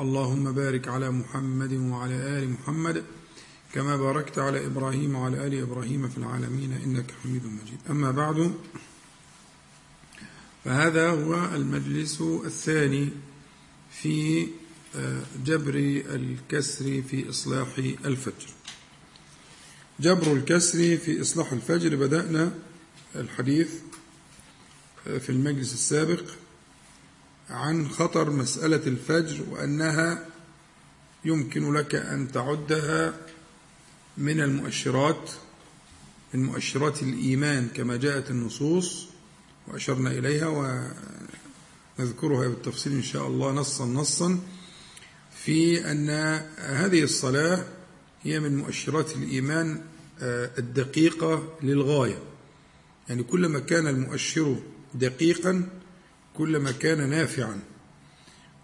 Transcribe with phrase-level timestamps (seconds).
[0.00, 3.04] اللهم بارك على محمد وعلى آل محمد
[3.72, 7.78] كما باركت على إبراهيم وعلى آل إبراهيم في العالمين إنك حميد مجيد.
[7.90, 8.54] أما بعد
[10.64, 13.08] فهذا هو المجلس الثاني
[13.90, 14.46] في
[15.44, 15.74] جبر
[16.14, 17.68] الكسر في إصلاح
[18.04, 18.48] الفجر.
[20.00, 22.54] جبر الكسر في إصلاح الفجر بدأنا
[23.16, 23.70] الحديث
[25.04, 26.22] في المجلس السابق
[27.50, 30.26] عن خطر مسألة الفجر وأنها
[31.24, 33.14] يمكن لك أن تعدها
[34.18, 35.30] من المؤشرات
[36.34, 39.06] من مؤشرات الإيمان كما جاءت النصوص
[39.68, 40.46] وأشرنا إليها
[41.98, 44.38] ونذكرها بالتفصيل إن شاء الله نصا نصا
[45.44, 46.10] في أن
[46.58, 47.64] هذه الصلاة
[48.22, 49.82] هي من مؤشرات الإيمان
[50.58, 52.18] الدقيقة للغاية.
[53.08, 54.56] يعني كلما كان المؤشر
[54.94, 55.68] دقيقا
[56.36, 57.60] كلما كان نافعا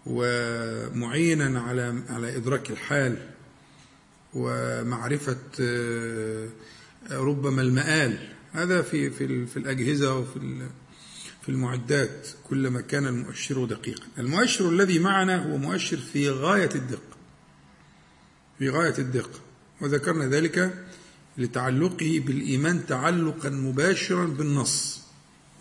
[0.05, 3.29] ومعينا على على إدراك الحال
[4.33, 5.37] ومعرفة
[7.11, 8.33] ربما المآل.
[8.51, 10.67] هذا في في في الأجهزة وفي
[11.41, 12.27] في المعدات.
[12.49, 14.03] كلما كان المؤشر دقيقا.
[14.17, 17.17] المؤشر الذي معنا هو مؤشر في غاية الدقة
[18.59, 19.39] في غاية الدقة
[19.81, 20.85] وذكرنا ذلك
[21.37, 25.01] لتعلقه بالإيمان تعلقا مباشرا بالنص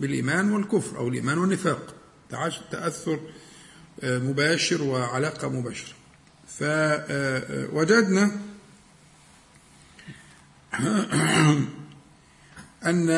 [0.01, 1.95] بالإيمان والكفر أو الإيمان والنفاق.
[2.71, 3.21] تأثر
[4.03, 5.95] مباشر وعلاقة مباشرة.
[6.47, 8.31] فوجدنا
[12.85, 13.11] أن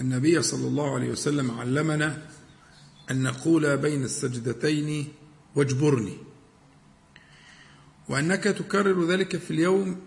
[0.00, 2.22] النبي صلى الله عليه وسلم علمنا
[3.10, 5.12] أن نقول بين السجدتين
[5.54, 6.18] واجبرني
[8.08, 10.00] وأنك تكرر ذلك في اليوم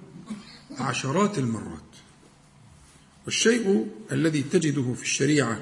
[0.79, 1.81] عشرات المرات.
[3.25, 5.59] والشيء الذي تجده في الشريعة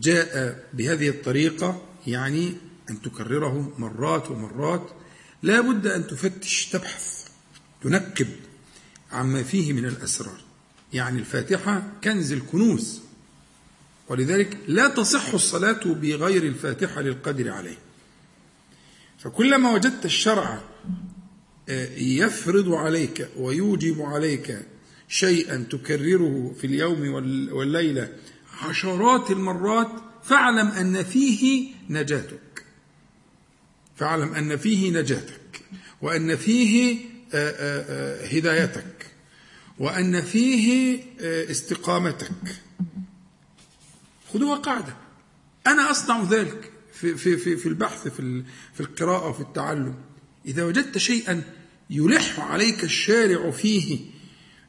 [0.00, 2.54] جاء بهذه الطريقة يعني
[2.90, 4.90] أن تكرره مرات ومرات.
[5.42, 7.24] لا بد أن تفتش تبحث
[7.82, 8.28] تنكب
[9.12, 10.40] عما فيه من الأسرار.
[10.92, 13.00] يعني الفاتحة كنز الكنوز
[14.08, 17.78] ولذلك لا تصح الصلاة بغير الفاتحة للقدر عليه.
[19.18, 20.62] فكلما وجدت الشرع
[21.98, 24.58] يفرض عليك ويوجب عليك
[25.08, 27.08] شيئا تكرره في اليوم
[27.52, 28.12] والليلة
[28.62, 29.88] عشرات المرات
[30.24, 32.64] فاعلم أن فيه نجاتك.
[33.96, 35.62] فاعلم أن فيه نجاتك.
[36.02, 36.98] وأن فيه
[38.32, 39.06] هدايتك.
[39.78, 42.30] وأن فيه استقامتك.
[44.32, 44.96] خذوها قاعدة.
[45.66, 48.44] أنا أصنع ذلك في, في, في, في البحث في,
[48.74, 49.94] في القراءة وفي التعلم.
[50.46, 51.42] إذا وجدت شيئا
[51.90, 53.98] يلح عليك الشارع فيه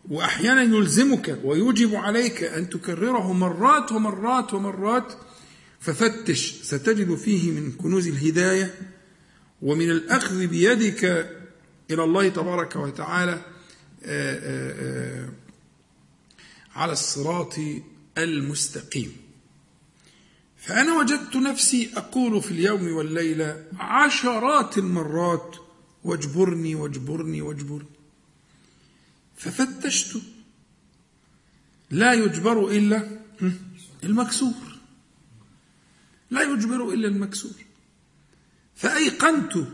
[0.10, 5.14] وأحيانا يلزمك ويوجب عليك أن تكرره مرات ومرات ومرات
[5.80, 8.74] ففتش ستجد فيه من كنوز الهداية
[9.62, 11.04] ومن الأخذ بيدك
[11.92, 13.42] إلى الله تبارك وتعالى
[16.76, 17.56] على الصراط
[18.18, 19.12] المستقيم.
[20.58, 25.56] فأنا وجدت نفسي أقول في اليوم والليلة عشرات المرات
[26.04, 27.99] واجبرني واجبرني واجبرني.
[29.40, 30.22] ففتشت.
[31.92, 33.20] لا يجبر إلا
[34.04, 34.78] المكسور.
[36.32, 37.52] لا يجبر إلا المكسور.
[38.76, 39.68] فأيقنت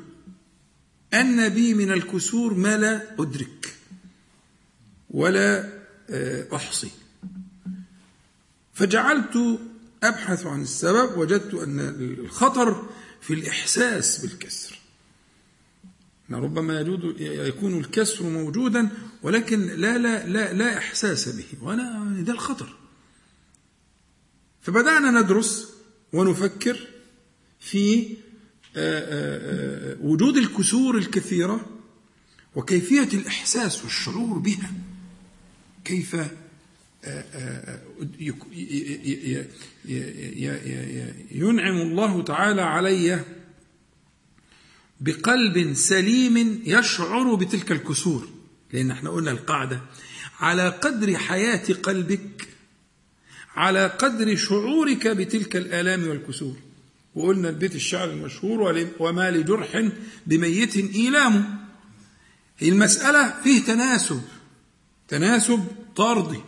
[1.14, 3.76] أن بي من الكسور ما لا أدرك
[5.09, 5.70] ولا
[6.56, 6.92] أحصي.
[8.74, 9.59] فجعلت
[10.03, 12.90] أبحث عن السبب وجدت أن الخطر
[13.22, 14.75] في الإحساس بالكسر.
[16.32, 18.90] ربما يجود يكون الكسر موجودا
[19.24, 22.76] ولكن لا لا لا لا إحساس به وأنا ده الخطر.
[24.62, 25.74] فبدأنا ندرس
[26.14, 26.88] ونفكر
[27.60, 28.08] في
[30.02, 31.70] وجود الكسور الكثيرة
[32.56, 34.72] وكيفية الإحساس والشعور بها.
[35.86, 36.16] كيف
[41.32, 43.26] ينعم الله تعالى علي
[45.00, 48.30] بقلب سليم يشعر بتلك الكسور.
[48.74, 49.82] لأن إحنا قلنا القاعدة
[50.40, 52.47] على قدر حياة قلبك
[53.56, 56.56] على قدر شعورك بتلك الآلام والكسور.
[57.16, 59.90] وقلنا البيت الشعر المشهور وما لجرح
[60.28, 61.66] بميت إيلام.
[62.62, 64.22] المسألة فيه تناسب
[65.08, 65.66] تناسب
[65.96, 66.40] طردي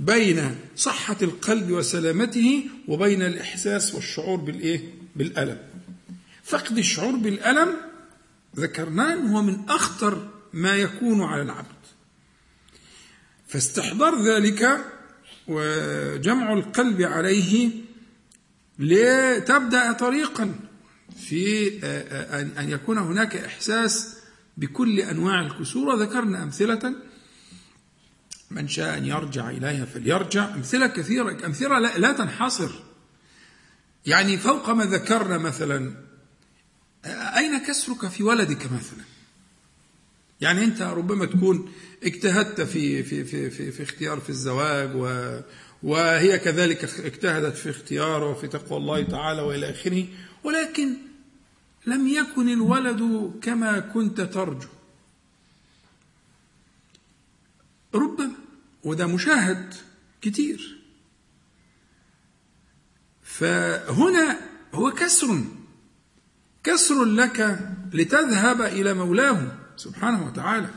[0.00, 4.80] بين صحة القلب وسلامته وبين الإحساس والشعور بالإيه؟
[5.16, 5.58] بالألم.
[6.48, 7.76] فقد الشعور بالألم
[8.56, 11.66] ذكرناه هو من أخطر ما يكون على العبد.
[13.48, 14.84] فاستحضار ذلك
[15.48, 17.70] وجمع القلب عليه
[18.78, 20.54] لتبدأ طريقا
[21.26, 21.78] في
[22.58, 24.16] أن يكون هناك إحساس
[24.56, 25.88] بكل أنواع الكسور.
[25.88, 26.94] وذكرنا أمثلة.
[28.50, 30.54] من شاء أن يرجع إليها فليرجع.
[30.54, 32.70] أمثلة كثيرة أمثلة لا, لا تنحصر.
[34.06, 36.07] يعني فوق ما ذكرنا مثلا
[37.06, 39.04] أين كسرك في ولدك مثلا؟
[40.40, 41.72] يعني أنت ربما تكون
[42.02, 45.40] اجتهدت في في في في, في اختيار في الزواج و
[45.82, 50.06] وهي كذلك اجتهدت في اختياره وفي تقوى الله تعالى وإلى آخره
[50.44, 50.96] ولكن
[51.86, 54.68] لم يكن الولد كما كنت ترجو.
[57.94, 58.32] ربما
[58.84, 59.74] وده مشاهد
[60.20, 60.78] كتير.
[63.22, 64.40] فهنا
[64.74, 65.44] هو كسر.
[66.64, 67.58] كسر لك
[67.92, 70.70] لتذهب إلى مولاه سبحانه وتعالى.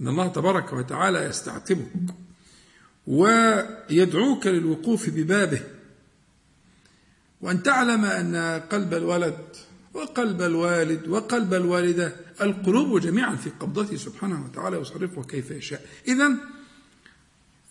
[0.00, 1.92] إن الله تبارك وتعالى يستعتبك
[3.06, 5.60] ويدعوك للوقوف ببابه.
[7.40, 9.38] وأن تعلم أن قلب الولد
[9.94, 15.86] وقلب الوالد وقلب الوالدة القلوب جميعا في قبضته سبحانه وتعالى يصرفها كيف يشاء.
[16.08, 16.34] اذا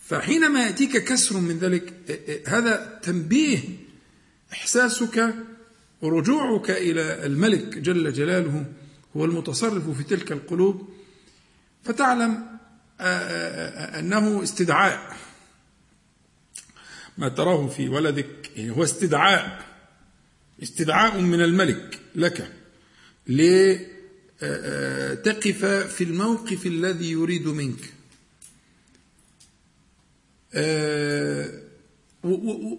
[0.04, 1.94] فحينما يأتيك كسر من ذلك
[2.48, 3.58] هذا تنبيه
[4.52, 5.34] إحساسك
[6.04, 8.66] ورجوعك إلى الملك جل جلاله
[9.16, 10.88] هو المتصرف في تلك القلوب
[11.84, 12.46] فتعلم
[13.00, 15.16] أنه استدعاء.
[17.18, 19.64] ما تراه في ولدك يعني هو استدعاء
[20.62, 22.52] استدعاء من الملك لك
[23.26, 24.44] لتقف
[25.64, 27.94] في الموقف الذي يريد منك.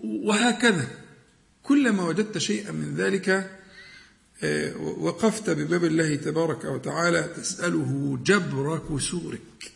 [0.04, 0.88] وهكذا.
[1.68, 3.60] كلما وجدت شيئا من ذلك
[4.80, 9.72] وقفت بباب الله تبارك وتعالى تسأله جبر كسورك.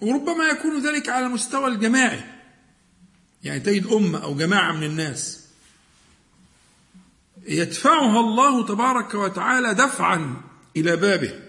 [0.00, 2.24] وربما يكون ذلك على المستوى الجماعي
[3.42, 5.44] يعني تجد أمة أو جماعة من الناس
[7.46, 10.42] يدفعها الله تبارك وتعالى دفعا
[10.76, 11.40] إلى بابه.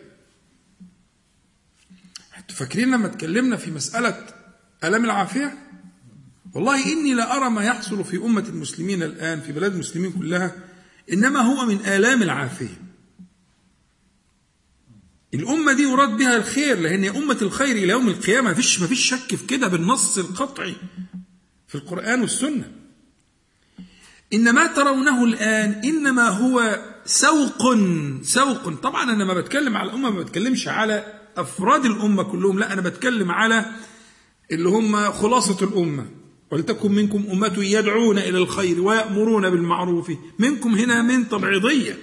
[2.50, 4.39] فاكرين لما اتكلمنا في مسألة
[4.84, 5.58] ألم العافية؟
[6.54, 10.56] والله إني لا أرى ما يحصل في أمة المسلمين الآن في بلاد المسلمين كلها
[11.14, 12.82] إنما هو من آلام العافية.
[15.34, 18.52] الأمة دي يراد بها الخير لأن هي أمة الخير إلى يوم القيامة.
[18.52, 20.76] مفيش مفيش شك في كده بالنص القطعي
[21.68, 22.72] في القرآن والسنة.
[24.34, 27.64] إن ما ترونه الآن إنما هو سوق
[28.22, 28.70] سوق.
[28.70, 33.32] طبعا أنا ما بتكلم على الأمة ما بتكلمش على أفراد الأمة كلهم لا أنا بتكلم
[33.32, 33.66] على
[34.52, 36.06] اللي هم خلاصة الأمة.
[36.52, 40.12] ولتكن منكم أمة يدعون إلى الخير ويأمرون بالمعروف.
[40.40, 41.98] منكم هنا من تبعيضية.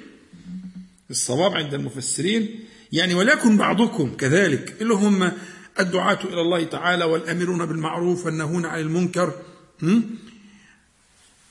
[1.11, 2.61] الصواب عند المفسرين.
[2.93, 5.33] يعني وليكن بعضكم كذلك اللي هم
[5.81, 9.33] الدعاة إلى الله تعالى والأمرون بالمعروف والنهون عن المنكر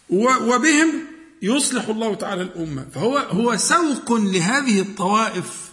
[0.09, 0.89] وبهم
[1.41, 2.85] يصلح الله تعالى الأمة.
[2.93, 5.64] فهو هو سوق لهذه الطوائف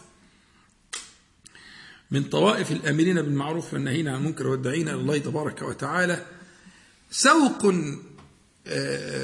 [2.12, 6.26] من طوائف الآمرين بالمعروف والنهين عن المنكر والداعين إلى الله تبارك وتعالى
[7.10, 7.66] سوق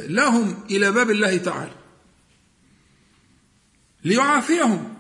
[0.09, 1.75] لهم إلى باب الله تعالى
[4.05, 4.95] ليعافيهم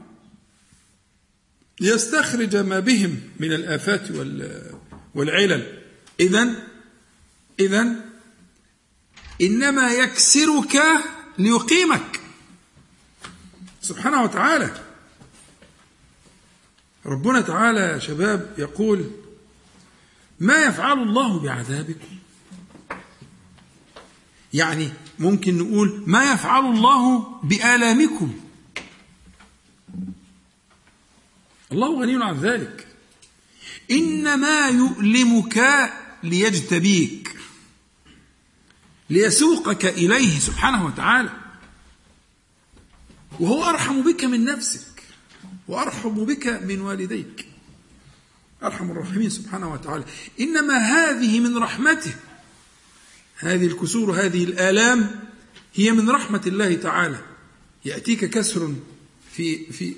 [1.80, 4.11] ليستخرج ما بهم من الآفات
[5.14, 5.83] والعلل.
[6.21, 6.68] إذا
[7.61, 7.95] إذا
[9.40, 10.83] إنما يكسرك
[11.38, 12.21] ليقيمك.
[13.83, 14.88] سبحانه وتعالى.
[17.09, 19.11] ربنا تعالى يا شباب يقول
[20.41, 22.19] ما يفعل الله بعذابكم؟
[24.55, 28.41] يعني ممكن نقول ما يفعل الله بآلامكم؟
[31.73, 32.87] الله غني عن ذلك.
[33.91, 35.91] إنما يؤلمك
[36.23, 37.37] ليجتبيك
[39.11, 41.31] ليسوقك إليه سبحانه وتعالى
[43.41, 44.88] وهو أرحم بك من نفسك.
[45.69, 47.47] وأرحم بك من والديك.
[48.63, 50.05] أرحم الراحمين سبحانه وتعالى.
[50.41, 52.15] إنما هذه من رحمته.
[53.39, 55.11] هذه الكسور هذه الآلام
[55.75, 57.19] هي من رحمة الله تعالى.
[57.85, 58.75] يأتيك كسر
[59.33, 59.95] في في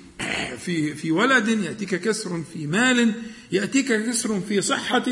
[0.57, 3.13] في في ولد يأتيك كسر في مال
[3.51, 5.03] يأتيك كسر في صحة.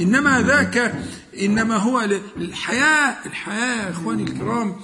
[0.00, 1.04] إنما ذاك
[1.40, 2.00] إنما هو
[2.36, 4.76] الحياة الحياة يا إخواني الكرام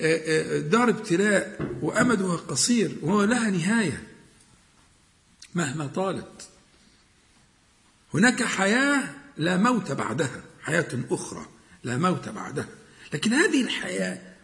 [0.00, 4.15] آه، آه، دار ابتلاء وأمدها قصير وهو لها نهاية.
[5.56, 6.48] مهما طالت.
[8.14, 11.46] هناك حياة لا موت بعدها حياة أخرى
[11.84, 12.68] لا موت بعدها.
[13.12, 14.34] لكن هذه الحياة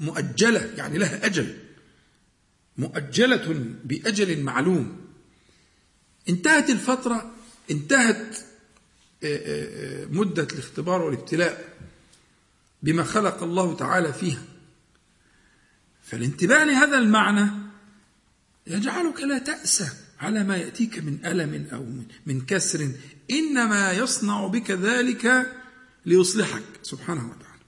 [0.00, 1.58] مؤجلة يعني لها أجل.
[2.78, 5.00] مؤجلة بأجل معلوم.
[6.28, 7.34] انتهت الفترة
[7.70, 8.36] انتهت
[10.10, 11.76] مدة الاختبار والابتلاء
[12.82, 14.42] بما خلق الله تعالى فيها.
[16.02, 17.50] فالانتباه لهذا المعنى
[18.66, 19.90] يجعلك لا تأسى.
[20.20, 21.86] على ما يأتيك من ألم أو
[22.26, 22.92] من كسر.
[23.30, 25.52] إنما يصنع بك ذلك
[26.06, 27.64] ليصلحك سبحانه وتعالى.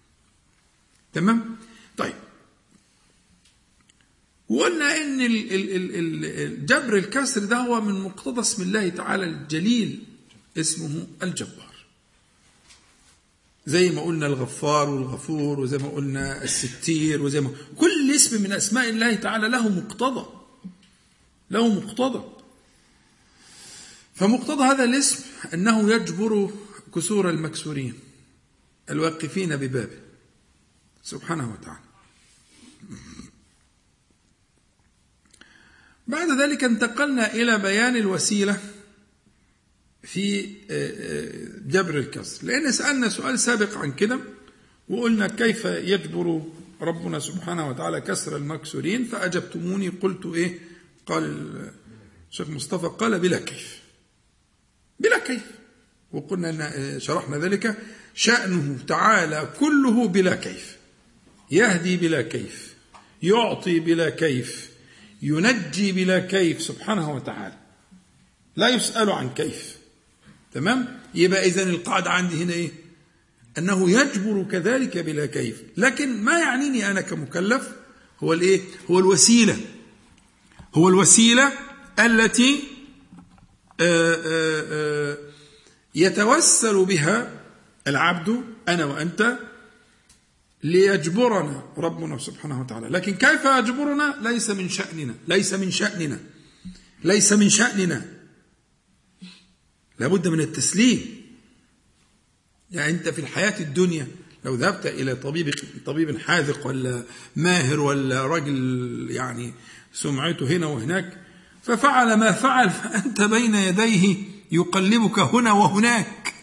[1.12, 1.56] تمام؟
[1.97, 2.14] طيب.
[4.49, 5.18] وقلنا إن
[6.66, 10.04] جبر الكسر ده هو من مقتضى اسم الله تعالى الجليل
[10.56, 11.73] اسمه الجبار.
[13.66, 18.88] زي ما قلنا الغفار والغفور وزي ما قلنا الستير وزي ما كل اسم من أسماء
[18.88, 20.26] الله تعالى له مقتضى
[21.50, 22.41] له مقتضى.
[24.14, 26.50] فمقتضى هذا الاسم أنه يجبر
[26.95, 27.95] كسور المكسورين
[28.90, 29.99] الواقفين ببابه.
[31.02, 31.81] سبحانه وتعالى.
[36.09, 38.61] بعد ذلك انتقلنا إلى بيان الوسيلة
[40.02, 42.47] في آه، آه، جبر الكسر.
[42.47, 44.21] لأن سألنا سؤال سابق عن كده
[44.88, 46.42] وقلنا كيف يجبر
[46.81, 50.59] ربنا سبحانه وتعالى كسر المكسورين فأجبتموني قلت إيه؟
[51.07, 51.25] قال
[52.31, 53.82] الشيخ مصطفى قال بلا كيف.
[55.02, 55.42] بلا كيف.
[56.12, 57.76] وقلنا أن آه، شرحنا ذلك
[58.14, 60.76] شأنه تعالى كله بلا كيف.
[61.50, 62.75] يهدي بلا كيف
[63.23, 64.71] يعطي بلا كيف
[65.23, 67.59] ينجي بلا كيف سبحانه وتعالى.
[68.56, 69.76] لا يسأل عن كيف.
[70.52, 72.71] تمام؟ يبقى إذن القاعدة عندي هنا إيه؟
[73.59, 75.62] أنه يجبر كذلك بلا كيف.
[75.76, 77.68] لكن ما يعنيني أنا كمكلف
[78.21, 79.56] هو الإيه؟ هو الوسيلة.
[80.75, 81.52] هو الوسيلة
[81.99, 83.72] التي آآ آه، آآ آه، آه،
[85.95, 87.41] يتوسل بها
[87.87, 89.39] العبد أنا وأنت
[90.62, 92.89] ليجبرنا ربنا سبحانه وتعالى.
[92.89, 96.21] لكن كيف يجبرنا؟ ليس من شأننا ليس من شأننا
[97.05, 98.05] ليس من شأننا.
[99.99, 101.23] لابد من التسليم.
[102.71, 104.09] يعني أنت في الحياة الدنيا
[104.45, 105.55] لو ذهبت إلى طبيب
[105.87, 107.03] طبيب حاذق ولا
[107.37, 109.55] ماهر ولا رجل يعني
[109.93, 111.22] سمعته هنا وهناك
[111.62, 114.16] ففعل ما فعل فأنت بين يديه
[114.52, 116.35] يقلبك هنا وهناك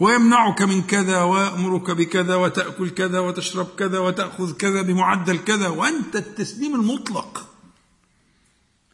[0.00, 6.74] ويمنعك من كذا ويأمرك بكذا وتأكل كذا وتشرب كذا وتأخذ كذا بمعدل كذا وأنت التسليم
[6.74, 7.48] المطلق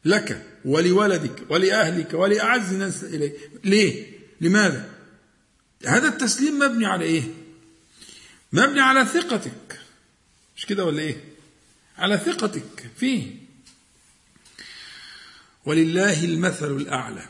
[0.05, 4.07] لك ولولدك ولأهلك ولأعز الناس إليك ليه؟
[4.41, 4.91] لماذا؟
[5.87, 7.23] هذا التسليم مبني على إيه؟
[8.53, 9.81] مبني على ثقتك
[10.57, 11.17] مش كده ولا إيه؟
[11.99, 13.44] على ثقتك فيه
[15.67, 17.29] ولله المثل الأعلى.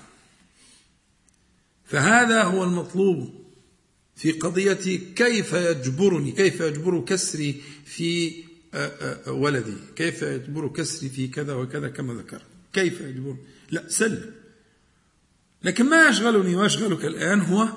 [1.85, 3.45] فهذا هو المطلوب
[4.17, 8.33] في قضية كيف يجبرني كيف يجبر كسري في
[8.75, 13.37] آه، آه، ولدي كيف يجبر كسري في كذا وكذا كما ذكر كيف يجبر؟
[13.71, 14.33] لا سلم.
[15.65, 17.69] لكن ما يشغلني ويشغلك الآن هو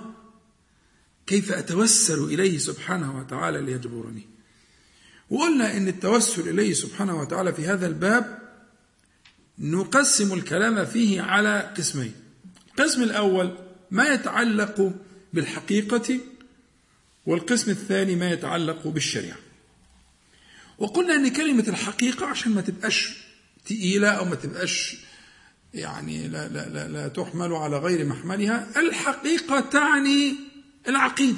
[1.27, 4.27] كيف أتوسل إليه سبحانه وتعالى ليجبرني.
[5.29, 8.36] وقلنا إن التوسل إليه سبحانه وتعالى في هذا الباب
[9.59, 12.13] نقسم الكلام فيه على قسمين.
[12.67, 13.57] القسم الأول
[13.91, 14.93] ما يتعلق
[15.33, 16.19] بالحقيقة
[17.25, 19.37] والقسم الثاني ما يتعلق بالشريعة.
[20.77, 23.17] وقلنا أن كلمة الحقيقة عشان ما تبقاش
[23.65, 24.97] تقيلة أو ما تبقاش
[25.73, 30.35] يعني لا, لا, لا, لا تحمل على غير محملها الحقيقة تعني
[30.87, 31.37] العقيدة.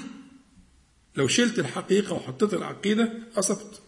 [1.15, 3.81] لو شلت الحقيقة وحطيت العقيدة أصبت.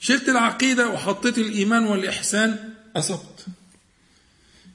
[0.00, 3.46] شلت العقيدة وحطيت الإيمان والإحسان أصبت.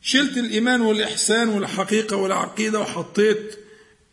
[0.01, 3.59] شلت الإيمان والإحسان والحقيقة والعقيدة وحطيت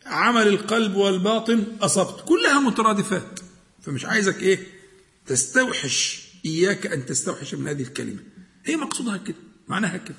[0.05, 2.23] عمل القلب والباطن أصبت.
[2.27, 3.39] كلها مترادفات.
[3.81, 4.67] فمش عايزك إيه؟
[5.25, 6.23] تستوحش.
[6.45, 8.19] إياك أن تستوحش من هذه الكلمة.
[8.65, 9.37] هي مقصودها كده.
[9.67, 10.15] معناها كده.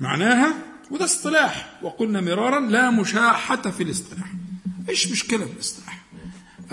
[0.00, 0.54] معناها
[0.90, 1.78] وده اصطلاح.
[1.82, 4.32] وقلنا مرارا لا مشاحة في الاصطلاح.
[4.88, 6.04] إيش مشكلة في الاصطلاح؟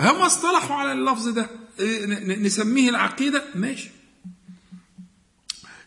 [0.00, 1.59] هم اصطلحوا على اللفظ ده.
[2.42, 3.44] نسميه العقيدة.
[3.54, 3.90] ماشي.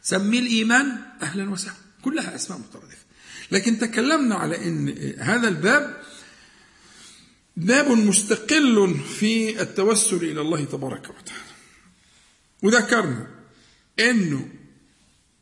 [0.02, 1.78] سميه الإيمان أهلا وسهلا.
[2.02, 3.04] كلها أسماء مترادفة.
[3.52, 6.04] لكن تكلمنا على أن هذا الباب
[7.58, 11.54] باب مستقل في التوسل إلى الله تبارك وتعالى.
[12.62, 13.28] وذكرنا
[14.00, 14.50] إنه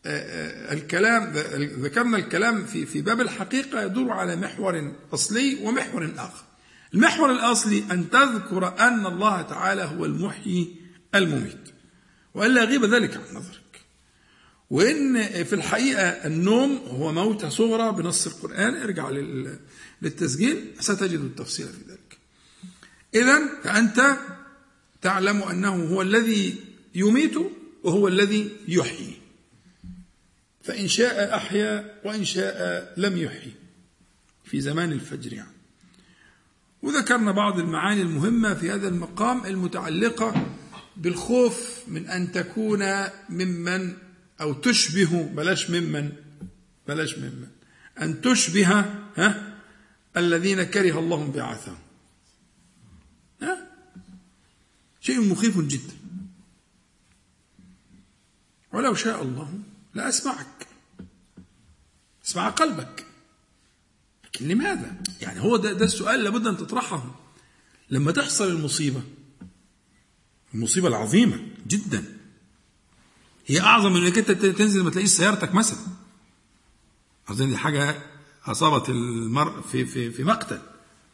[0.06, 1.32] الكلام
[1.84, 6.44] ذكرنا الكلام في في باب الحقيقة يدور على محور أصلي ومحور آخر.
[6.94, 10.76] المحور الأصلي أن تذكر أن الله تعالى هو المحيي
[11.16, 11.70] المميت.
[12.34, 13.82] وإلا يغيب ذلك عن نظرك.
[14.70, 19.10] وإن في الحقيقة النوم هو موتة صغرى بنص القرآن ارجع
[20.02, 22.18] للتسجيل ستجد التفصيل في ذلك.
[23.16, 24.18] اذا فأنت
[25.02, 26.56] تعلم أنه هو الذي
[26.96, 27.36] يميت
[27.84, 29.14] وهو الذي يحيي.
[30.64, 33.54] فإن شاء أحيا وإن شاء لم يحيي
[34.46, 35.61] في زمان الفجر يعني
[36.82, 40.46] وذكرنا بعض المعاني المهمة في هذا المقام المتعلقة
[40.98, 42.84] بالخوف من أن تكون
[43.30, 43.98] ممن
[44.42, 46.12] أو تشبه بلاش ممن
[46.88, 47.48] بلاش ممن
[48.02, 48.86] أن تشبه
[49.18, 49.58] ها
[50.18, 51.78] الذين كره الله بعثهم
[53.42, 53.68] ها؟
[55.02, 55.94] شيء مخيف جدا.
[58.74, 59.60] ولو شاء الله
[59.94, 60.68] لا أسمعك
[62.26, 63.06] أسمع قلبك.
[64.48, 67.04] لماذا؟ يعني هو ده, ده السؤال لابد أن تطرحه.
[67.90, 69.02] لما تحصل المصيبة
[70.54, 72.18] المصيبة العظيمة جدا
[73.48, 75.80] هي أعظم من إنك أنت تنزل ما تلاقيش سيارتك مثلا.
[77.30, 78.04] أظن دي حاجة
[78.46, 80.62] أصابت المرء في في في مقتل.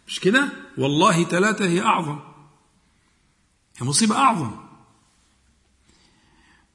[0.07, 2.19] مش كده؟ والله ثلاثة هي أعظم.
[3.77, 4.51] هي مصيبة أعظم.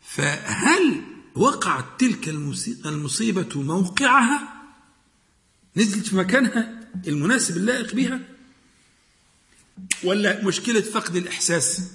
[0.00, 1.02] فهل
[1.35, 2.28] وقعت تلك
[2.87, 4.62] المصيبة موقعها؟
[5.76, 8.21] نزلت في مكانها المناسب اللائق بها؟
[10.05, 11.93] ولا مشكلة فقد الإحساس؟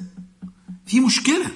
[0.86, 1.52] في مشكلة.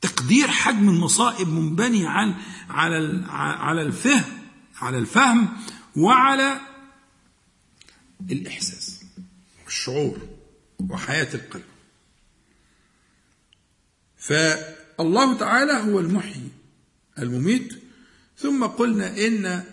[0.00, 2.34] تقدير حجم المصائب منبني عن
[2.68, 4.24] على على الفهم
[4.76, 5.48] على الفهم
[5.96, 6.60] وعلى
[8.30, 9.00] الإحساس.
[9.64, 10.28] والشعور
[10.78, 11.64] وحياة القلب.
[14.16, 14.32] ف
[15.00, 16.48] الله تعالى هو المحيي
[17.18, 17.82] المميت.
[18.38, 19.64] ثم قلنا إن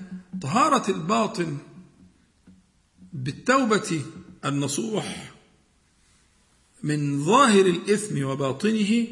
[0.41, 1.57] طهارة الباطن
[3.13, 4.01] بالتوبة
[4.45, 5.33] النصوح
[6.83, 9.07] من ظاهر الإثم وباطنه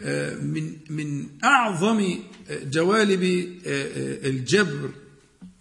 [0.00, 2.18] آه، من من أعظم
[2.50, 3.22] جوالب
[3.66, 4.90] آه، الجبر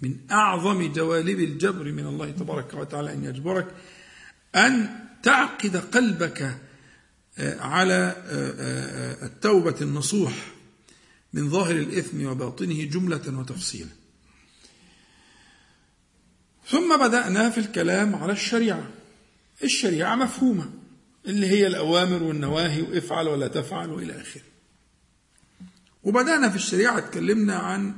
[0.02, 3.68] من أعظم جوالب الجبر من الله تبارك وتعالى أن يجبرك
[4.56, 4.90] أن
[5.24, 6.58] تعقد قلبك
[7.40, 10.54] على آه، آه، التوبة النصوح
[11.34, 13.90] من ظاهر الإثم وباطنه جملة وتفصيلا.
[16.68, 18.88] ثم بدأنا في الكلام على الشريعة.
[19.64, 20.70] الشريعة مفهومة
[21.26, 24.42] اللي هي الأوامر والنواهي وافعل ولا تفعل وإلى آخره.
[26.04, 27.94] وبدأنا في الشريعة اتكلمنا عن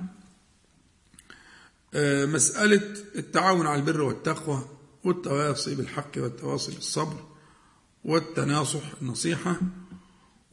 [1.93, 2.81] آه، مسألة
[3.15, 4.69] التعاون على البر والتقوى
[5.03, 7.25] والتواصي بالحق والتواصي بالصبر
[8.05, 9.59] والتناصح النصيحة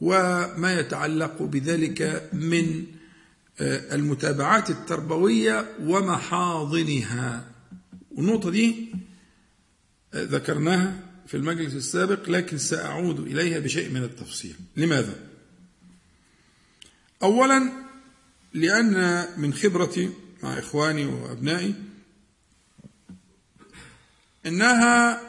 [0.01, 2.85] وما يتعلق بذلك من
[3.59, 7.54] آه، المتابعات التربوية ومحاضنها.
[8.15, 8.91] والنقطة دي
[10.13, 15.19] آه، ذكرناها في المجلس السابق لكن سأعود إليها بشيء من التفصيل لماذا؟
[17.23, 17.71] أولا
[18.53, 20.09] لأن من خبرتي
[20.43, 21.75] مع إخواني وأبنائي
[24.45, 25.21] إنها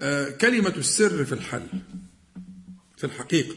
[0.00, 1.66] آه، كلمة السر في الحل
[2.96, 3.54] في الحقيقة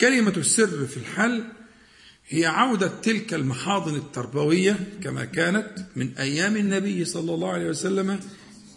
[0.00, 1.44] كلمة السر في الحل
[2.32, 8.20] هي عودة تلك المحاضن التربوية كما كانت من أيام النبي صلى الله عليه وسلم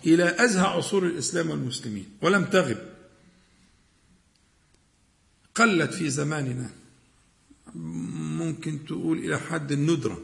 [0.05, 2.77] إلى أزهى عصور الإسلام والمسلمين ولم تغب.
[5.55, 6.69] قلت في زماننا
[7.75, 10.21] ممكن تقول إلى حد الندرة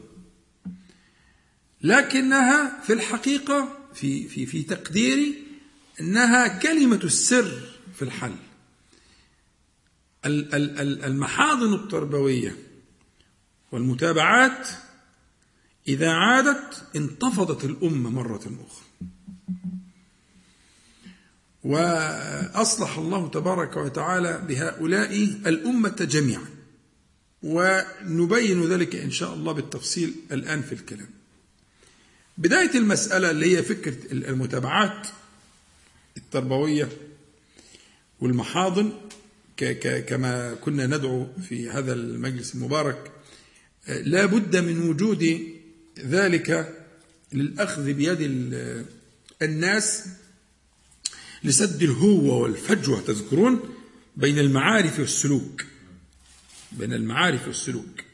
[1.82, 5.34] لكنها في الحقيقة في في في تقديري
[6.00, 7.60] إنها كلمة السر
[7.94, 8.34] في الحل.
[10.24, 12.69] المحاضن التربوية
[13.72, 14.68] والمتابعات
[15.88, 18.84] إذا عادت انتفضت الأمة مرة أخرى.
[21.64, 25.14] وأصلح الله تبارك وتعالى بهؤلاء
[25.46, 26.46] الأمة جميعا.
[27.42, 31.08] ونبين ذلك إن شاء الله بالتفصيل الآن في الكلام.
[32.38, 35.08] بداية المسألة اللي هي فكرة المتابعات
[36.16, 36.88] التربوية
[38.20, 38.92] والمحاضن
[40.06, 43.10] كما كنا ندعو في هذا المجلس المبارك
[43.88, 45.40] لا بد من وجود
[45.98, 46.76] ذلك
[47.32, 48.20] للأخذ بيد
[49.42, 50.06] الناس
[51.44, 53.60] لسد الهوة والفجوة تذكرون؟
[54.16, 55.64] بين المعارف والسلوك.
[56.72, 58.04] بين المعارف والسلوك.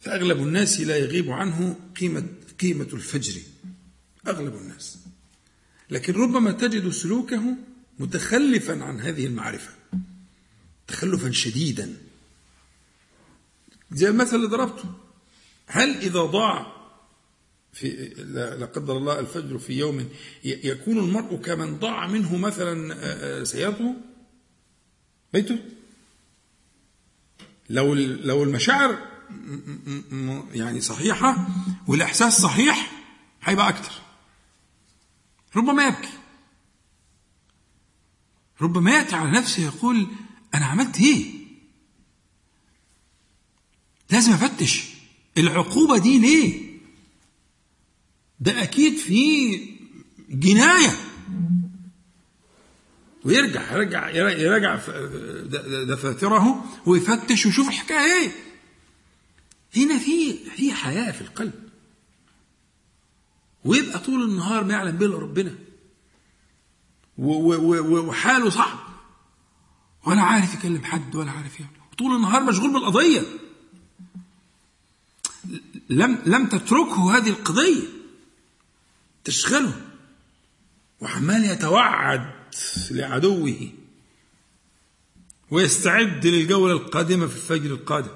[0.00, 2.26] فأغلب الناس لا يغيب عنه قيمة
[2.60, 3.40] قيمة الفجر.
[4.26, 4.98] أغلب الناس.
[5.90, 7.56] لكن ربما تجد سلوكه
[7.98, 9.70] متخلفا عن هذه المعرفة.
[10.86, 11.96] تخلفا شديدا.
[13.90, 14.84] زي المثل اللي ضربته.
[15.66, 16.76] هل إذا ضاع
[17.72, 18.14] في
[18.58, 20.08] لا قدر الله الفجر في يوم
[20.44, 23.94] يكون المرء كمن ضاع منه مثلا سيارته
[25.32, 25.58] بيته.
[27.70, 29.08] لو لو المشاعر
[30.52, 31.48] يعني صحيحة
[31.86, 32.92] والإحساس صحيح
[33.42, 33.92] هيبقى أكتر.
[35.56, 36.08] ربما يبكي.
[38.60, 40.06] ربما يأتي على نفسه يقول
[40.54, 41.35] أنا عملت إيه؟
[44.10, 44.84] لازم أفتش.
[45.38, 46.76] العقوبة دي ليه؟
[48.40, 49.56] ده أكيد في
[50.30, 50.96] جناية.
[53.24, 54.76] ويرجع يرجع يرجع
[55.84, 58.32] دفاتره ويفتش ويشوف الحكاية إيه.
[59.76, 61.52] هنا في في حياة في القلب.
[63.64, 65.54] ويبقى طول النهار ما يعلم به إلا ربنا.
[67.18, 68.78] وحاله صعب.
[70.06, 71.72] ولا عارف يكلم حد ولا عارف يعمل.
[71.98, 73.22] طول النهار مشغول بالقضية.
[75.90, 77.82] لم لم تتركه هذه القضية.
[79.24, 79.80] تشغله.
[81.00, 82.34] وعمال يتوعد
[82.90, 83.72] لعدوه.
[85.50, 88.14] ويستعد للجولة القادمة في الفجر القادم.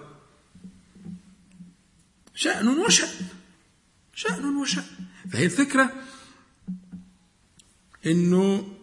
[2.34, 3.26] شأن وشأن.
[4.14, 4.84] شأن وشأن.
[5.32, 5.92] فهي الفكرة
[8.06, 8.76] إنه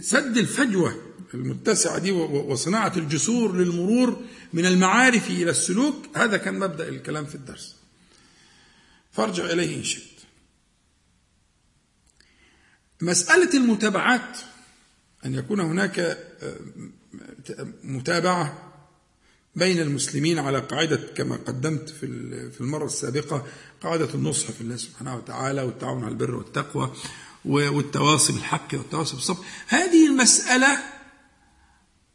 [0.00, 1.13] سد الفجوة.
[1.34, 7.76] المتسعة دي وصناعة الجسور للمرور من المعارف إلى السلوك هذا كان مبدأ الكلام في الدرس.
[9.12, 10.14] فارجع إليه إن شئت.
[13.00, 14.38] مسألة المتابعات
[15.24, 16.56] أن يكون هناك آه،
[17.82, 18.72] متابعة
[19.56, 23.46] بين المسلمين على قاعدة كما قدمت في المرة السابقة
[23.80, 26.92] قاعدة النصح في الله سبحانه وتعالى والتعاون على البر والتقوى
[27.44, 29.44] والتواصي بالحق والتواصي بالصبر.
[29.66, 30.78] هذه المسألة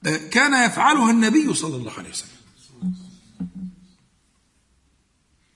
[0.03, 2.39] كان يفعلها النبي صلى الله عليه وسلم.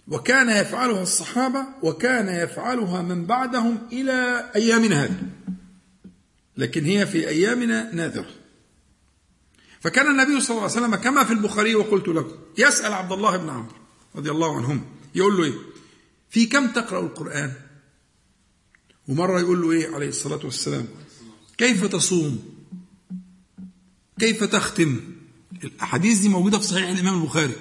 [0.08, 5.22] وكان يفعلها الصحابة وكان يفعلها من بعدهم إلى أيامنا هذه.
[6.58, 8.30] لكن هي في أيامنا نادرة.
[9.80, 13.50] فكان النبي صلى الله عليه وسلم كما في البخاري وقلت لكم يسأل عبد الله بن
[13.50, 13.76] عمرو
[14.16, 15.54] رضي الله عنهم يقول له إيه؟
[16.30, 17.54] في كم تقرأ القرآن؟
[19.08, 20.88] ومرة يقول له إيه؟ عليه الصلاة والسلام
[21.58, 22.53] كيف تصوم؟
[24.24, 25.00] كيف تختم؟
[25.64, 27.56] الأحاديث دي موجودة في صحيح الإمام البخاري.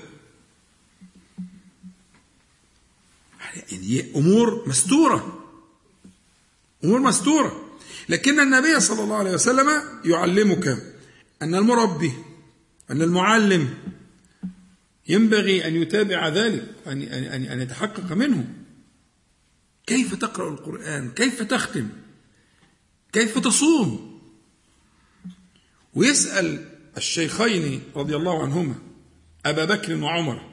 [3.73, 5.49] يعني أمور مستورة.
[6.85, 7.79] أمور مستورة.
[8.09, 9.69] لكن النبي صلى الله عليه وسلم
[10.05, 10.69] يعلمك
[11.43, 12.13] أن المربي
[12.91, 13.75] أن المعلم
[15.09, 18.55] ينبغي أن يتابع ذلك أن أن أن يتحقق منه.
[19.87, 21.89] كيف تقرأ القرآن؟ كيف تختم؟
[23.13, 24.12] كيف تصوم؟
[25.95, 28.75] ويسأل الشيخين رضي الله عنهما
[29.47, 30.53] أبا بكر وعمر.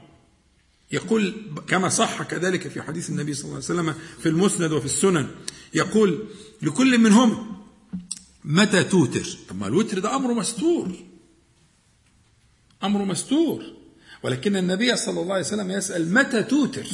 [0.92, 1.34] يقول
[1.68, 5.28] كما صح كذلك في حديث النبي صلى الله عليه وسلم في المسند وفي السنن.
[5.74, 6.24] يقول
[6.62, 7.56] لكل منهم
[8.44, 10.92] متى توتر؟ طب ما الوتر ده أمر مستور.
[12.84, 13.64] أمر مستور.
[14.22, 16.86] ولكن النبي صلى الله عليه وسلم يسأل متى توتر؟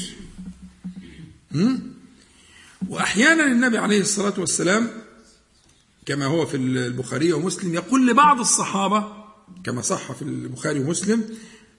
[2.89, 4.91] وأحيانا النبي عليه الصلاة والسلام
[6.07, 7.75] كما هو في البخاري ومسلم.
[7.75, 9.27] يقول لبعض الصحابة
[9.65, 11.25] كما صح في البخاري ومسلم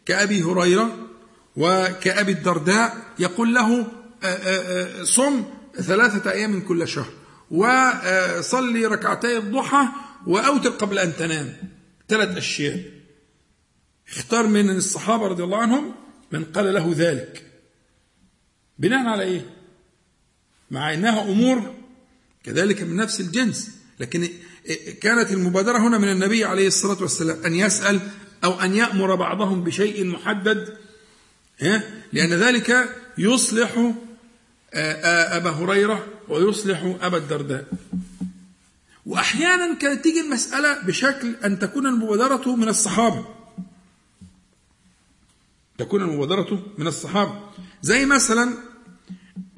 [0.06, 1.08] كأبي هريرة
[1.56, 7.10] وكأبي الدرداء يقول له آه، آه، آه، صم ثلاثة أيام كل شهر
[7.52, 9.88] وصلي ركعتي الضحى
[10.28, 11.54] وأوتر قبل أن تنام.
[12.08, 12.84] ثلاث أشياء.
[14.08, 15.96] اختار من الصحابة رضي الله عنهم
[16.32, 17.44] من قال له ذلك.
[18.80, 19.46] بناء على إيه؟
[20.72, 21.74] مع أنها أمور
[22.44, 23.77] كذلك من نفس الجنس.
[24.00, 24.30] لكن
[25.02, 28.02] كانت المبادرة هنا من النبي عليه الصلاة والسلام أن يسأل
[28.44, 30.78] أو أن يأمر بعضهم بشيء محدد
[32.14, 33.94] لأن ذلك يصلح
[34.74, 37.66] آه، آه، أبا هريرة ويصلح أبا الدرداء.
[39.06, 43.26] وأحيانا كانت تيجي المسألة بشكل أن تكون المبادرة من الصحابة.
[45.78, 47.40] تكون المبادرة من الصحابة.
[47.82, 48.44] زي مثلا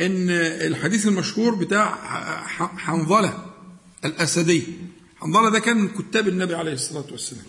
[0.02, 1.96] إن الحديث المشهور بتاع
[2.58, 3.49] حنظلة.
[4.06, 4.64] الأسدي.
[5.22, 7.46] حنظلة ده كان من كتاب النبي عليه الصلاة والسلام.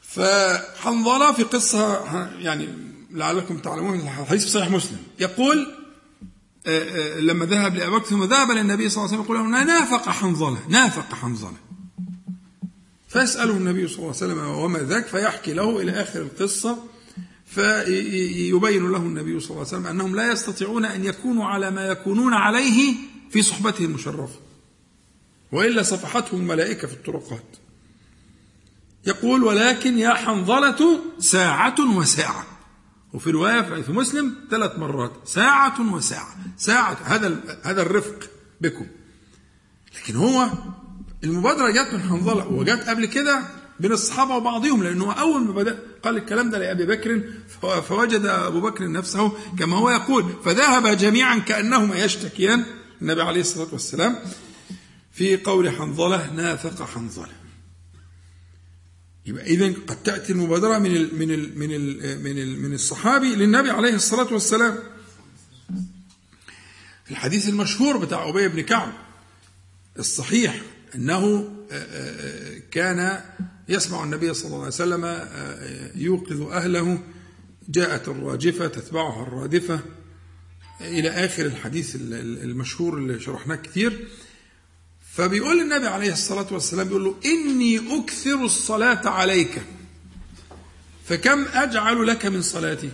[0.00, 2.04] فحنظلة في قصة
[2.38, 2.68] يعني
[3.10, 4.98] لعلكم تعلمون الحديث في صحيح مسلم.
[5.18, 5.66] يقول
[6.66, 9.64] آه، آه، لما ذهب لأبي بكر ثم ذهب للنبي صلى الله عليه وسلم يقول له
[9.64, 11.56] نافق حنظلة نافق حنظلة
[13.08, 16.78] فيسأله النبي صلى الله عليه وسلم وما ذاك؟ فيحكي له إلى آخر القصة
[17.46, 22.34] فيبين له النبي صلى الله عليه وسلم أنهم لا يستطيعون أن يكونوا على ما يكونون
[22.34, 22.94] عليه
[23.30, 24.40] في صحبته المشرفة.
[25.56, 27.56] وإلا صفحتهم الملائكة في الطرقات.
[29.06, 32.46] يقول ولكن يا حنظلة ساعة وساعة.
[33.12, 36.36] وفي رواية في مسلم ثلاث مرات ساعة وساعة.
[36.56, 38.86] ساعة هذا هذا الرفق بكم.
[39.96, 40.50] لكن هو
[41.24, 43.42] المبادرة جت من حنظلة وجت قبل كده
[43.80, 47.22] بين الصحابة وبعضهم لأنه أول ما بدأ قال الكلام ده لأبي بكر
[47.88, 50.24] فوجد أبو بكر نفسه كما هو يقول.
[50.44, 52.64] فذهب جميعا كأنهما يشتكيان.
[53.02, 54.16] النبي عليه الصلاة والسلام
[55.16, 57.32] في قول حنظلة نافق حنظلة.
[59.26, 63.34] يبقى إذا قد تأتي المبادرة من ال من ال من ال من ال من الصحابي
[63.34, 64.78] للنبي عليه الصلاة والسلام.
[67.10, 68.92] الحديث المشهور بتاع أبي بن كعب
[69.98, 70.62] الصحيح
[70.94, 71.52] أنه
[72.70, 73.20] كان
[73.68, 75.04] يسمع النبي صلى الله عليه وسلم
[75.94, 77.02] يوقظ أهله
[77.68, 79.80] جاءت الراجفة تتبعها الرادفة.
[80.80, 84.08] إلى آخر الحديث المشهور اللي شرحناه كتير
[85.16, 89.62] فبيقول النبي عليه الصلاة والسلام بيقول له إني أكثر الصلاة عليك.
[91.08, 92.90] فكم أجعل لك من صلاتي؟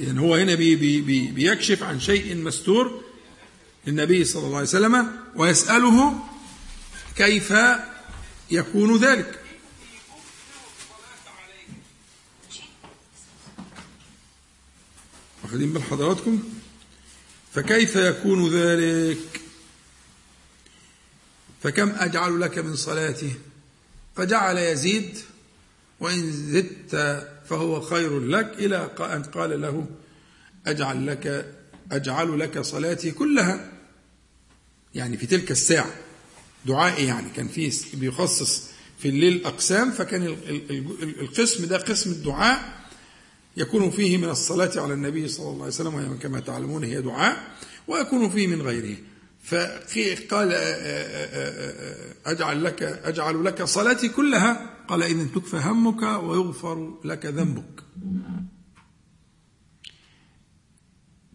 [0.00, 3.04] إذن هو هنا بي بي بيكشف عن شيء مستور
[3.86, 6.18] للنبي صلى الله عليه وسلم ويسأله
[7.16, 7.54] كيف
[8.50, 9.38] يكون ذلك.
[15.44, 16.42] واخدين بال حضراتكم
[17.54, 19.41] فكيف يكون ذلك؟
[21.62, 23.32] فكم أجعل لك من صلاتي
[24.16, 25.18] فجعل يزيد
[26.00, 26.90] وإن زدت
[27.48, 29.86] فهو خير لك إلى أن قال له
[30.66, 31.54] أجعل لك
[31.92, 33.72] أجعل لك صلاتي كلها.
[34.94, 35.90] يعني في تلك الساعة
[36.66, 38.62] دعائي يعني كان فيه بيخصص
[38.98, 40.36] في الليل أقسام فكان
[41.20, 42.82] القسم ده قسم الدعاء
[43.56, 47.56] يكون فيه من الصلاة على النبي صلى الله عليه وسلم وهي كما تعلمون هي دعاء
[47.88, 48.96] ويكون فيه من غيره.
[49.42, 50.52] فقال
[52.26, 57.82] أجعل لك أجعل لك صلاتي كلها؟ قال إذا تكفى همك ويغفر لك ذنبك.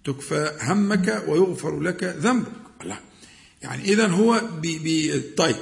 [0.06, 2.52] تكفى همك ويغفر لك ذنبك.
[2.84, 2.98] لا.
[3.62, 5.56] يعني إذا هو بي بي طيب.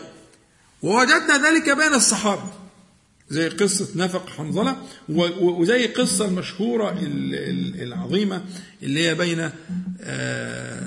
[0.81, 2.53] ووجدنا ذلك بين الصحابة.
[3.29, 4.77] زي قصة نفق حنظلة
[5.10, 6.99] وزي القصة المشهورة
[7.81, 8.45] العظيمة
[8.84, 9.49] اللي هي بين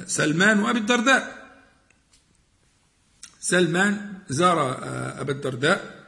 [0.06, 1.37] سلمان وأبي الدرداء.
[3.48, 4.78] سلمان زار
[5.20, 6.04] أبا الدرداء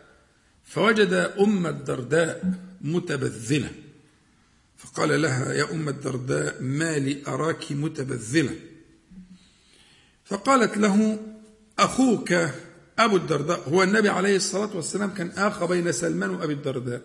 [0.65, 3.71] فوجد أم الدرداء متبذلة.
[4.77, 8.55] فقال لها يا أم الدرداء ما لي أراك متبذلة؟
[10.25, 11.19] فقالت له
[11.79, 12.35] أخوك
[12.99, 17.03] أبو الدرداء هو النبي عليه الصلاة والسلام كان آخى بين سلمان وأبي الدرداء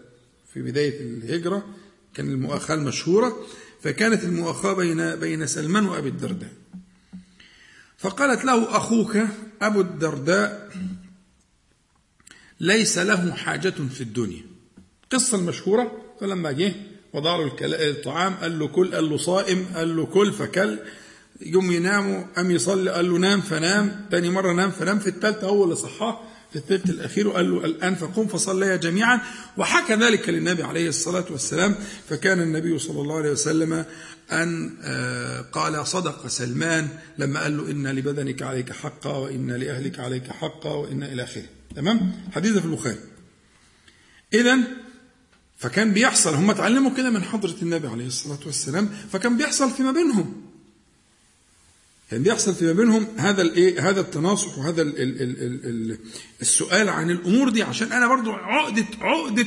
[0.54, 1.66] في بداية الهجرة
[2.14, 3.46] كان المؤاخاة المشهورة
[3.82, 6.52] فكانت المؤاخاة بين بين سلمان وأبي الدرداء.
[7.98, 9.18] فقالت له أخوك
[9.62, 10.72] أبو الدرداء
[12.60, 14.46] ليس له حاجة في الدنيا.
[15.12, 16.74] قصة المشهورة فلما جه
[17.14, 20.80] وضع له الطعام قال له كل قال له صائم قال له كل فكل.
[21.42, 24.06] يقوم يناموا قام يصلي قال له نام فنام.
[24.12, 25.00] تاني مرة نام فنام.
[25.00, 26.20] في الثالثة هو اللي صحاه.
[26.56, 29.20] في الثلث الأخير وقال له الآن فقم فصليا جميعا.
[29.58, 31.76] وحكى ذلك للنبي عليه الصلاة والسلام.
[32.10, 33.86] فكان النبي صلى الله عليه وسلم
[34.32, 34.78] أن
[35.52, 36.88] قال صدق سلمان
[37.18, 41.46] لما قال له إن لبدنك عليك حقا وإن لأهلك عليك حقا وإن إلى آخره.
[41.76, 43.00] تمام؟ حديث في البخاري.
[44.34, 44.58] إذا
[45.58, 50.45] فكان بيحصل هم اتعلموا كده من حضرة النبي عليه الصلاة والسلام فكان بيحصل فيما بينهم.
[52.12, 55.98] كان بيحصل فيما بينهم هذا الايه هذا التناصح وهذا ال ال ال ال ال
[56.42, 59.46] السؤال عن الأمور دي عشان أنا برضو عقدة عقدة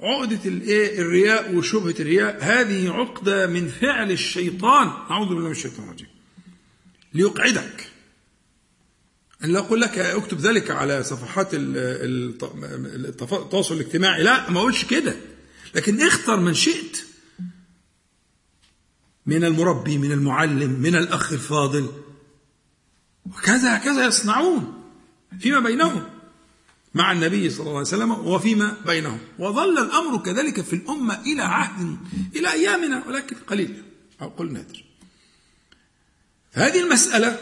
[0.00, 4.86] عقدة الإيه الرياء وشبهة الرياء هذه عقدة من فعل الشيطان.
[4.86, 6.08] أعوذ بالله من الشيطان الرجيم.
[7.14, 7.88] ليقعدك.
[9.44, 11.48] أن لا أقول لك أكتب ذلك على صفحات
[13.34, 14.22] التواصل الاجتماعي.
[14.22, 15.16] لا ما أقولش كده.
[15.74, 17.07] لكن اختر من شئت.
[19.28, 21.88] من المربي من المعلم من الأخ الفاضل.
[23.26, 24.82] وكذا هكذا يصنعون
[25.40, 26.02] فيما بينهم
[26.94, 29.18] مع النبي صلى الله عليه وسلم وفيما بينهم.
[29.38, 31.96] وظل الأمر كذلك في الأمة إلى عهد
[32.36, 33.82] إلى أيامنا ولكن قليل.
[34.22, 34.84] أو قل نادر.
[36.52, 37.38] هذه المسألة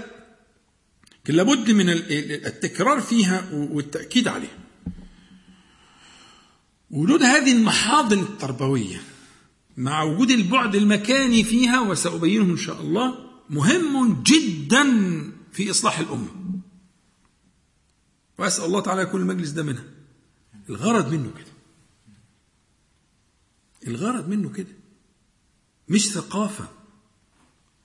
[1.28, 4.58] لابد من التكرار فيها والتأكيد عليها.
[6.90, 9.02] وجود هذه المحاضن التربوية
[9.76, 13.18] مع وجود البعد المكاني فيها وسأبينه إن شاء الله
[13.50, 14.84] مهم جدا
[15.52, 16.28] في إصلاح الأمة.
[18.38, 19.84] وأسأل الله تعالى يكون المجلس ده منها.
[20.68, 21.52] الغرض منه كده.
[23.86, 24.76] الغرض منه كده.
[25.88, 26.68] مش ثقافة.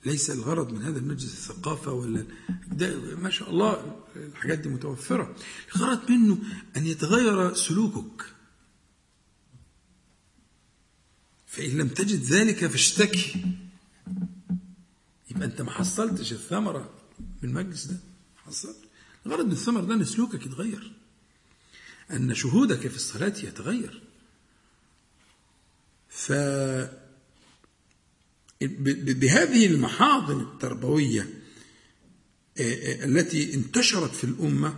[0.05, 2.25] ليس الغرض من هذا المجلس الثقافة ولا
[2.67, 5.35] ده ما شاء الله الحاجات دي متوفرة.
[5.75, 6.37] الغرض منه
[6.77, 8.25] أن يتغير سلوكك.
[11.51, 13.45] فإن لم تجد ذلك فاشتكي.
[15.31, 16.93] يبقى أنت ما حصلتش الثمرة
[17.41, 17.97] من المجلس ده.
[18.45, 18.77] حصلت.
[19.25, 20.93] الغرض من الثمر ده أن سلوكك يتغير.
[22.11, 24.01] أن شهودك في الصلاة يتغير.
[26.09, 26.31] ف
[28.91, 31.41] بهذه المحاضن التربوية
[32.59, 34.75] التي انتشرت في الأمة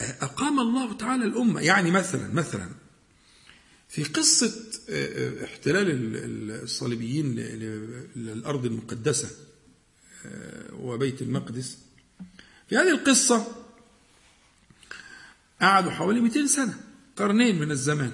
[0.00, 1.60] أقام الله تعالى الأمة.
[1.60, 2.81] يعني مثلا مثلا
[3.92, 4.52] في قصة
[5.44, 5.88] احتلال
[6.62, 7.34] الصليبيين
[8.16, 9.30] للأرض المقدسة
[10.72, 11.78] وبيت المقدس.
[12.68, 13.46] في هذه القصة
[15.60, 16.80] قعدوا حوالي 200 سنة
[17.16, 18.12] قرنين من الزمان.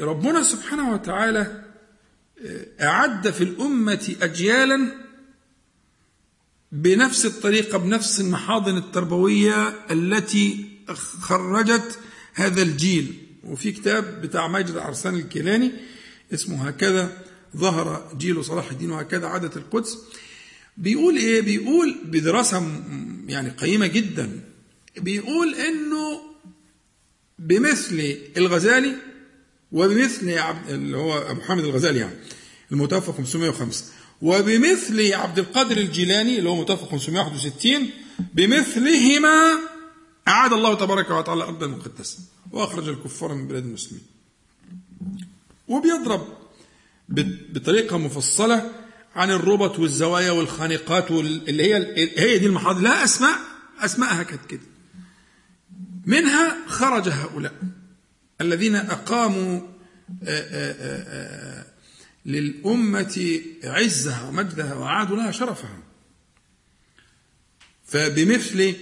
[0.00, 1.64] ربنا سبحانه وتعالى
[2.80, 4.94] أعد في الأمة أجيالا
[6.72, 10.70] بنفس الطريقة بنفس المحاضن التربوية التي
[11.20, 11.98] خرجت
[12.34, 13.25] هذا الجيل.
[13.48, 15.72] وفي كتاب بتاع ماجد عرسان الكيلاني
[16.34, 17.22] اسمه هكذا
[17.56, 19.98] ظهر جيل صلاح الدين وهكذا عادت القدس.
[20.76, 22.82] بيقول إيه؟ بيقول بدراسة
[23.26, 24.40] يعني قيمة جدا.
[24.96, 26.20] بيقول إنه
[27.38, 28.96] بمثل الغزالي
[29.72, 32.16] وبمثل عبد اللي هو أبو حامد الغزالي يعني
[32.72, 33.84] المتوفى 505
[34.22, 37.90] وبمثل عبد القادر الجيلاني اللي هو متوفى 561
[38.34, 39.58] بمثلهما
[40.28, 42.18] أعاد الله تبارك وتعالى الأرض المقدسة.
[42.52, 44.04] وأخرج الكفار من بلاد المسلمين.
[45.68, 46.26] وبيضرب
[47.52, 48.70] بطريقة مفصلة
[49.14, 52.80] عن الربط والزوايا والخانقات اللي هي هي دي المحاضر.
[52.80, 53.38] لا أسماء
[53.78, 54.60] أسماءها كانت كده.
[56.06, 57.54] منها خرج هؤلاء
[58.40, 59.60] الذين أقاموا
[62.26, 65.78] للأمة عزها ومجدها وأعادوا لها شرفها
[67.86, 68.74] فبمثل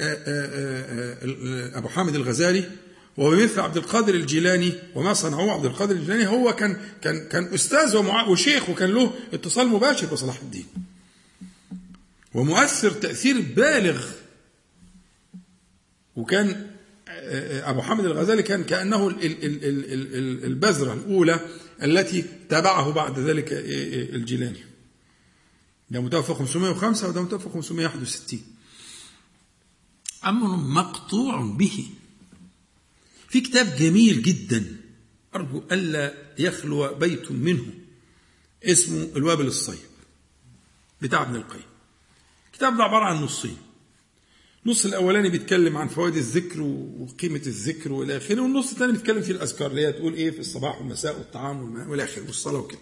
[0.00, 2.70] أبو حامد الغزالي
[3.16, 7.96] وبمثل عبد القادر الجيلاني وما صنعوه عبد القادر الجيلاني هو كان كان كان أستاذ
[8.28, 10.66] وشيخ وكان له اتصال مباشر بصلاح الدين.
[12.34, 14.06] ومؤثر تأثير بالغ.
[16.16, 16.66] وكان
[17.64, 19.14] أبو حامد الغزالي كان كأنه
[20.44, 21.40] البذرة الأولى
[21.82, 23.48] التي تبعه بعد ذلك
[24.14, 24.64] الجيلاني.
[25.90, 28.55] ده متوفى 505 وده متوفى 561
[30.24, 31.86] أمر مقطوع به.
[33.28, 34.76] في كتاب جميل جدا
[35.34, 37.66] أرجو ألا يخلو بيت منه
[38.64, 39.78] اسمه الوابل الصيب
[41.02, 41.62] بتاع ابن القيم.
[42.52, 43.56] الكتاب ده عبارة عن نصين.
[44.66, 49.70] النص الأولاني بيتكلم عن فوائد الذكر وقيمة الذكر وإلى آخره والنص الثاني بيتكلم فيه الأذكار
[49.70, 52.80] اللي هي تقول إيه في الصباح والمساء والطعام وإلى آخره والصلاة وكده.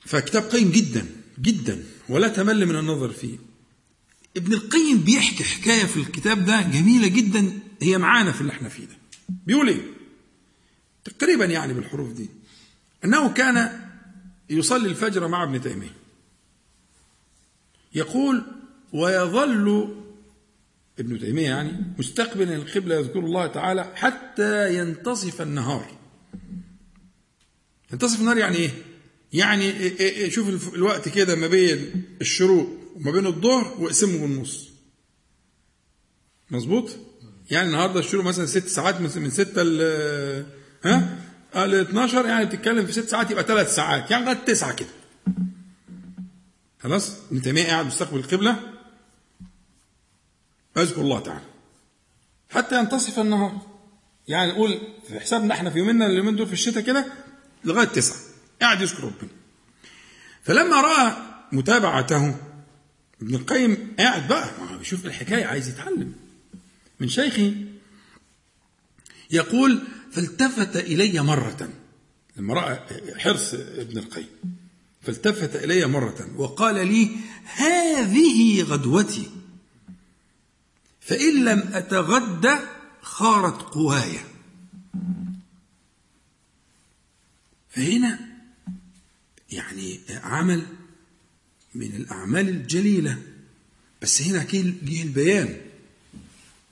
[0.00, 1.06] فكتاب قيم جدا
[1.38, 3.49] جدا ولا تمل من النظر فيه.
[4.36, 7.58] ابن القيم بيحكي حكاية في الكتاب ده جميلة جدا.
[7.82, 8.96] هي معانا في اللي إحنا فيه ده.
[9.46, 9.82] بيقول إيه؟
[11.04, 12.28] تقريبا يعني بالحروف دي.
[13.04, 13.80] أنه كان
[14.50, 15.94] يصلي الفجر مع ابن تيمية.
[17.94, 18.42] يقول
[18.92, 19.96] ويظل
[20.98, 25.98] ابن تيمية يعني مستقبلا القبلة يذكر الله تعالى حتى ينتصف النهار.
[27.92, 28.70] ينتصف النهار يعني إيه؟
[29.32, 34.68] يعني شوف الوقت كده ما بين الشروق وما بين الظهر واقسمه بالنص.
[36.50, 36.90] مظبوط؟
[37.50, 39.80] يعني النهارده الشروق مثلا ست ساعات من 6 ل
[40.84, 41.18] ها؟
[41.54, 44.10] ل 12 يعني بتتكلم في ست ساعات يبقى ثلاث ساعات.
[44.10, 44.88] يعني لغاية 9 كده.
[46.82, 48.56] خلاص؟ ابن تيمية قاعد مستقبل القبلة.
[50.76, 51.44] اذكر الله تعالى.
[52.50, 53.60] حتى ينتصف النهار.
[54.28, 57.06] يعني نقول في حسابنا إحنا في يومنا اليومين دول في الشتاء كده
[57.64, 58.16] لغاية 9
[58.60, 59.30] قاعد يذكر ربنا.
[60.42, 61.16] فلما رأى
[61.52, 62.36] متابعته
[63.22, 66.12] ابن القيم قاعد بقى ما بيشوف الحكاية عايز يتعلم.
[67.00, 67.54] من شيخه
[69.30, 71.68] يقول فالتفت إلي مرة
[72.36, 72.80] لما رأى
[73.18, 74.28] حرص ابن القيم
[75.02, 77.10] فالتفت إلي مرة وقال لي
[77.44, 79.30] هذه غدوتي
[81.00, 82.56] فإن لم اتغدى
[83.02, 84.18] خارت قواي.
[87.70, 88.18] فهنا
[89.50, 90.66] يعني عمل
[91.74, 93.18] من الأعمال الجليلة.
[94.02, 95.56] بس هنا جه البيان.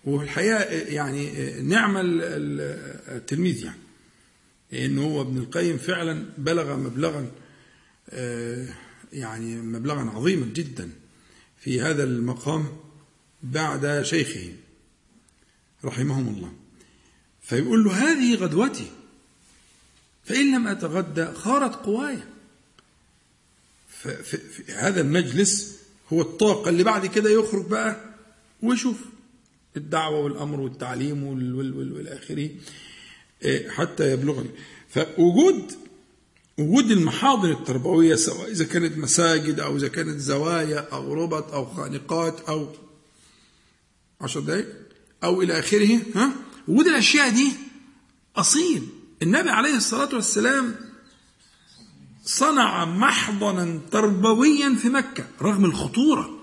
[0.04, 3.78] والحقيقة يعني نعم التلميذ يعني.
[4.72, 7.30] لأنه هو ابن القيم فعلا بلغ مبلغا
[9.12, 10.90] يعني مبلغا عظيما جدا
[11.60, 12.68] في هذا المقام
[13.42, 14.52] بعد شيخه
[15.84, 16.52] رحمهم الله.
[17.42, 18.90] فيقول له هذه غدوتي.
[20.24, 22.18] فإن لم أتغدى خارت قواي.
[24.02, 25.78] في هذا المجلس
[26.12, 28.14] هو الطاقة اللي بعد كده يخرج بقى
[28.62, 28.96] ويشوف
[29.76, 32.50] الدعوة والأمر والتعليم والآخره
[33.42, 34.50] إيه، حتى يبلغني
[34.88, 35.72] فوجود
[36.58, 42.40] وجود المحاضر التربوية سواء إذا كانت مساجد أو إذا كانت زوايا أو ربط أو خانقات
[42.48, 42.68] أو
[44.20, 44.66] عشر دقائق
[45.24, 46.32] أو إلى آخره ها؟
[46.68, 47.52] وجود الأشياء دي
[48.36, 48.82] أصيل.
[49.22, 50.74] النبي عليه الصلاة والسلام
[52.28, 56.38] صنع محضنا تربويا في مكة رغم الخطورة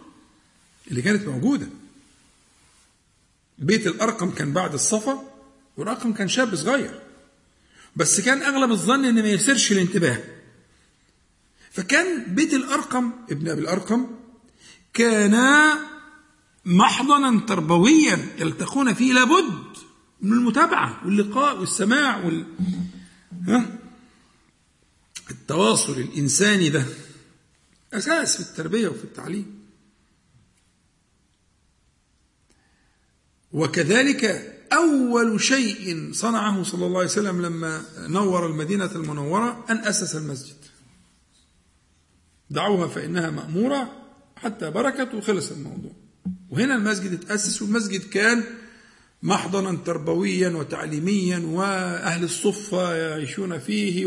[0.88, 1.68] اللي كانت موجودة.
[3.60, 5.24] بيت الأرقم كان بعد الصفا
[5.78, 7.00] والأرقم كان شاب صغير.
[7.96, 10.24] بس كان أغلب الظن إن ما يسرش الانتباه.
[11.72, 14.08] فكان بيت الأرقم ابن أبي الأرقم
[14.94, 15.38] كان
[16.66, 19.78] محضنا تربويا يلتقون فيه لابد
[20.22, 22.46] من المتابعة واللقاء والسماع وال...
[23.48, 23.85] ها؟
[25.32, 26.86] التواصل الإنساني ده
[27.94, 29.66] أساس في التربية وفي التعليم.
[33.52, 34.26] وكذلك
[34.74, 40.56] أول شيء صنعه صلى الله عليه وسلم لما نور المدينة المنورة أن أسس المسجد.
[42.50, 44.02] دعوها فإنها مأمورة
[44.36, 45.92] حتى بركت وخلص الموضوع.
[46.50, 48.44] وهنا المسجد اتأسس والمسجد كان
[49.24, 54.06] محضنا تربويا وتعليميا وأهل الصفة يعيشون فيه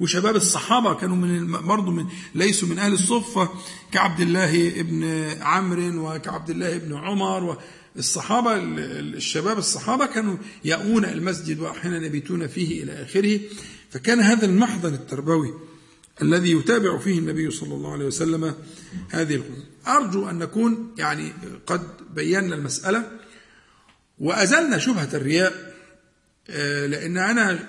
[0.00, 3.48] وشباب الصحابة كانوا من برضه من ليسوا من أهل الصفة
[3.92, 5.04] كعبد الله بن
[5.40, 7.58] عمرو وكعبد الله بن عمر
[7.96, 13.40] الصحابة الشباب الصحابة كانوا يأون المسجد وأحيانا يبيتون فيه إلى آخره.
[13.90, 15.54] فكان هذا المحضن التربوي
[16.22, 18.54] الذي يتابع فيه النبي صلى الله عليه وسلم
[19.10, 21.32] هذه الأمور أرجو أن نكون يعني
[21.66, 21.82] قد
[22.14, 23.10] بينا المسألة
[24.18, 25.69] وأزلنا شبهة الرياء
[26.86, 27.68] لأن أنا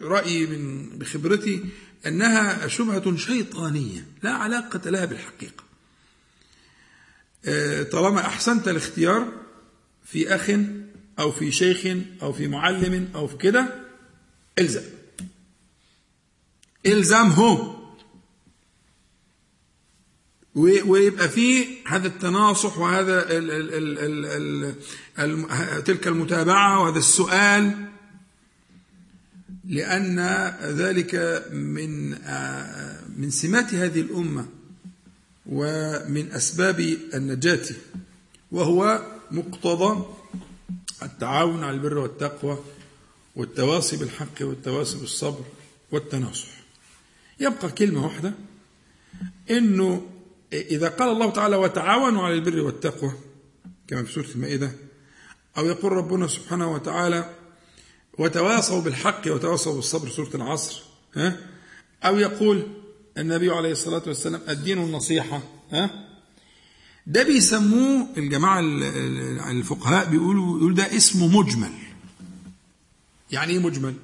[0.00, 1.64] رأيي من بخبرتي
[2.06, 5.64] أنها شبهة شيطانية لا علاقة لها بالحقيقة.
[7.44, 9.32] آه، طالما أحسنت الاختيار
[10.04, 10.50] في أخ
[11.18, 13.84] أو في شيخ أو في معلم أو في كده
[14.58, 14.82] إلزم.
[16.86, 17.83] الزمه
[20.54, 24.74] ويبقى فيه هذا التناصح وهذا ال ال ال
[25.18, 27.88] ال تلك المتابعة وهذا السؤال.
[29.64, 30.18] لأن
[30.62, 32.10] ذلك من
[33.18, 34.46] من سمات هذه الأمة
[35.46, 36.80] ومن أسباب
[37.14, 37.64] النجاة
[38.52, 40.06] وهو مقتضى
[41.02, 42.58] التعاون على البر والتقوى
[43.36, 45.44] والتواصي بالحق والتواصي بالصبر
[45.92, 46.48] والتناصح.
[47.40, 48.34] يبقى كلمة واحدة
[49.50, 50.06] إنه
[50.60, 53.12] إذا قال الله تعالى وتعاونوا على البر والتقوى
[53.88, 54.72] كما في سورة المائدة
[55.58, 57.30] أو يقول ربنا سبحانه وتعالى
[58.18, 60.82] وتواصوا بالحق وتواصوا بالصبر سورة العصر
[61.14, 61.36] ها؟
[62.04, 62.66] أو يقول
[63.18, 65.42] النبي عليه الصلاة والسلام الدين النصيحة
[65.72, 66.08] ها؟
[67.06, 68.60] ده بيسموه الجماعة
[69.50, 71.72] الفقهاء بيقولوا يقول ده اسمه مجمل.
[73.30, 73.94] يعني إيه مجمل؟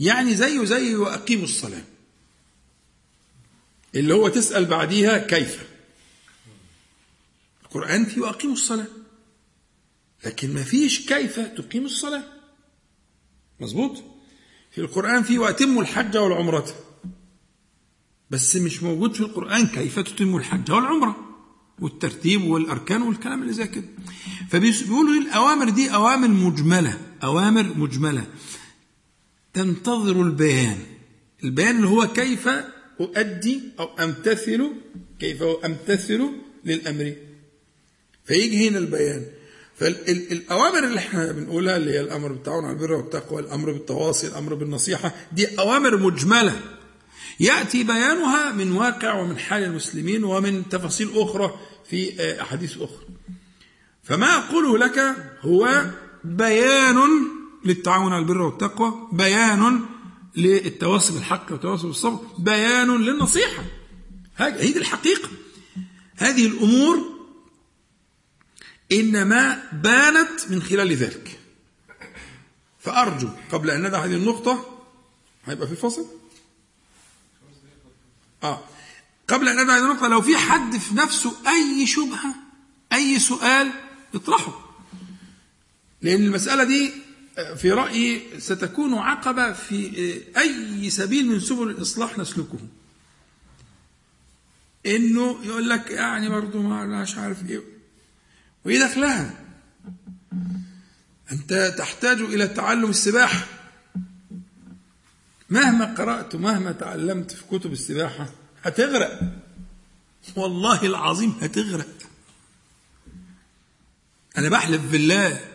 [0.00, 1.82] يعني زيه زي وأقيموا الصلاة.
[3.94, 5.64] اللي هو تسأل بعديها كيف.
[7.64, 8.86] القرآن فيه وأقيموا الصلاة.
[10.24, 12.24] لكن ما فيش كيف تقيم الصلاة.
[13.60, 14.02] مظبوط؟
[14.70, 16.74] في القرآن فيه وأتموا الحج والعمرة.
[18.30, 21.16] بس مش موجود في القرآن كيف تتم الحج والعمرة
[21.78, 23.88] والترتيب والأركان والكلام اللي زي كده.
[24.50, 27.00] فبيقولوا الأوامر دي أوامر مجملة.
[27.22, 28.26] أوامر مجملة.
[29.52, 30.78] تنتظر البيان.
[31.44, 32.48] البيان اللي هو كيف
[33.00, 34.70] أؤدي أو أمتثل
[35.20, 36.28] كيف أمتثل
[36.64, 37.14] للأمر.
[38.24, 39.26] فيجي هنا البيان.
[39.76, 45.14] فالأوامر اللي إحنا بنقولها اللي هي الأمر بالتعاون على البر والتقوى الأمر بالتواصي الأمر بالنصيحة
[45.32, 46.60] دي أوامر مجملة.
[47.40, 51.54] يأتي بيانها من واقع ومن حال المسلمين ومن تفاصيل أخرى
[51.90, 53.06] في آه، أحاديث أخرى.
[54.02, 55.84] فما أقوله لك هو
[56.24, 56.98] بيان
[57.64, 59.80] للتعاون على البر والتقوى بيان
[60.36, 63.64] للتواصي بالحق والتواصي بالصبر بيان للنصيحة.
[64.34, 65.28] هذه دي الحقيقة.
[66.16, 67.20] هذه الأمور
[68.92, 71.40] إنما بانت من خلال ذلك.
[72.78, 74.84] فأرجو قبل أن ندع هذه النقطة
[75.44, 76.06] هيبقى في فصل
[78.42, 78.64] آه.
[79.28, 82.34] قبل أن ندع هذه النقطة لو في حد في نفسه أي شبهة
[82.92, 83.72] أي سؤال
[84.14, 84.70] اطرحه.
[86.02, 86.92] لأن المسألة دي
[87.56, 92.58] في رأيي ستكون عقبة في أي سبيل من سبل الإصلاح نسلكه.
[94.86, 97.62] إنه يقول لك يعني برضه ما مش عارف إيه.
[98.64, 99.44] وإيه دخلها
[101.32, 103.46] أنت تحتاج إلى تعلم السباحة.
[105.50, 108.28] مهما قرأت ومهما تعلمت في كتب السباحة
[108.62, 109.20] هتغرق.
[110.36, 111.88] والله العظيم هتغرق.
[114.38, 115.49] أنا بحلف بالله.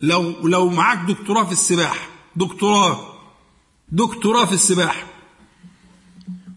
[0.00, 3.16] لو لو معاك دكتوراه في السباحة دكتوراه
[3.88, 5.06] دكتوراه في السباحة.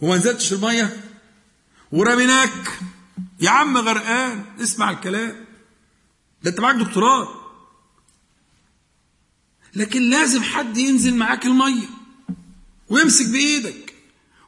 [0.01, 1.03] وما نزلتش المية؟
[1.91, 2.79] ورميناك.
[3.39, 4.45] يا عم غرقان.
[4.61, 5.45] اسمع الكلام.
[6.43, 7.27] ده انت معاك دكتوراه.
[9.75, 11.87] لكن لازم حد ينزل معاك المية
[12.89, 13.93] ويمسك بإيدك.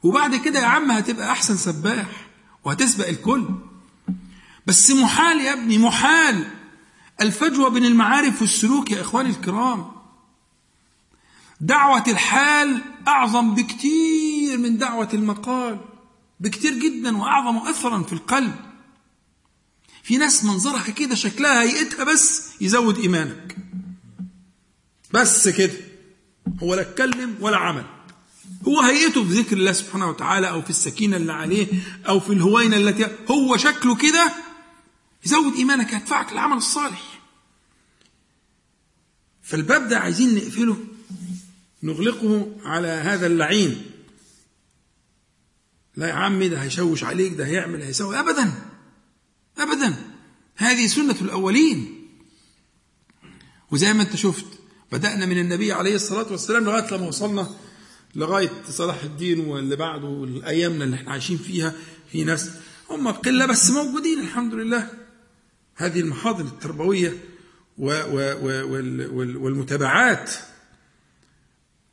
[0.03, 2.27] وبعد كده يا عم هتبقى أحسن سباح
[2.63, 3.45] وهتسبق الكل.
[4.67, 6.60] بس محال يا ابني محال.
[7.21, 9.91] الفجوة بين المعارف والسلوك يا إخواني الكرام.
[11.61, 15.79] دعوة الحال أعظم بكتير من دعوة المقال
[16.39, 18.55] بكتير جدا وأعظم اثرا في القلب.
[20.03, 23.57] في ناس منظرها كده شكلها هيئتها بس يزود إيمانك.
[25.13, 25.73] بس كده
[26.63, 27.85] هو لا اتكلم ولا عمل.
[28.67, 31.67] هو هيئته في ذكر الله سبحانه وتعالى أو في السكينة اللي عليه
[32.07, 34.31] أو في الهوينة التي هو شكله كده
[35.25, 37.10] يزود إيمانك يدفعك للعمل الصالح.
[39.51, 40.77] فالباب ده عايزين نقفله
[41.83, 43.81] نغلقه على هذا اللعين.
[45.97, 48.19] لا يا عمي ده هيشوش عليك ده هيعمل هيسوي.
[48.19, 48.51] ابدا
[49.57, 49.95] ابدا.
[50.55, 52.07] هذه سنة الأولين.
[53.71, 54.45] وزي ما أنت شفت
[54.91, 57.49] بدأنا من النبي عليه الصلاة والسلام لغاية لما وصلنا
[58.15, 61.73] لغاية صلاح الدين واللي بعده والايامنا اللي إحنا عايشين فيها.
[62.11, 62.49] في ناس
[62.89, 64.89] هم قلة بس موجودين الحمد لله.
[65.75, 67.30] هذه المحاضن التربوية
[69.39, 70.31] والمتابعات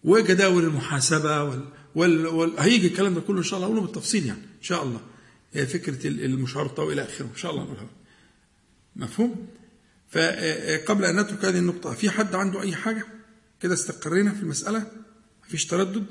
[0.05, 1.63] وجداول المحاسبة
[1.95, 5.01] وال هيجي الكلام ده كله إن شاء الله أقوله بالتفصيل يعني إن شاء الله.
[5.67, 7.87] فكرة المشارطة وإلى آخره إن شاء الله نقولها
[8.97, 9.47] مفهوم؟
[10.09, 13.07] فقبل أن نترك هذه النقطة في حد عنده أي حاجة؟
[13.61, 14.87] كده استقرينا في المسألة؟
[15.47, 16.07] مفيش تردد؟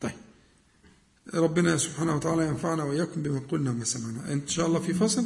[0.00, 0.12] طيب.
[1.34, 4.32] ربنا سبحانه وتعالى ينفعنا وإياكم بما قلنا وما سمعنا.
[4.32, 5.24] إن شاء الله في فصل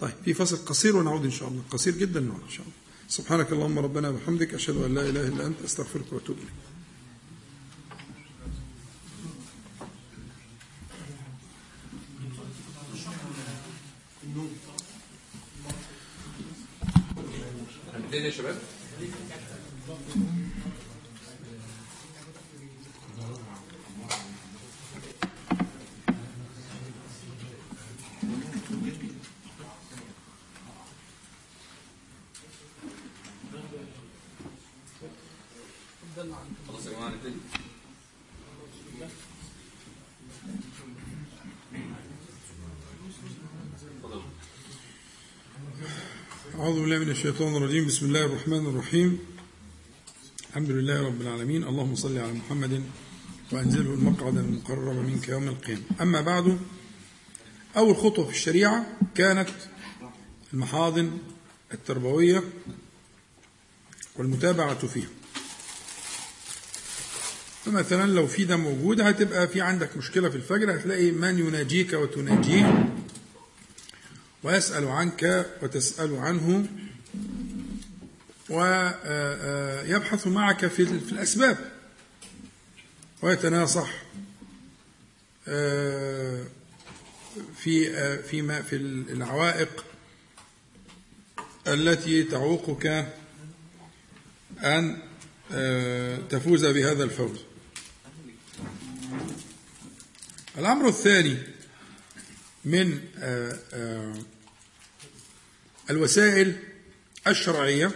[0.00, 1.62] طيب في فصل قصير ونعود إن شاء الله.
[1.70, 2.72] قصير جدا نعود إن شاء الله.
[3.08, 6.52] سبحانك اللهم ربنا وبحمدك أشهد أن لا إله إلا أنت أستغفرك وأتوب إليك.
[18.24, 18.77] يا شباب؟
[46.58, 47.86] أعوذ بالله من الشيطان الرجيم.
[47.86, 49.18] بسم الله الرحمن الرحيم.
[50.50, 51.64] الحمد لله رب العالمين.
[51.64, 52.82] اللهم صل على محمد
[53.52, 55.82] وأنزله المقعد المقرب منك يوم القيامة.
[56.00, 56.58] أما بعد
[57.76, 59.48] أول خطوة في الشريعة كانت
[60.54, 61.18] المحاضن
[61.74, 62.42] التربوية
[64.16, 65.08] والمتابعة فيها.
[67.64, 72.94] فمثلا لو في ده موجود هتبقى في عندك مشكلة في الفجر هتلاقي من يناجيك وتناجيه.
[74.42, 76.66] ويسأل عنك وتسأل عنه
[78.50, 81.72] ويبحث معك في الأسباب
[83.22, 84.02] ويتناصح
[87.56, 88.76] في فيما في
[89.10, 89.84] العوائق
[91.66, 93.12] التي تعوقك
[94.58, 94.98] أن
[96.30, 97.38] تفوز بهذا الفوز.
[100.58, 101.38] الأمر الثاني
[102.68, 103.00] من
[105.90, 106.56] الوسائل
[107.26, 107.90] الشرعية.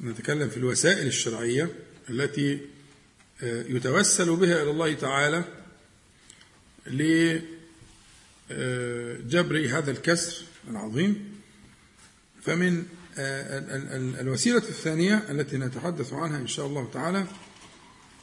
[0.00, 1.74] نتكلم في الوسائل الشرعية
[2.10, 2.60] التي
[3.42, 5.44] يتوسل بها إلى الله تعالى
[6.86, 7.38] لجبر
[9.78, 11.40] هذا الكسر العظيم.
[12.42, 12.84] فمن
[14.20, 17.26] الوسيلة الثانية التي نتحدث عنها إن شاء الله تعالى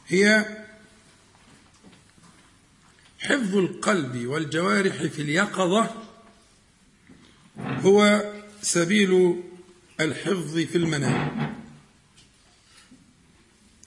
[0.06, 0.46] هي
[3.28, 5.90] حفظ القلب والجوارح في اليقظة
[7.58, 8.24] هو
[8.62, 9.42] سبيل
[10.00, 11.54] الحفظ في المنام.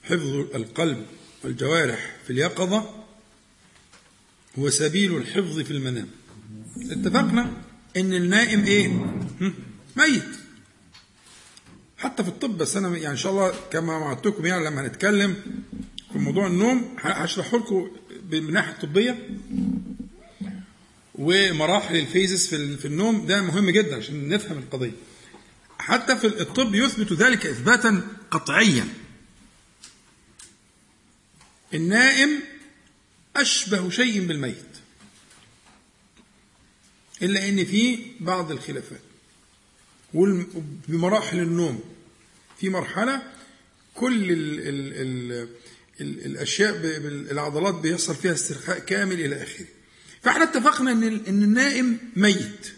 [0.04, 1.06] حفظ القلب
[1.44, 3.04] والجوارح في اليقظة
[4.58, 6.08] هو سبيل الحفظ في المنام.
[6.90, 7.52] اتفقنا
[7.96, 8.88] إن النائم إيه؟
[9.96, 10.24] ميت.
[11.98, 15.36] حتى في الطب بس أنا يعني إن شاء الله كما وعدتكم يعني لما هنتكلم
[16.12, 17.90] في موضوع النوم هشرحه لكم
[18.40, 19.28] من الناحيه الطبية
[21.14, 24.92] ومراحل الفيزز في النوم ده مهم جدا عشان نفهم القضية.
[25.78, 28.88] حتى في الطب يثبت ذلك اثباتا قطعيا.
[31.74, 32.40] النائم
[33.36, 34.64] أشبه شيء بالميت
[37.22, 39.00] إلا إن في بعض الخلافات.
[40.88, 41.80] بمراحل النوم
[42.58, 43.22] في مرحلة
[43.94, 44.92] كل ال ال
[45.32, 45.48] ال
[46.02, 49.66] ال الأشياء ب- بال- العضلات بيحصل فيها استرخاء كامل إلى آخره.
[50.22, 52.72] فإحنا اتفقنا إن ال- إن النائم ميت.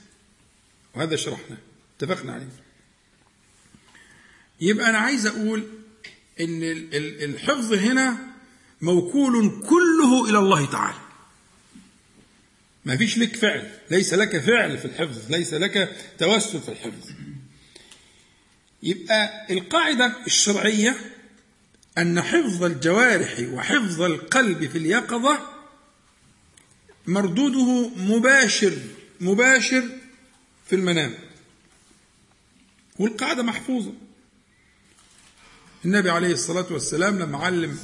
[0.95, 1.59] وهذا شرحناه.
[1.99, 2.49] اتفقنا عليه.
[4.61, 5.27] يبقى أنا عايز
[6.41, 8.19] ال- ال- الحفظ هنا
[8.81, 10.99] موكول كله إلى الله تعالى.
[12.85, 13.71] ما فيش لك فعل.
[13.91, 15.31] ليس لك فعل في الحفظ.
[15.33, 17.11] ليس لك توسل في الحفظ.
[18.83, 20.97] يبقى القاعدة الشرعية
[21.99, 25.39] أن حفظ الجوارح وحفظ القلب في اليقظة
[27.07, 28.79] مردوده مباشر
[29.21, 29.89] مباشر
[30.67, 31.15] في المنام.
[32.99, 33.93] والقاعدة محفوظة.
[35.85, 37.79] النبي عليه الصلاة والسلام لما علم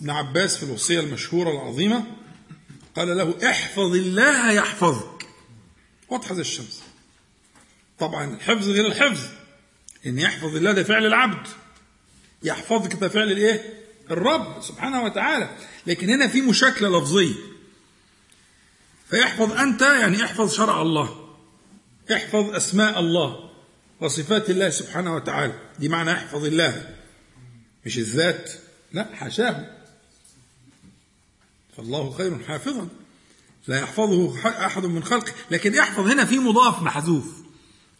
[0.00, 2.06] ابن عباس في الوصية المشهورة العظيمة
[2.96, 5.26] قال له احفظ الله يحفظك.
[6.08, 6.82] واضحة زي الشمس.
[7.98, 9.26] طبعا الحفظ غير الحفظ.
[10.06, 11.46] إن يحفظ الله ده فعل العبد.
[12.42, 13.80] يحفظك فعل الايه؟
[14.10, 15.56] الرب سبحانه وتعالى.
[15.86, 17.34] لكن هنا في مشاكلة لفظية.
[19.10, 21.34] فيحفظ أنت يعني احفظ شرع الله.
[22.12, 23.50] احفظ أسماء الله
[24.00, 25.54] وصفات الله سبحانه وتعالى.
[25.78, 26.96] دي معنى احفظ الله.
[27.86, 28.52] مش الذات.
[28.92, 29.76] لا حاشاه.
[31.76, 32.88] فالله خير حافظا.
[33.66, 35.32] لا يحفظه أحد من خلقه.
[35.50, 37.26] لكن احفظ هنا في مضاف محذوف.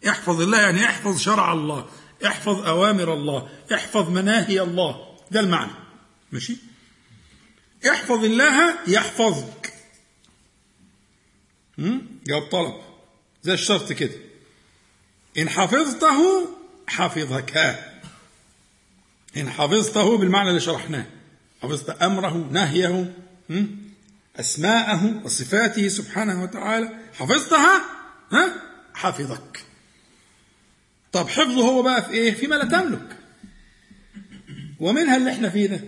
[0.07, 1.89] احفظ الله يعني احفظ شرع الله.
[2.25, 5.17] احفظ أوامر الله احفظ مناهي الله.
[5.31, 5.71] ده المعنى.
[6.31, 6.57] ماشي؟
[7.89, 9.73] احفظ الله يحفظك؟
[12.27, 12.73] جواب طلب.
[13.43, 14.15] زي الشرط كده.
[15.37, 16.49] إن حفظته
[16.87, 17.57] حفظك.
[19.37, 21.05] إن حفظته بالمعنى اللي شرحناه.
[21.63, 22.87] حفظت أمره نهيه
[23.49, 23.77] هم؟
[24.39, 26.89] أسماءه وصفاته سبحانه وتعالى.
[27.13, 27.81] حفظتها
[28.31, 28.53] ها؟
[28.93, 29.63] حفظك.
[31.11, 33.17] طب حفظه هو بقى في إيه؟ فيما لا تملك.
[34.79, 35.81] ومنها اللي إحنا فيه ده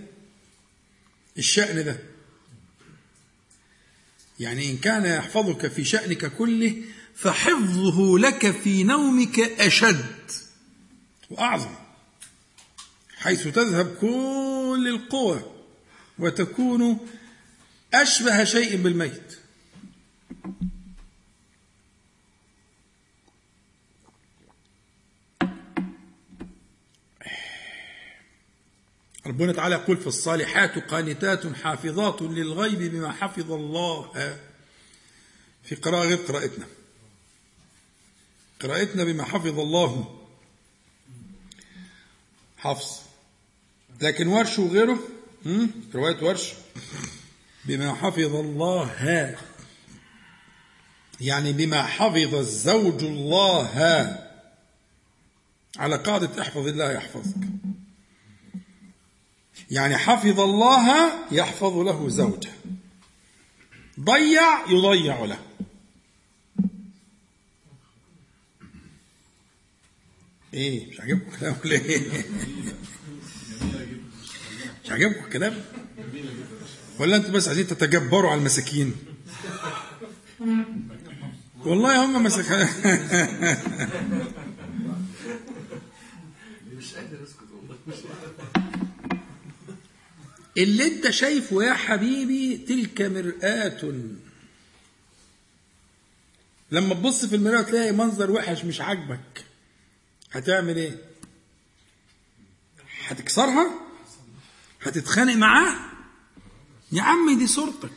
[1.38, 1.98] الشأن ده.
[4.40, 6.76] يعني إن كان يحفظك في شأنك كله
[7.16, 10.06] فحفظه لك في نومك أشد
[11.30, 11.76] وأعظم
[13.18, 15.42] حيث تذهب كل القوى
[16.20, 17.08] وتكون
[17.94, 19.38] أشبه شيء بالميت.
[29.34, 34.12] ربنا تعالى يقول في الصالحات قانتات حافظات للغيب بما حفظ الله.
[35.64, 36.66] في قراءة غير قراءتنا.
[38.62, 40.20] قراءتنا بما حفظ الله.
[42.58, 43.00] حفظ.
[44.02, 45.00] لكن ورش وغيره؟
[45.96, 46.54] رواية ورش.
[47.66, 49.38] بما حفظ الله.
[51.22, 53.70] يعني بما حفظ الزوج الله.
[55.78, 57.36] على قاعدة احفظ الله يحفظك.
[59.72, 62.52] يعني حفظ الله يحفظ له زوجه.
[64.00, 65.40] ضيع يضيع له.
[70.54, 72.02] إيه مش عاجبكم الكلام ولا إيه؟
[74.86, 75.62] مش عاجبكم الكلام؟
[77.00, 78.96] ولا أنتوا بس عايزين تتجبروا على المساكين؟
[81.66, 82.68] والله هم مساكين.
[90.58, 93.94] اللي انت شايفه يا حبيبي تلك مرآة.
[96.72, 99.46] لما تبص في المراية تلاقي منظر وحش مش عاجبك.
[100.32, 100.98] هتعمل إيه؟
[103.08, 103.72] هتكسرها؟
[104.82, 105.76] هتتخانق معاه؟
[106.92, 107.92] يا عم دي صورتك.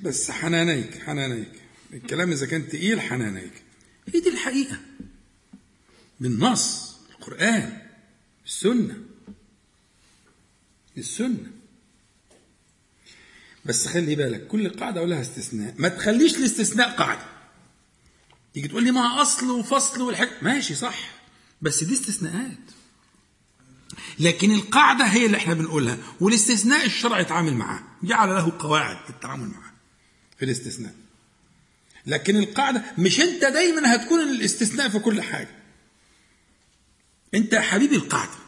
[0.00, 1.52] بس حنانيك حنانيك.
[1.92, 3.62] الكلام إذا كان تقيل حنانيك.
[4.14, 4.76] هي دي الحقيقة؟
[6.20, 6.93] بالنص.
[7.28, 7.78] القرآن
[8.46, 8.96] السنة.
[10.98, 11.50] السنة.
[13.64, 15.74] بس خلي بالك كل قاعدة ولها استثناء.
[15.78, 17.26] ما تخليش الاستثناء قاعدة.
[18.54, 21.10] تيجي تقول لي ما أصل وفصل والحاجة ماشي صح
[21.62, 22.58] بس دي استثناءات.
[24.18, 29.72] لكن القاعدة هي اللي إحنا بنقولها والاستثناء الشرع يتعامل معاه جعل له قواعد للتعامل معاه
[30.38, 30.94] في الاستثناء.
[32.06, 35.63] لكن القاعدة مش أنت دايما هتكون الاستثناء في كل حاجة.
[37.34, 38.44] انت يا حبيبي القاعدة.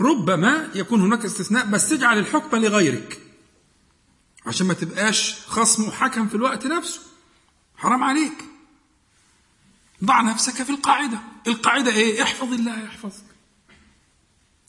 [0.00, 3.20] ربما يكون هناك استثناء بس تجعل الحكم لغيرك.
[4.46, 7.00] عشان ما تبقاش خصم وحكم في الوقت نفسه.
[7.76, 8.44] حرام عليك.
[10.04, 11.18] ضع نفسك في القاعدة.
[11.46, 13.24] القاعدة إيه؟ احفظ الله يحفظك.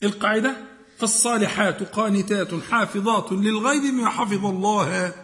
[0.02, 0.56] القاعدة
[0.98, 5.14] فالصالحات قانتات حافظات للغيب بما حفظ الله.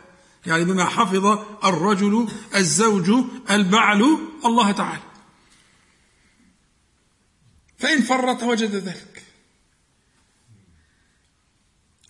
[0.46, 1.26] يعني بما حفظ
[1.64, 3.11] الرجل الزوج
[3.51, 5.07] البعل الله تعالى.
[7.79, 9.22] فإن فرط وجد ذلك.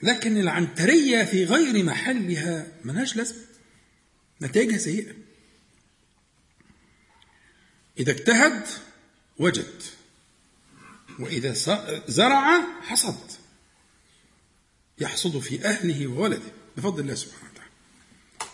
[0.03, 3.45] لكن العنترية في غير محلها ملهاش لازمة.
[4.43, 5.14] نتائجها سيئة.
[7.99, 8.66] إذا اجتهد
[9.39, 9.83] وجد.
[11.19, 11.53] وإذا
[12.09, 13.31] زرع حصد.
[14.99, 16.53] يحصد في أهله وولده.
[16.77, 17.47] بفضل الله سبحانه.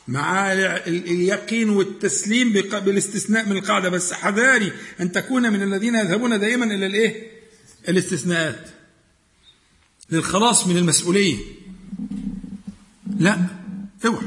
[0.08, 0.52] مع
[0.86, 3.88] اليقين والتسليم بالاستثناء من القاعدة.
[3.88, 7.30] بس حذاري أن تكون من الذين يذهبون دائما إلى الإيه؟
[7.88, 8.70] الاستثناءات.
[10.10, 11.38] للخلاص من المسؤولية
[13.18, 13.46] لا
[14.06, 14.26] اوعى.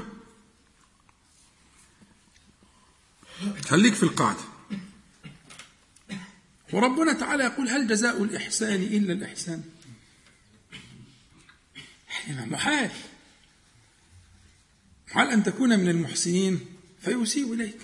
[3.65, 4.39] خليك في القاعدة.
[6.73, 9.63] وربنا تعالى يقول هل جزاء الإحسان إلا الإحسان؟
[12.29, 12.91] محال.
[15.07, 16.59] محال أن تكون من المحسنين
[16.99, 17.79] فيسيء إليك.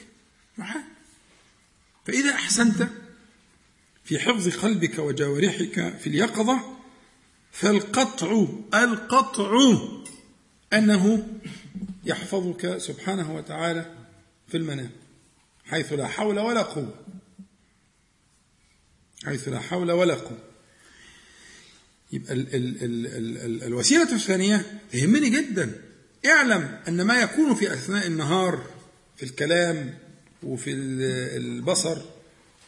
[0.57, 0.84] محال.
[2.05, 2.89] فإذا أحسنت
[4.03, 6.78] في حفظ قلبك وجوارحك في اليقظة
[7.51, 9.78] فالقطع القطع
[10.74, 11.28] أنه
[12.05, 13.95] يحفظك سبحانه وتعالى
[14.47, 14.91] في المنام
[15.65, 17.05] حيث لا حول ولا قوة.
[19.26, 20.39] حيث لا حول ولا قوة.
[22.11, 25.82] يبقى ال ال ال ال ال الوسيلة الثانية تهمني جدا.
[26.26, 28.65] اعلم أن ما يكون في أثناء النهار
[29.17, 29.97] في الكلام
[30.43, 30.71] وفي
[31.38, 31.97] البصر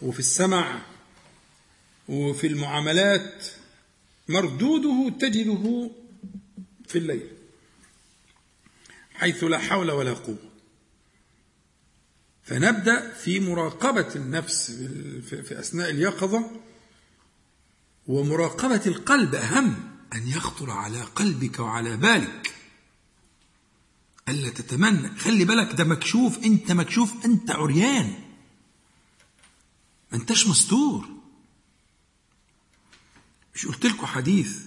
[0.02, 0.82] وفي السمع
[2.10, 3.46] وفي المعاملات
[4.28, 5.92] مردوده تجده
[6.88, 7.28] في الليل
[9.14, 10.38] حيث لا حول ولا قوة.
[12.44, 14.72] فنبدأ في مراقبة النفس
[15.30, 16.52] في أثناء اليقظة
[18.08, 19.76] ومراقبة القلب أهم
[20.14, 22.55] أن يخطر على قلبك وعلى بالك
[24.30, 25.18] ألا تتمنى.
[25.18, 26.44] خلي بالك ده مكشوف.
[26.44, 27.26] أنت مكشوف.
[27.26, 28.14] أنت عريان.
[30.12, 31.08] ما أنتش مستور.
[33.56, 34.60] مش قلت لكم حديث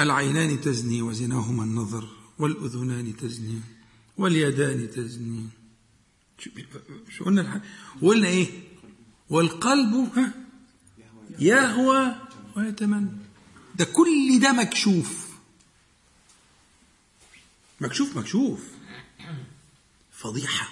[0.00, 2.08] العينان تزني وزناهما النظر
[2.38, 3.60] والأذنان تزني
[4.16, 5.46] واليدان تزني.
[7.08, 7.60] شو قلنا الحق
[8.02, 8.48] وقلنا إيه؟
[9.30, 10.12] والقلب
[11.38, 12.14] يهوى
[12.56, 13.10] ويتمنى.
[13.74, 15.19] ده كل ده مكشوف.
[17.80, 18.60] مكشوف مكشوف.
[20.12, 20.68] فضيحة.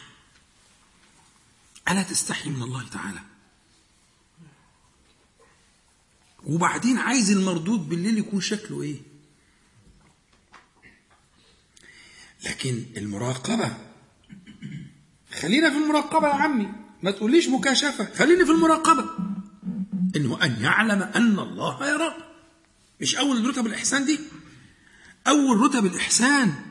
[1.89, 3.21] ألا تستحي من الله تعالى.
[6.45, 8.97] وبعدين عايز المردود بالليل يكون شكله إيه؟
[12.45, 13.77] لكن المراقبة.
[15.41, 16.73] خلينا في المراقبة يا عمي.
[17.03, 18.15] ما تقوليش مكاشفة.
[18.15, 19.05] خليني في المراقبة.
[20.17, 22.15] إنه أن يعلم أن الله يراه
[23.01, 24.19] مش أول رتب الإحسان دي؟
[25.27, 26.68] أول رتب الإحسان.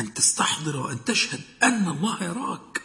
[0.00, 2.82] أن تستحضر وأن تشهد أن الله يراك.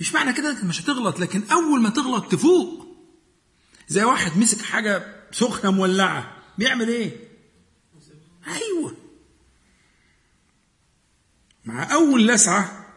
[0.00, 2.86] مش معنى كده إنك مش هتغلط لكن أول ما تغلط تفوق.
[3.88, 7.28] زي واحد مسك حاجة سخنة مولعة بيعمل إيه؟
[8.46, 8.96] أيوه.
[11.64, 12.94] مع أول لسعة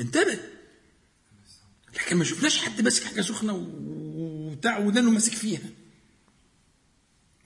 [0.00, 0.38] انتبه.
[1.94, 5.70] لكن ما شفناش حد ماسك حاجة سخنة وبتاع ودانه ماسك فيها.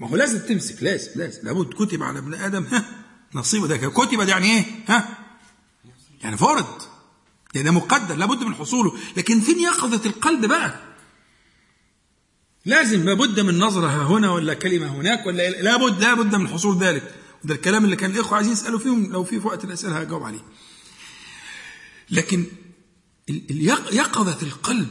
[0.01, 1.43] ما هو لازم تمسك لازم لازم.
[1.43, 2.98] لابد كتب على ابن آدم ها
[3.35, 3.77] نصيبه ده.
[3.77, 5.19] كتب ده يعني إيه؟ ها؟
[6.23, 6.83] يعني فرض
[7.55, 8.99] يعني ده مقدر لابد من حصوله.
[9.17, 10.81] لكن فين يقظة القلب بقى؟
[12.65, 17.15] لازم لابد من نظرة هنا ولا كلمة هناك ولا لابد لابد من حصول ذلك.
[17.45, 20.41] ده الكلام اللي كان الإخوة عايزين يسألوا فيهم لو في وقت الأسئلة هجاوب عليه.
[22.11, 22.47] لكن
[23.93, 24.89] يقظه القلب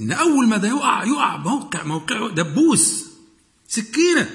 [0.00, 3.04] إن أول ما ده يقع يقع موقع موقعه دبوس
[3.68, 4.30] سكينة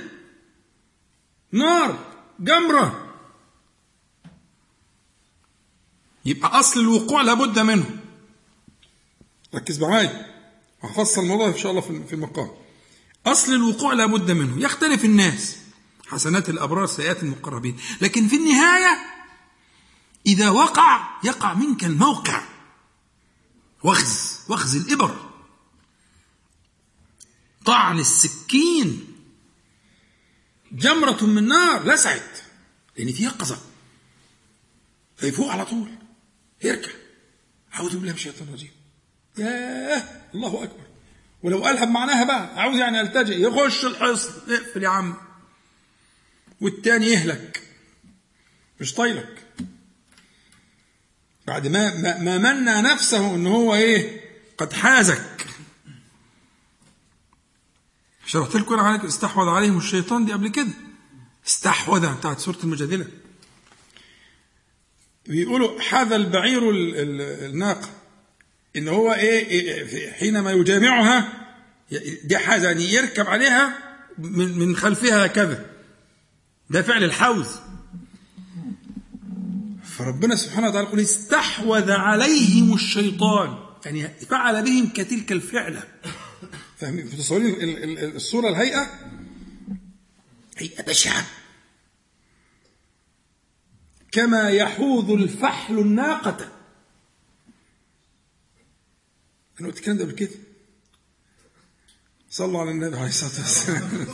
[1.52, 2.09] نار.
[2.40, 3.16] جمرة.
[6.26, 8.00] يبقى أصل الوقوع لابد منه.
[9.56, 10.40] ركز معايا.
[10.84, 12.52] وهفصل الموضوع إن شاء الله في المقام.
[13.26, 14.62] أصل الوقوع لابد منه.
[14.62, 15.58] يختلف الناس.
[16.08, 17.78] حسنات الأبرار سيئات المقربين.
[18.02, 18.98] لكن في النهاية
[20.26, 22.44] إذا وقع يقع منك الموقع.
[23.84, 25.30] وخز وخز الإبر.
[27.66, 29.09] طعن السكين.
[30.72, 32.38] جمرة من نار لسعت
[32.98, 33.58] لأن في يقظة
[35.18, 35.90] فيفوق على طول.
[36.64, 36.92] يرجع
[37.74, 38.72] أعوذ بالله من الشيطان الرجيم.
[39.38, 40.04] ياه
[40.36, 40.84] الله أكبر.
[41.44, 42.58] ولو قالها بمعناها بقى.
[42.58, 43.42] أعوذ يعني ألتجئ.
[43.42, 44.54] يخش الحصن.
[44.54, 45.16] اقفل يا عم.
[46.62, 47.64] والتاني يهلك.
[48.80, 49.46] مش طايلك.
[51.48, 54.22] بعد ما, ما منى نفسه إن هو إيه؟
[54.58, 55.46] قد حازك.
[58.30, 60.68] شرحت لكم عليك استحوذ عليهم الشيطان دي قبل كده.
[61.48, 63.06] استحوذ بتاعت سورة المجادلة.
[65.28, 67.90] بيقولوا حاذا البعير ال- ال- الناقة.
[68.76, 71.34] إن هو إيه إيه في- حينما يجامعها
[72.24, 73.78] دي حاجة يعني يركب عليها
[74.18, 75.66] من من خلفها كذا
[76.70, 77.48] ده فعل الحوز
[79.84, 83.58] فربنا سبحانه وتعالى يقول استحوذ عليهم الشيطان.
[83.86, 85.84] يعني فعل بهم كتلك الفعلة.
[86.80, 89.10] فاهمين؟ متصورين ال- ال- ال- الصورة الهيئة.
[90.58, 91.26] هيئة بشعة.
[94.12, 96.52] كما يحوذ الفحل الناقة.
[99.60, 100.36] أنا قلت الكلام ده قبل كده.
[102.30, 104.08] صلوا على النبي عليه الصلاة والسلام.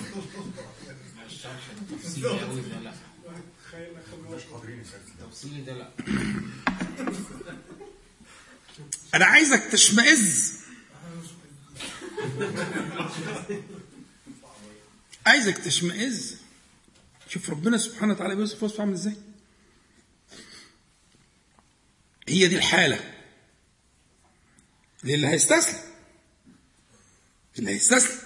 [9.14, 10.55] أنا عايزك تشمئز.
[15.26, 16.38] عايزك تشمئز.
[17.30, 19.16] شوف ربنا سبحانه وتعالى بيوصف وصفه عامل إزاي.
[22.28, 23.14] هي دي الحالة.
[25.04, 25.80] للي هيستسلم.
[27.60, 28.20] اللي هيستسلم.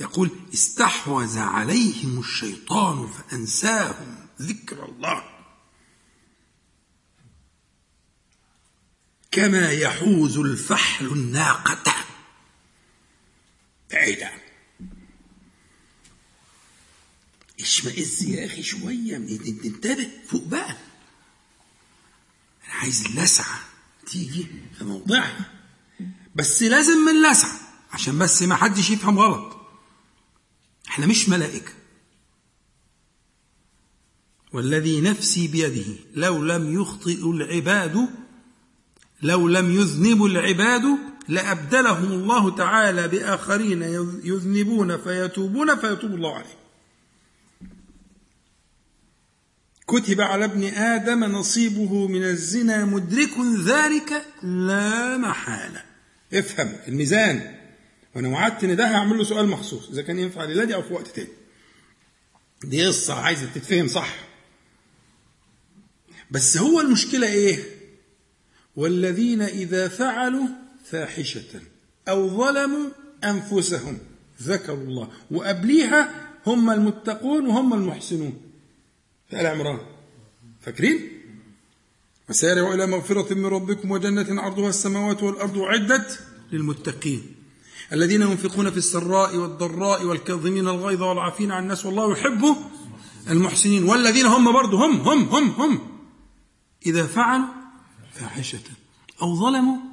[0.00, 5.24] يقول استحوذ عليهم الشيطان فأنساهم ذكر الله.
[9.30, 12.11] كما يحوز الفحل الناقة.
[13.92, 14.30] ده
[17.60, 19.16] اشمئز يا أخي شوية.
[19.16, 20.76] انتبه فوق بقى.
[22.64, 23.60] أنا عايز اللسعه
[24.06, 24.46] تيجي.
[24.78, 25.52] في موضعها
[26.34, 27.60] بس لازم من لسعة.
[27.92, 29.56] عشان بس ما حدش يفهم غلط.
[30.88, 31.72] إحنا مش ملائكة.
[34.52, 35.94] والذي نفسي بيده.
[36.14, 38.08] لو لم يخطئ العباد.
[39.22, 40.98] لو لم يذنبوا العباد.
[41.28, 43.82] لأبدلهم الله تعالى بآخرين
[44.24, 46.62] يذنبون فيتوبون فيتوب الله عليهم
[49.88, 53.30] كتب على ابن آدم نصيبه من الزنا مدرك
[53.64, 55.84] ذلك لا محالة.
[56.34, 57.54] افهم الميزان.
[58.14, 59.88] وأنا وعدت إن ده هعمل له سؤال مخصوص.
[59.88, 61.28] إذا كان ينفع ليلادي أو في وقت تاني.
[62.64, 64.16] دي قصة عايزة تتفهم صح.
[66.30, 67.58] بس هو المشكلة إيه؟
[68.76, 70.48] والذين إذا فعلوا
[70.84, 71.60] فاحشة
[72.08, 72.90] أو ظلموا
[73.24, 73.98] أنفسهم
[74.42, 75.08] ذكروا الله.
[75.30, 78.40] وقبليها هم المتقون وهم المحسنون.
[79.30, 79.78] في آل عمران
[80.60, 81.08] فاكرين؟
[82.30, 86.20] وسارعوا إلى مغفرة من ربكم وجنة عرضها السماوات والأرض أعدت
[86.52, 87.34] للمتقين.
[87.92, 92.56] الذين ينفقون في السراء والضراء والكاظمين الغيظ والعافين عن الناس والله يحب
[93.30, 93.84] المحسنين.
[93.84, 95.80] والذين هم برضه هم هم هم هم.
[96.86, 97.46] إذا فعلوا
[98.12, 98.60] فاحشة
[99.22, 99.91] أو ظلموا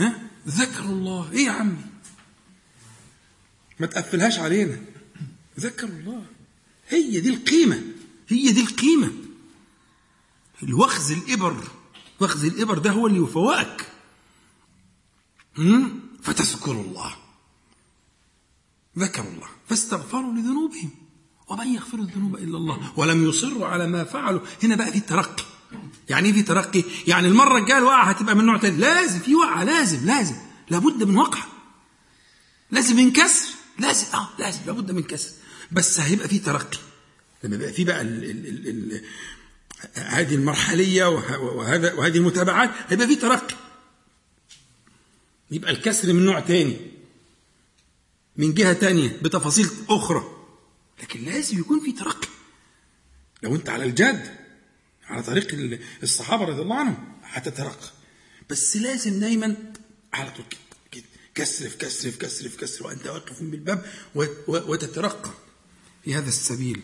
[0.00, 0.22] ها?
[0.48, 1.32] ذكروا الله.
[1.32, 1.84] إيه يا عمي؟
[3.80, 4.80] ما تقفلهاش علينا.
[5.60, 6.26] ذكروا الله.
[6.88, 7.82] هي دي القيمة.
[8.28, 9.12] هي دي القيمة.
[10.62, 11.68] الوخز الإبر.
[12.20, 13.86] وخز الإبر ده هو اللي يفوقك؟
[16.22, 17.16] فتذكروا الله.
[18.98, 19.48] ذكروا الله.
[19.68, 20.90] فاستغفروا لذنوبهم.
[21.48, 22.92] ومن يغفر الذنوب إلا الله.
[22.98, 24.40] ولم يصروا على ما فعلوا.
[24.62, 25.44] هنا بقى في ترقي
[26.08, 28.76] يعني إيه في ترقي؟ يعني المرة الجاية الوقعة هتبقى من نوع تاني.
[28.76, 30.36] لازم في وقعة لازم لازم.
[30.70, 31.46] لابد من وقعة.
[32.70, 33.48] لازم من كسر
[33.78, 34.60] لازم آه لازم.
[34.66, 35.30] لابد من كسر.
[35.72, 36.78] بس هيبقى في ترقي.
[37.44, 38.02] لما يبقى في بقى
[39.94, 43.54] هذه المرحلية وه- وهذا وهذه المتابعات هيبقى في ترقي.
[45.50, 46.76] يبقى الكسر من نوع تاني.
[48.36, 50.24] من جهة تانية بتفاصيل أخرى.
[51.02, 52.28] لكن لازم يكون في ترقي.
[53.42, 54.39] لو أنت على الجاد
[55.10, 57.90] على طريق ال- الصحابة رضي الله عنهم هتترقى
[58.50, 59.56] بس لازم دايما
[60.12, 60.44] على طول
[60.90, 61.02] كده-
[61.34, 63.86] كسر في كسر في كسر في كسر وانت واقف بالباب
[64.48, 65.30] وتترقى.
[66.04, 66.80] في هذا السبيل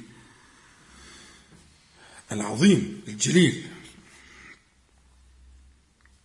[2.33, 3.67] العظيم الجليل.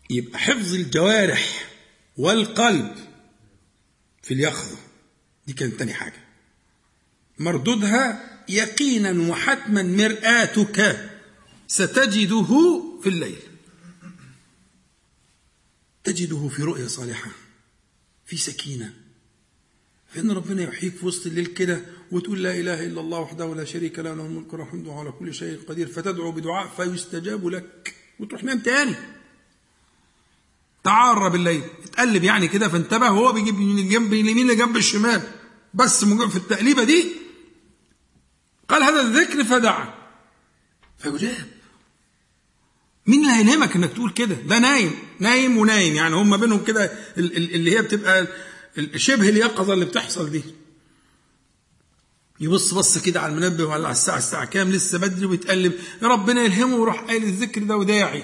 [0.10, 1.66] يبقى حفظ الجوارح
[2.18, 2.96] والقلب
[4.24, 4.78] في اليقظه
[5.48, 6.24] دي كانت تاني حاجة.
[7.40, 11.11] مردودها يقينا وحتما مرآتك.
[11.72, 12.52] ستجده
[13.02, 13.40] في الليل.
[16.04, 17.32] تجده في رؤيا صالحة
[18.26, 18.94] في سكينة.
[20.14, 24.00] فإن ربنا يحييك في وسط الليل كده وتقول لا إله إلا الله وحده لا شريك
[24.00, 28.60] له له الملك والحمد وهو على كل شيء قدير فتدعو بدعاء فيستجاب لك وتروح نام
[28.60, 28.96] تاني.
[30.84, 31.64] تعار بالليل.
[31.84, 35.22] اتقلب يعني كده فانتبه وهو بيجيب من الجنب اليمين لجنب الشمال.
[35.74, 37.06] بس في التقليبة دي.
[38.70, 39.94] قال هذا الذكر فدعا.
[41.00, 41.61] فيجاب.
[43.08, 45.96] مين اللي هيلهمك إنك تقول كده؟ ده نايم نايم ونايم.
[45.96, 46.86] يعني هم بينهم كده
[47.18, 48.28] ال- ال- اللي هي بتبقى
[48.96, 50.44] شبه اليقظة اللي بتحصل دي.
[52.40, 55.74] يبص بص كده على المنبه ولا على الساعة الساعة كام؟ لسه بدري ويتقلب.
[56.04, 58.24] ربنا يلهمه ويروح قايل الذكر ده وداعي.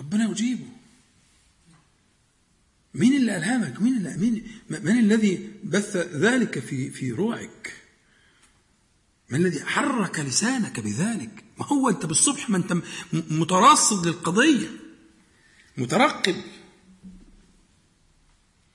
[0.00, 0.66] ربنا يجيبه.
[2.94, 7.72] مين اللي ألهمك؟ مين اللي مين من الذي بث ذلك في في روعك؟
[9.30, 12.76] من الذي حرك لسانك بذلك؟ ما هو انت بالصبح ما انت
[13.12, 14.68] مترصد للقضية.
[15.76, 16.36] مترقب.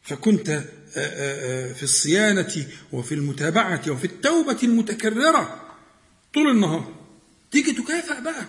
[0.02, 0.64] فكنت آه،
[0.98, 5.62] آه، آه، في الصيانة وفي المتابعة وفي التوبة المتكررة
[6.34, 6.96] طول النهار.
[7.52, 8.46] تيجي تكافئ بقى.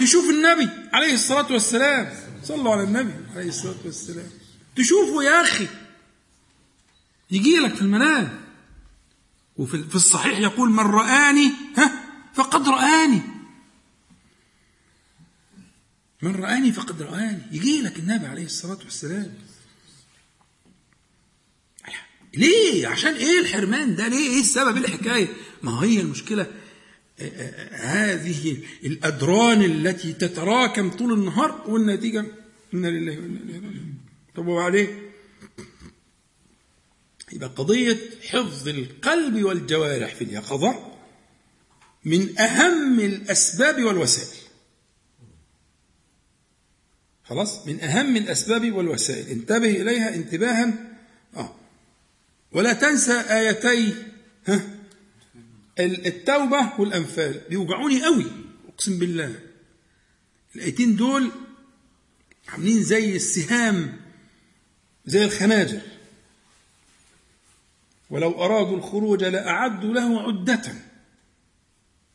[0.00, 2.14] تشوف النبي عليه الصلاة والسلام.
[2.44, 4.30] صلوا على النبي عليه الصلاة والسلام.
[4.76, 5.68] تشوفه يا أخي.
[7.30, 8.40] يجي لك في المنام.
[9.56, 12.01] وفي في الصحيح يقول من رآني ها؟
[12.34, 13.22] فقد رآني.
[16.22, 17.42] من رآني فقد رآني.
[17.52, 19.34] يجي لك النبي عليه الصلاة والسلام.
[22.34, 25.28] ليه؟ عشان إيه الحرمان ده؟ ليه؟ إيه السبب؟ إيه الحكاية؟
[25.62, 26.46] ما هي المشكلة.
[27.20, 32.26] آه، آه، هذه الأدران التي تتراكم طول النهار والنتيجة
[32.74, 33.94] إنا لله إليه راجعون.
[34.34, 35.02] طب وبعدين؟
[37.32, 40.91] يبقى قضية حفظ القلب والجوارح في اليقظة
[42.04, 44.42] من أهم الأسباب والوسائل.
[47.24, 49.28] خلاص؟ من أهم الأسباب والوسائل.
[49.28, 50.74] انتبه إليها انتباها.
[51.36, 51.56] آه.
[52.52, 53.94] ولا تنسى آيتي
[54.46, 54.60] ها
[55.78, 57.40] التوبة والأنفال.
[57.50, 58.26] بيوجعوني قوي
[58.68, 59.34] أقسم بالله.
[60.56, 61.32] الآيتين دول
[62.48, 64.00] عاملين زي السهام
[65.06, 65.80] زي الخناجر.
[68.10, 70.91] ولو أرادوا الخروج لأعدوا له عدة.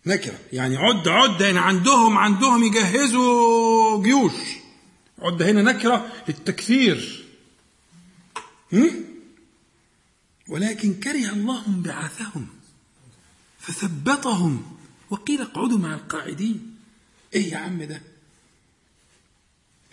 [0.07, 0.39] نكرة.
[0.53, 4.33] يعني عد عدة يعني عندهم عندهم يجهزوا جيوش.
[5.19, 7.25] عدة هنا نكرة للتكثير؟
[10.47, 12.47] ولكن كره الله انبعاثهم
[13.59, 14.77] فثبطهم
[15.09, 16.75] وقيل اقعدوا مع القاعدين.
[17.33, 18.01] إيه يا عم ده؟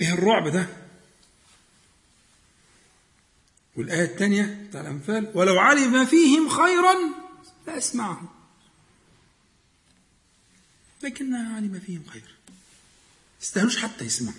[0.00, 0.66] إيه الرعب ده؟
[3.76, 6.94] والآية الثانية بتاع الأنفال ولو علم فيهم خيرا
[7.66, 8.28] لأسمعهم.
[11.04, 12.34] لكن علم فيهم خير.
[13.42, 14.38] استهلوش حتى يسمعوا.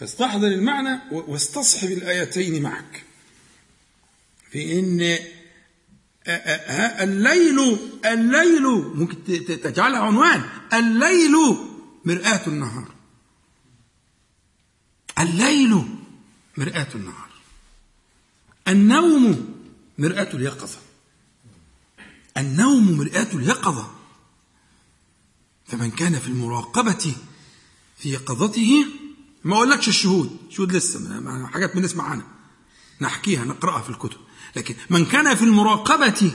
[0.00, 3.04] فاستحضر المعنى واستصحب الآيتين معك.
[4.50, 5.18] في إن
[7.00, 8.62] الليل الليل
[8.94, 10.42] ممكن تجعلها عنوان.
[10.72, 11.32] الليل
[12.04, 12.94] مرآة النهار.
[15.18, 15.84] الليل
[16.56, 17.30] مرآة النهار.
[18.68, 19.54] النوم
[19.98, 20.78] مرآة اليقظة.
[22.36, 23.95] النوم مرآة اليقظة.
[25.86, 27.14] فمن كان في المراقبة
[27.96, 28.86] في يقظته
[29.44, 32.26] ما أقولكش الشهود شهود لسه حاجات بنسمع عنها.
[33.00, 34.16] نحكيها نقرأها في الكتب.
[34.56, 36.32] لكن من كان في المراقبة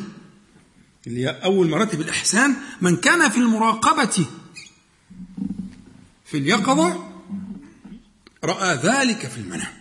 [1.07, 4.25] اللي هي أول مراتب الإحسان من كان في المراقبة
[6.25, 7.11] في اليقظة
[8.43, 9.73] رأى ذلك في المنام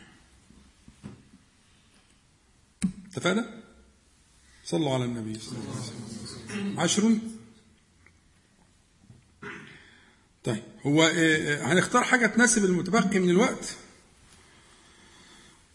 [3.12, 3.60] اتفقنا؟
[4.64, 6.80] صلوا على النبي صلى الله عليه وسلم.
[6.80, 7.16] عشر
[10.44, 11.02] طيب هو
[11.62, 13.76] هنختار حاجة تناسب المتبقي من الوقت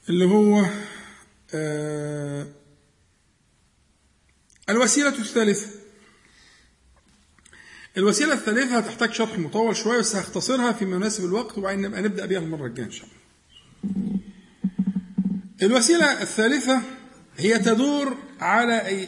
[0.09, 0.65] اللي هو
[1.53, 2.47] آه
[4.69, 5.67] الوسيلة الثالثة
[7.97, 12.39] الوسيلة الثالثة هتحتاج شرح مطول شوية بس هختصرها في مناسب الوقت وبعدين نبقى نبدأ بيها
[12.39, 14.19] المرة الجاية إن شاء الله.
[15.61, 16.81] الوسيلة الثالثة
[17.37, 19.07] هي تدور على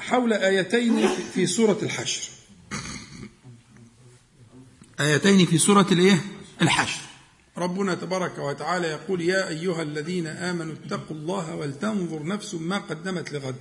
[0.00, 2.30] حول آيتين في سورة الحشر.
[5.00, 6.24] آيتين في سورة الإيه؟
[6.62, 7.00] الحشر.
[7.58, 13.56] ربنا تبارك وتعالى يقول يا أيها الذين آمنوا اتقوا الله ولتنظر نفس ما قدمت لغد.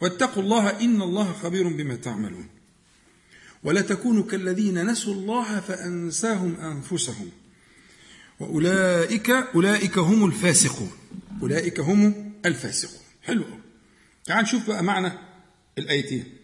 [0.00, 2.48] واتقوا الله إن الله خبير بما تعملون.
[3.64, 7.30] ولا تكونوا كالذين نسوا الله فأنساهم أنفسهم.
[8.40, 10.90] وأولئك أولئك هم الفاسقون.
[11.42, 13.00] أولئك هم الفاسقون.
[13.22, 13.44] حلو.
[14.24, 15.12] تعال نشوف بقى معنى
[15.78, 16.43] الآيتين.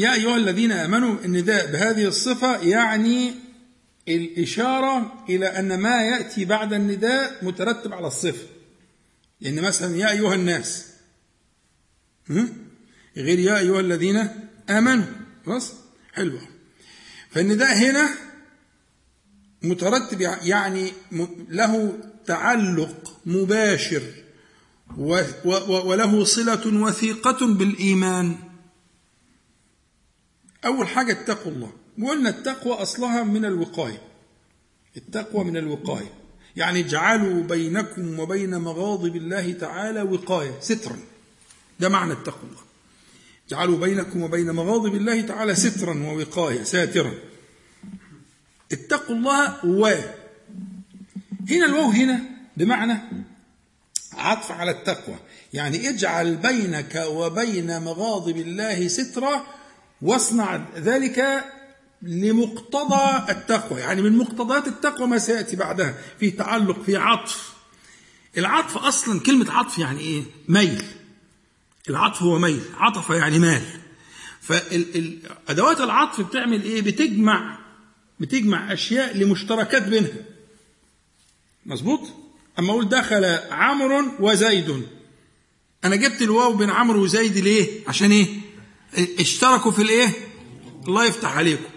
[0.00, 3.34] يا أيها الذين آمنوا النداء بهذه الصفة يعني
[4.08, 8.46] الإشارة إلى أن ما يأتي بعد النداء مترتب على الصفة.
[9.40, 10.86] لأن مثلا يا أيها الناس.
[13.16, 14.28] غير يا أيها الذين
[14.70, 15.04] آمنوا.
[15.46, 15.72] خلاص
[16.12, 16.38] حلو.
[17.30, 18.08] فالنداء هنا
[19.62, 20.92] مترتب يعني
[21.48, 24.02] له تعلق مباشر
[24.96, 28.49] وله صلة وثيقة بالإيمان.
[30.64, 31.72] أول حاجة اتقوا الله.
[31.98, 34.02] وقلنا التقوى أصلها من الوقاية.
[34.96, 36.12] التقوى من الوقاية.
[36.56, 40.98] يعني اجعلوا بينكم وبين مغاضب الله تعالى وقاية سترا.
[41.80, 42.62] ده معنى التقوى الله.
[43.48, 47.14] اجعلوا بينكم وبين مغاضب الله تعالى سترا ووقاية ساترا.
[48.72, 49.86] اتقوا الله و.
[51.50, 52.20] هنا الواو هنا
[52.56, 52.98] بمعنى
[54.12, 55.16] عطف على التقوى.
[55.52, 59.59] يعني اجعل بينك وبين مغاضب الله سترا
[60.02, 61.44] واصنع ذلك
[62.02, 63.80] لمقتضى التقوى.
[63.80, 65.94] يعني من مقتضيات التقوى ما سيأتي بعدها.
[66.20, 67.52] في تعلق في عطف.
[68.38, 70.82] العطف أصلا كلمة عطف يعني إيه؟ ميل.
[71.90, 72.60] العطف هو ميل.
[72.74, 73.62] عطف يعني مال.
[74.40, 77.58] فأدوات العطف بتعمل إيه؟ بتجمع
[78.20, 80.12] بتجمع أشياء لمشتركات بينها.
[81.66, 82.00] مظبوط؟
[82.58, 84.86] أما أقول دخل عمرو وزيد.
[85.84, 88.39] أنا جبت الواو بين عمرو وزيد ليه؟ عشان إيه؟
[88.94, 90.12] اشتركوا في الإيه؟
[90.88, 91.70] الله يفتح عليكم.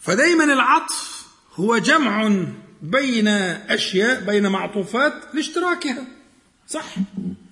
[0.00, 2.44] فدايما العطف هو جمع
[2.82, 6.06] بين أشياء بين معطوفات لاشتراكها.
[6.68, 6.94] صح؟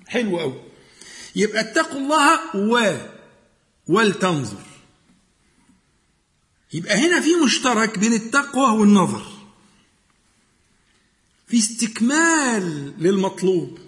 [0.09, 0.62] حلو قوي
[1.37, 2.97] يبقى اتقوا الله و
[3.89, 4.62] ولتنظر.
[6.72, 9.27] يبقى هنا في مشترك بين التقوى والنظر.
[11.47, 13.79] في استكمال للمطلوب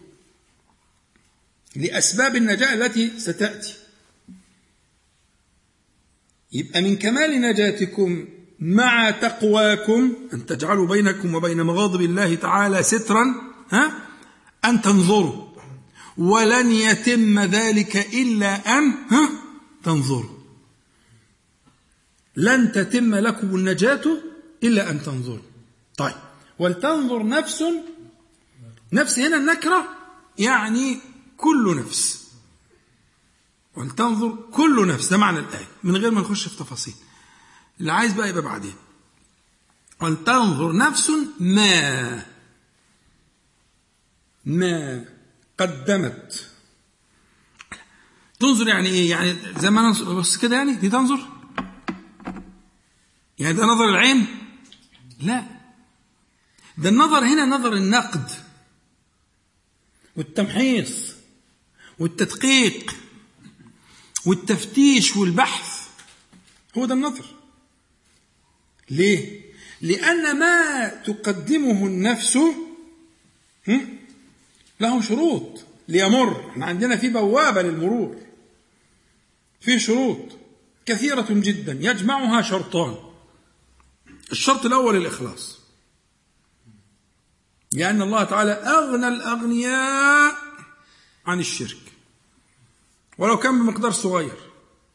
[1.76, 3.74] لأسباب النجاة التي ستأتي.
[6.53, 8.28] يبقى من كمال نجاتكم
[8.61, 13.34] مع تقواكم أن تجعلوا بينكم وبين مغاضب الله تعالى سترا
[13.70, 13.92] ها؟
[14.64, 15.49] أن تنظروا.
[16.18, 19.28] ولن يتم ذلك إلا أن ها؟
[19.84, 20.38] تنظروا.
[22.36, 24.05] لن تتم لكم النجاة
[24.62, 25.49] إلا أن تنظروا.
[25.96, 26.14] طيب.
[26.59, 27.64] ولتنظر نفس
[28.92, 29.88] نفس هنا النكرة
[30.38, 30.99] يعني
[31.36, 32.28] كل نفس.
[33.79, 36.95] ولتنظر كل نفس ده معنى الآية من غير ما نخش في تفاصيل.
[37.81, 38.74] اللي عايز بقى يبقى بعدين.
[40.01, 42.24] ولتنظر نفس ما
[44.45, 45.05] ما
[45.59, 46.51] قدمت.
[48.41, 51.18] تنظر يعني إيه؟ يعني زي ما أنا بص كده يعني دي تنظر؟
[53.39, 54.26] يعني ده نظر العين؟
[55.20, 55.45] لا.
[56.79, 58.31] ده النظر هنا نظر النقد
[60.16, 61.12] والتمحيص
[61.99, 62.95] والتدقيق.
[64.27, 65.89] والتفتيش والبحث
[66.79, 67.25] هو ده النظر.
[68.91, 69.41] ليه؟
[69.81, 72.39] لأن ما تقدمه النفس
[74.81, 76.51] له شروط ليمر.
[76.51, 78.16] إحنا عندنا في بوابة للمرور.
[79.61, 80.39] في شروط
[80.87, 82.97] كثيرة جدا يجمعها شرطان.
[84.33, 85.59] الشرط الأول الإخلاص.
[87.73, 90.35] لأن الله تعالى أغنى الأغنياء
[91.27, 91.88] عن الشرك.
[93.19, 94.37] ولو كان بمقدار صغير.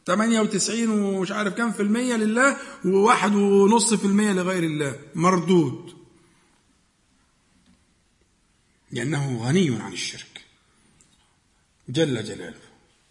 [0.06, 5.00] 98 ومش عارف كام في المية لله وواحد ونص في المية لغير الله.
[5.14, 5.94] مردود.
[8.90, 10.40] لأنه غني عن الشرك.
[11.88, 12.60] جل جلاله.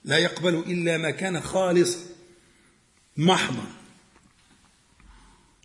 [0.03, 1.99] لا يقبل إلا ما كان خالصا.
[3.17, 3.67] محضا.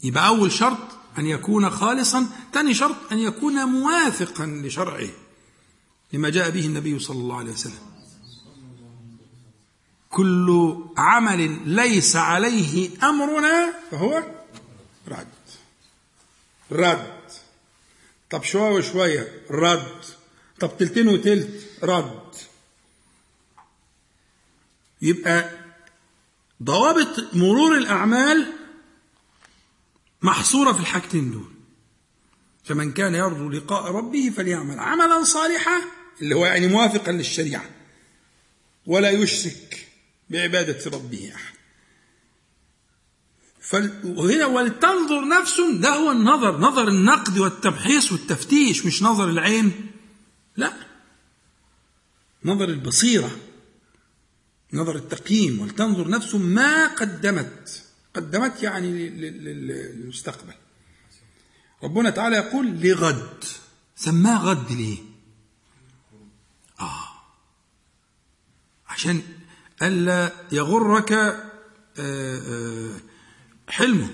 [0.03, 0.79] يبقى أول شرط
[1.19, 5.09] أن يكون خالصا ثاني شرط أن يكون موافقا لشرعه.
[6.13, 7.88] لما جاء به النبي صلى الله عليه وسلم.
[10.11, 14.23] كل عمل ليس عليه أمرنا فهو
[15.09, 15.27] رد.
[16.73, 17.19] رد.
[18.31, 19.43] طب شوية وشوية.
[19.51, 20.05] رد.
[20.61, 21.69] طب تلتين وتلت.
[21.83, 22.35] رد.
[25.03, 25.51] يبقى
[26.63, 28.53] ضوابط مرور الأعمال
[30.23, 31.53] محصورة في الحاجتين دول.
[32.65, 35.81] فمن كان يرجو لقاء ربه فليعمل عملا صالحا
[36.23, 37.71] اللي هو يعني موافقا للشريعة.
[38.87, 39.88] ولا يشرك.
[40.31, 41.59] بعبادة ربه أحد.
[44.05, 49.91] وهنا ولتنظر نفس ده هو النظر نظر النقد والتبحيث والتفتيش مش نظر العين.
[50.57, 50.73] لا.
[52.45, 53.31] نظر البصيرة
[54.73, 57.85] نظر التقييم ولتنظر نفس ما قدمت.
[58.15, 60.55] قدمت يعني للمستقبل.
[61.83, 63.45] ربنا تعالى يقول لغد.
[63.97, 64.99] سماه غد ليه؟
[66.81, 67.09] آه.
[68.89, 69.23] عشان
[69.83, 71.13] ألا يغرك
[73.69, 74.11] حلمه.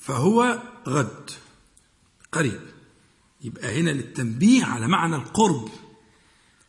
[0.00, 1.30] فهو غد
[2.32, 2.60] قريب.
[3.40, 5.70] يبقى هنا للتنبيه على معنى القرب.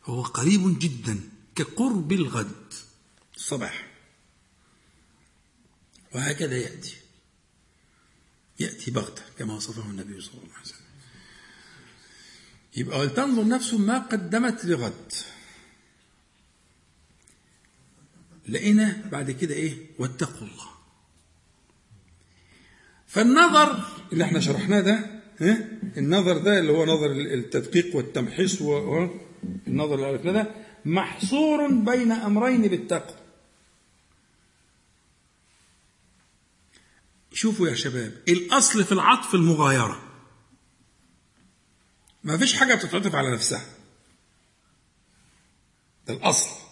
[0.04, 1.20] هو قريب جدا
[1.54, 2.74] كقرب الغد.
[3.36, 3.90] الصباح.
[6.14, 6.96] وهكذا يأتي.
[8.60, 10.80] يأتي بغتة كما وصفه النبي صلى الله عليه وسلم.
[12.76, 15.12] يبقى ولتنظر نفس ما قدمت لغد.
[18.50, 20.70] لقينا بعد كده إيه؟ واتقوا الله.
[23.06, 30.06] فالنظر اللي إحنا شرحناه ده ها؟ النظر ده اللي هو نظر التدقيق والتمحيص والنظر اللي
[30.06, 30.54] عرفناه ده
[30.84, 33.16] محصور بين أمرين بالتقوى.
[37.32, 40.02] شوفوا يا شباب الأصل في العطف المغايرة.
[42.24, 43.64] ما فيش حاجة بتتعطف على نفسها.
[46.06, 46.69] ده الأصل.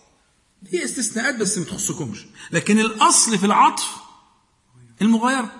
[0.67, 2.27] هي استثناءات بس ما تخصكمش.
[2.51, 3.87] لكن الأصل في العطف
[5.03, 5.53] المغايرة.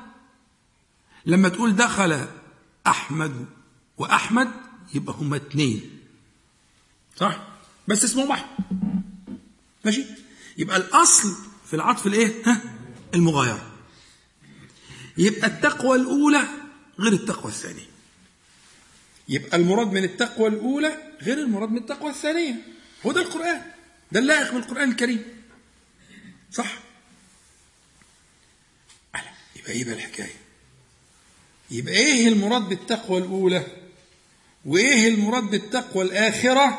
[1.27, 2.27] لما تقول دخل
[2.87, 3.47] أحمد
[3.99, 4.51] وأحمد
[4.95, 6.01] يبقى هما اتنين.
[7.16, 7.49] صح؟
[7.89, 8.49] بس اسمهم احمد
[9.85, 10.05] ماشي؟
[10.59, 11.35] يبقى الأصل
[11.66, 12.62] في العطف الإيه؟ ها؟
[13.15, 13.73] المغايرة.
[15.19, 16.49] يبقى التقوى الأولى
[16.99, 17.89] غير التقوى الثانية.
[19.29, 22.55] يبقى المراد من التقوى الأولى غير المراد من التقوى الثانية.
[23.07, 23.62] هو ده القرآن.
[24.12, 25.24] ده اللائق بالقران الكريم.
[26.52, 26.78] صح؟
[29.56, 30.35] يبقى إيه بقى الحكاية؟
[31.70, 33.66] يبقى إيه المراد بالتقوى الأولى؟
[34.64, 36.78] وإيه المراد بالتقوى الآخرة؟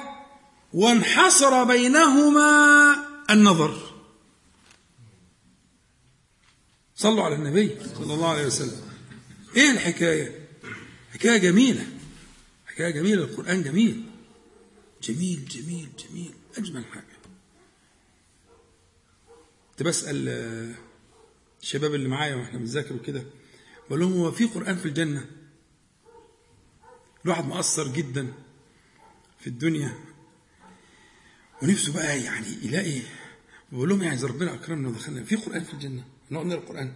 [0.73, 2.95] وانحصر بينهما
[3.29, 4.01] النظر.
[6.95, 8.81] صلوا على النبي صلى الله عليه وسلم.
[9.55, 10.47] إيه الحكاية؟
[11.13, 11.87] حكاية جميلة.
[12.67, 13.23] حكاية جميلة.
[13.23, 14.03] القرآن جميل.
[15.03, 16.33] جميل جميل جميل.
[16.57, 17.08] أجمل حاجة.
[19.79, 20.75] كنت بسأل آه،
[21.61, 23.23] الشباب اللي معايا وإحنا بنذاكر وكده
[23.87, 25.25] بقول لهم هو في قرآن في الجنة؟
[27.25, 28.33] الواحد مقصر جدا
[29.39, 29.93] في الدنيا.
[31.63, 33.01] ونفسه بقى يعني يلاقي
[33.71, 35.23] بقول لهم يعني اذا ربنا أكرمنا ودخلنا.
[35.23, 36.93] في قرآن في الجنة؟ نقعد نقرأ القرآن.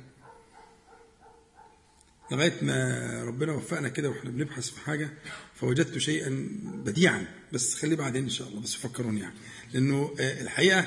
[2.32, 5.14] لغاية ما ربنا وفقنا كده وإحنا بنبحث في حاجة
[5.56, 7.28] فوجدت شيئا بديعا.
[7.54, 8.62] بس خليه بعدين إن شاء الله.
[8.62, 9.36] بس فكروني يعني.
[9.74, 10.86] لأنه آه، الحقيقة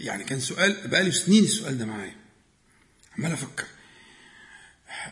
[0.00, 2.16] يعني كان سؤال بقالي سنين السؤال ده معايا.
[3.18, 3.64] عمال أفكر.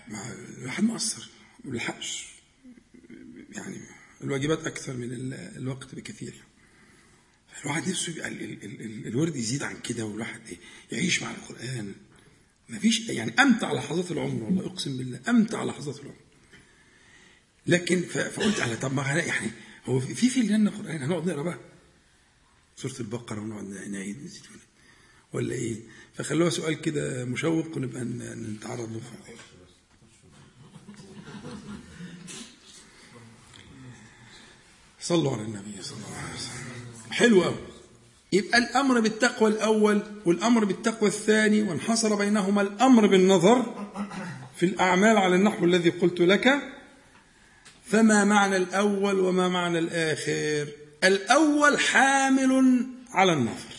[0.08, 1.28] ما الواحد مقصر
[1.64, 2.26] ما بيلحقش.
[3.52, 3.80] يعني
[4.24, 6.34] الواجبات أكثر من ال- الوقت بكثير.
[7.64, 10.58] الواحد نفسه يبقى ال- ال- ال- ال- الورد يزيد عن كده والواحد إيه
[10.92, 11.94] يعيش مع القرآن.
[12.68, 16.16] ما فيش يعني أمتع لحظات العمر والله أقسم بالله أمتع لحظات العمر.
[17.66, 19.50] لكن فقلت على طب ما يعني
[19.84, 21.58] هو في في الجنة قرآن هنقعد نقرأ بقى؟
[22.78, 24.42] سورة البقرة ونقعد نعيد نزيد
[25.32, 25.76] ولا إيه؟
[26.14, 29.00] فخلوها سؤال كده مشوق ونبقى نتعرض له.
[35.00, 37.12] صلوا على النبي صلى الله عليه وسلم.
[37.12, 37.56] حلو قوي
[38.32, 43.88] يبقى الأمر بالتقوى الأول والأمر بالتقوى الثاني وانحصر بينهما الأمر بالنظر
[44.56, 46.62] في الأعمال على النحو الذي قلت لك.
[47.84, 53.76] فما معنى الأول وما معنى الآخر؟ الأول حامل على النظر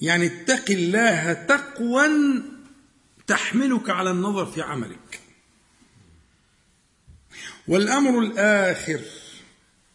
[0.00, 2.08] يعني اتق الله تقوى
[3.26, 5.20] تحملك على النظر في عملك.
[7.68, 9.00] والأمر الآخر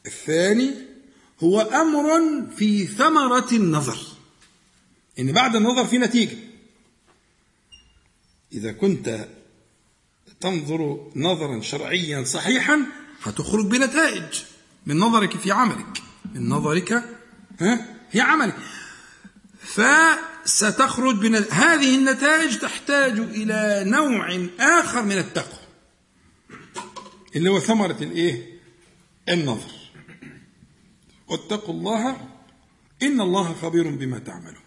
[0.06, 0.74] الثاني
[1.44, 4.00] هو أمر في ثمرة النظر.
[5.20, 6.38] إن بعد النظر في نتيجة.
[8.54, 9.28] إذا كنت
[10.40, 12.86] تنظر نظرا شرعيا صحيحا
[13.24, 14.44] هتخرج بنتائج.
[14.86, 16.02] من نظرك في عملك.
[16.36, 17.04] من نظرك
[17.60, 18.56] ها؟ في عملك.
[19.60, 21.36] فستخرج بن...
[21.36, 25.60] هذه النتائج تحتاج إلى نوع آخر من التقوى.
[27.36, 28.60] اللي هو ثمرة الإيه؟
[29.30, 29.72] النظر.
[31.28, 32.28] واتقوا الله
[33.04, 34.64] إن الله خبير بما تعملون.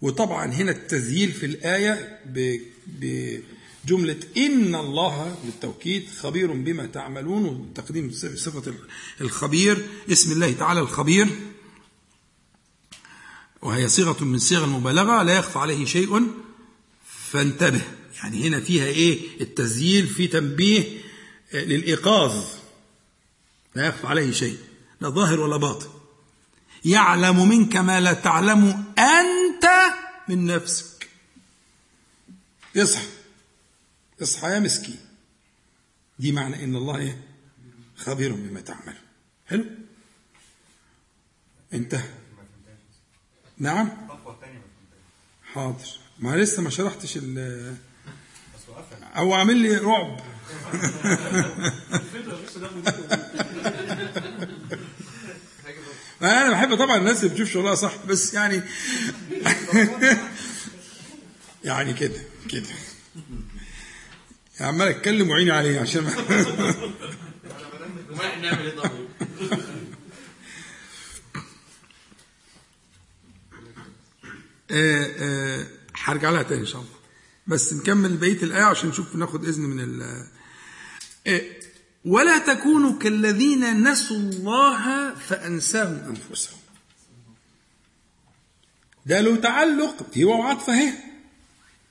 [0.00, 3.40] وطبعا هنا التذييل في الآية ب-
[3.86, 8.74] بجملة إن الله بالتوكيد خبير بما تعملون وتقديم صفة
[9.20, 9.88] الخبير.
[10.12, 11.28] اسم الله تعالى الخبير.
[13.62, 16.30] وهي صيغة من صيغ المبالغة لا يخفى عليه شيء.
[17.30, 17.80] فانتبه.
[18.16, 20.84] يعني هنا فيها إيه؟ التذييل في تنبيه
[21.54, 22.44] آه، للإيقاظ.
[23.74, 24.58] لا يخفى عليه شيء.
[25.00, 25.88] لا ظاهر ولا باطن.
[26.84, 29.66] يعلم منك ما لا تعلم أنت
[30.28, 31.08] من نفسك.
[32.76, 33.15] اصحى
[34.22, 34.98] اصحى يا مسكين
[36.18, 37.20] دي معنى إن الله إيه؟
[37.96, 38.96] خبير بما تعمل.
[39.46, 39.64] حلو؟
[41.72, 42.08] انتهى.
[43.58, 44.08] نعم؟
[45.52, 45.86] حاضر.
[46.18, 47.76] ما لسه ما شرحتش ال
[49.16, 50.20] أو عامل لي رعب.
[56.22, 58.62] أنا بحب طبعا الناس اللي بتشوف شغلها صح بس يعني
[61.64, 62.68] يعني كده كده.
[64.60, 66.14] عمال اتكلم وعيني عليه عشان ما
[68.42, 69.06] نعمل إيه طيب؟
[74.70, 75.66] آه،
[76.04, 76.92] هرجع لها تاني إن شاء الله
[77.46, 80.26] بس نكمل بقية الآية عشان نشوف ناخد إذن من ال
[81.26, 81.40] آه،
[82.04, 86.58] ولا تكونوا كالذين نسوا الله فأنساهم أنفسهم
[89.06, 90.92] ده له تعلق في واو عطف اهي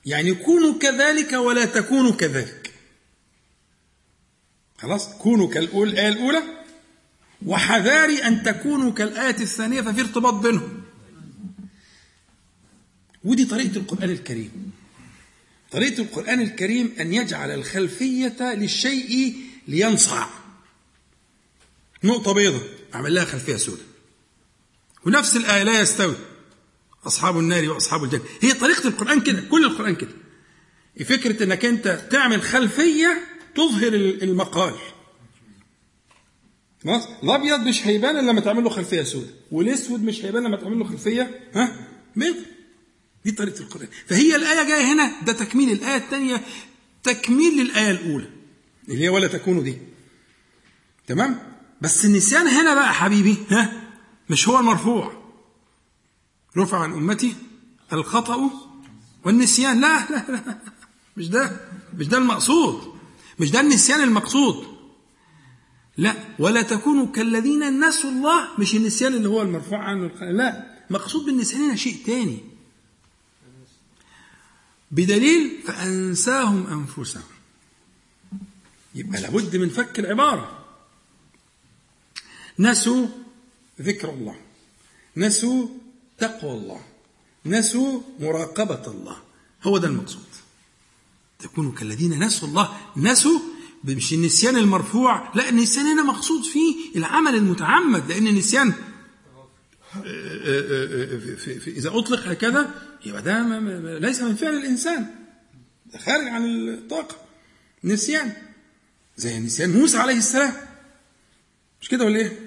[0.06, 2.72] يعني كونوا كذلك ولا تكونوا كذلك.
[4.78, 6.42] خلاص؟ كونوا كالأولى الآية الأولى
[7.46, 10.82] وحذاري أن تكونوا كالآية الثانية ففي ارتباط بينهم.
[13.24, 14.72] ودي طريقة القرآن الكريم.
[15.70, 19.36] طريقة القرآن الكريم أن يجعل الخلفية للشيء
[19.68, 20.26] لينصع.
[22.04, 22.62] نقطة بيضة.
[22.94, 23.86] أعمل لها خلفية سوداء
[25.06, 26.16] ونفس الآية لا يستوي.
[27.06, 28.22] أصحاب النار وأصحاب الجنة.
[28.40, 30.10] هي طريقة القرآن كده كل القرآن كده.
[31.04, 33.24] فكرة أنك أنت تعمل خلفية
[33.54, 34.74] تظهر المقال.
[36.84, 40.78] خلاص؟ الأبيض مش هيبان إلا لما تعمل له خلفية سوداء والأسود مش هيبان لما تعمل
[40.78, 42.36] له خلفية ها؟ بيض
[43.24, 43.88] دي طريقة القرآن.
[44.06, 46.40] فهي الآية جاية هنا ده تكميل الآية الثانية
[47.02, 48.28] تكميل للآية الأولى.
[48.88, 49.78] اللي هي ولا تكونوا دي.
[51.06, 51.38] تمام؟
[51.80, 53.72] بس النسيان هنا بقى حبيبي ها؟
[54.30, 55.25] مش هو المرفوع.
[56.56, 57.36] رفع عن أمتي
[57.92, 58.50] الخطأ
[59.24, 59.80] والنسيان.
[59.80, 60.58] لا لا لا
[61.16, 61.60] مش ده
[61.96, 62.94] مش ده المقصود
[63.38, 64.76] مش ده النسيان المقصود.
[65.96, 70.06] لا ولا تكونوا كالذين نسوا الله مش النسيان اللي هو المرفوع عنه.
[70.20, 72.38] لا مقصود بالنسيان هنا شيء تاني.
[74.90, 77.22] بدليل فأنساهم أنفسهم.
[78.94, 80.64] يبقى لابد من فك العبارة.
[82.58, 83.06] نسوا
[83.80, 84.36] ذكر الله.
[85.16, 85.68] نسوا
[86.18, 86.80] تقوى الله.
[87.46, 89.16] نسوا مراقبة الله.
[89.62, 90.22] هو ده المقصود.
[91.38, 92.76] تكونوا كالذين نسوا الله.
[92.96, 93.38] نسوا
[93.84, 95.32] مش النسيان المرفوع.
[95.34, 98.72] لا النسيان هنا مقصود فيه العمل المتعمد لأن النسيان
[101.66, 102.74] إذا أطلق هكذا
[103.06, 103.42] يبقى ده
[103.98, 105.14] ليس من فعل الإنسان.
[105.86, 107.16] ده خارج عن الطاقة.
[107.84, 108.32] نسيان.
[109.16, 110.52] زي نسيان موسى عليه السلام.
[111.80, 112.45] مش كده ولا إيه؟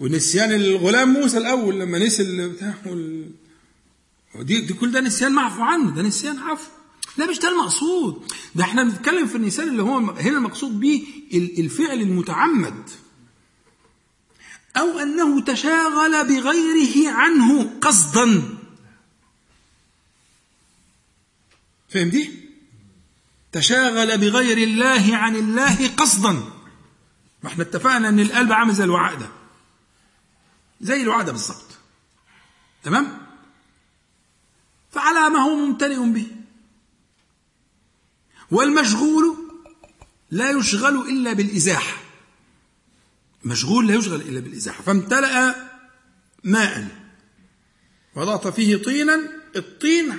[0.00, 2.22] ونسيان الغلام موسى الأول لما نسي
[2.86, 3.30] وال...
[4.34, 6.70] دي, دي كل ده نسيان معفو عنه ده نسيان عفو.
[7.16, 8.32] لا مش ده المقصود.
[8.54, 12.90] ده إحنا بنتكلم في النسيان اللي هو هنا المقصود به ال- الفعل المتعمد.
[14.76, 18.42] أو أنه تشاغل بغيره عنه قصدا.
[21.88, 22.30] فهم دي؟
[23.52, 26.32] تشاغل بغير الله عن الله قصدا.
[27.42, 29.39] ما إحنا اتفقنا إن القلب عامل زي الوعاء ده.
[30.80, 31.66] زي الوعاء ده بالظبط
[32.82, 33.26] تمام؟
[34.90, 36.26] فعلى ما هو ممتلئ به.
[38.50, 39.36] والمشغول
[40.30, 41.96] لا يشغل إلا بالإزاحة.
[43.44, 44.82] مشغول لا يشغل إلا بالإزاحة.
[44.82, 45.70] فامتلأ
[46.44, 46.88] ماء
[48.16, 49.40] وضعت فيه طينا.
[49.56, 50.12] الطين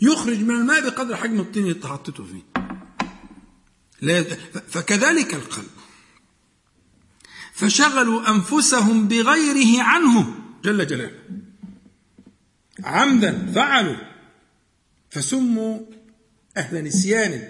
[0.00, 2.42] يخرج من الماء بقدر حجم الطين اللي حطيته فيه.
[4.68, 5.70] فكذلك القلب.
[7.52, 10.34] فشغلوا أنفسهم بغيره عنه
[10.64, 11.18] جل جلاله.
[12.84, 13.96] عمدا فعلوا.
[15.10, 15.80] فسموا
[16.56, 17.48] أهل نسيان.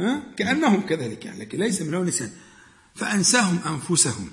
[0.00, 2.30] ها؟ كأنهم كذلك يعني لكن ليس من هو نسيان
[2.94, 4.30] فأنساهم أنفسهم.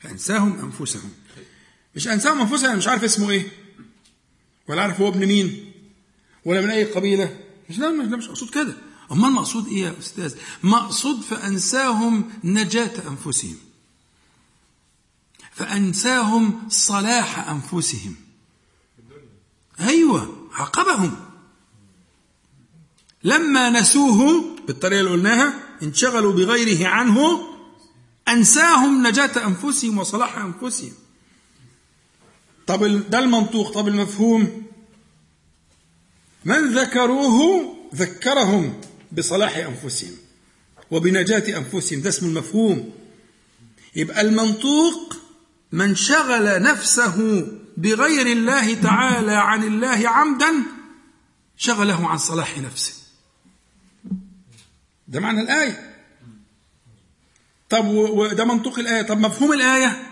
[0.00, 1.10] فأنساهم أنفسهم.
[1.96, 3.46] مش أنساهم أنفسهم أنا مش عارف اسمه إيه.
[4.68, 5.72] ولا عارف هو ابن مين.
[6.44, 7.36] ولا من أي قبيلة.
[7.70, 8.74] مش لا مش, لا مش كده.
[9.12, 13.56] أما المقصود إيه يا أستاذ؟ مقصود فأنساهم نجاة أنفسهم.
[15.60, 18.14] فأنساهم صلاح أنفسهم.
[19.80, 21.16] أيوة عاقبهم
[23.24, 27.40] لما نسوه بالطريقة اللي قلناها انشغلوا بغيره عنه
[28.28, 30.92] أنساهم نجاة أنفسهم وصلاح أنفسهم.
[32.66, 34.62] طب ده المنطوق طب المفهوم.
[36.44, 37.64] من ذكروه
[37.94, 38.80] ذكرهم
[39.12, 40.14] بصلاح أنفسهم
[40.90, 42.00] وبنجاة أنفسهم.
[42.00, 42.90] ده اسم المفهوم.
[43.96, 45.16] يبقى المنطوق
[45.72, 50.62] من شغل نفسه بغير الله تعالى عن الله عمدا
[51.56, 52.92] شغله عن صلاح نفسه.
[55.08, 55.96] ده معنى الآية.
[57.68, 59.02] طب وده منطوق الآية.
[59.02, 60.06] طب مفهوم الآية؟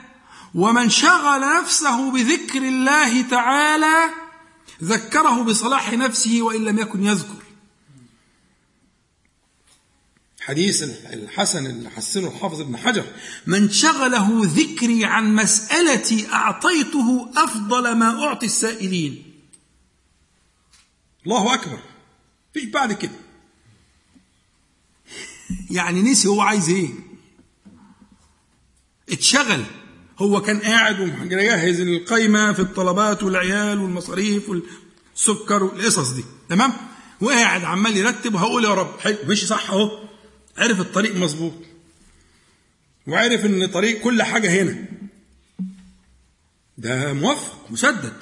[0.54, 4.10] ومن شغل نفسه بذكر الله تعالى
[4.82, 7.47] ذكره بصلاح نفسه وإن لم يكن يذكر.
[10.48, 13.04] حديث الحسن اللي حسنه الحافظ ابن حجر.
[13.46, 19.32] من شغله ذكري عن مسألتي أعطيته أفضل ما أعطي السائلين.
[21.26, 21.78] الله أكبر.
[22.54, 23.18] فيش بعد كده.
[25.76, 26.90] يعني نسي هو عايز إيه.
[29.10, 29.64] اتشغل.
[30.18, 36.24] هو كان قاعد ومجهز القايمة في الطلبات والعيال والمصاريف والسكر والقصص دي.
[36.48, 36.72] تمام؟
[37.20, 40.07] وقاعد عمال يرتب وهقول يا رب حلو مشي صح أهو.
[40.58, 41.54] عرف الطريق مظبوط.
[43.06, 44.84] وعرف إن طريق كل حاجة هنا.
[46.78, 48.12] ده موفق مسدد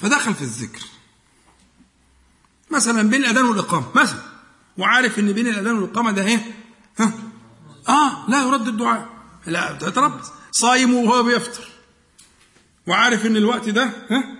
[0.00, 0.82] فدخل في الذكر.
[2.70, 4.22] مثلا بين الأذان والإقامة مثلا.
[4.78, 6.40] وعارف إن بين الأذان والإقامة ده إيه؟
[6.98, 7.12] ها؟
[7.88, 9.08] آه لا يرد الدعاء.
[9.46, 10.26] لا تتربص.
[10.52, 11.68] صايم وهو بيفطر.
[12.86, 14.36] وعارف إن الوقت ده ها؟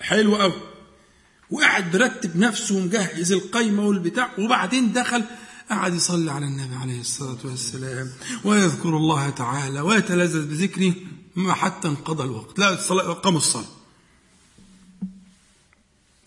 [0.00, 0.62] حلو قوي
[1.50, 4.30] وقاعد مرتب نفسه ومجهز القايمة والبتاع.
[4.38, 5.24] وبعدين دخل
[5.70, 8.12] قعد يصلي على النبي عليه الصلاة والسلام
[8.44, 10.94] ويذكر الله تعالى ويتلذذ بذكره
[11.48, 12.58] حتى انقضى الوقت.
[12.58, 13.68] لا الصلاة قاموا الصلاة.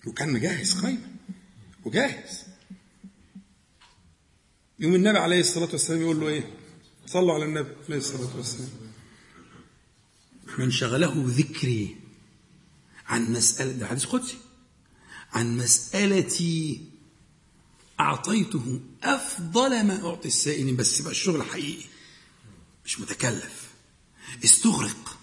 [0.07, 1.07] وكان مجهز قايمه
[1.85, 2.39] وجاهز.
[4.79, 6.53] يوم النبي عليه الصلاة والسلام يقول له إيه؟
[7.05, 8.69] صلوا على النبي عليه الصلاة والسلام.
[10.57, 11.97] من شغله ذكري
[13.07, 14.37] عن مسألة ده حديث قدسي.
[15.33, 16.90] عن مسألتي
[18.01, 21.85] أعطيته أفضل ما أعطي السائلين بس يبقى الشغل حقيقي.
[22.85, 23.67] مش متكلف.
[24.45, 25.19] استغرق.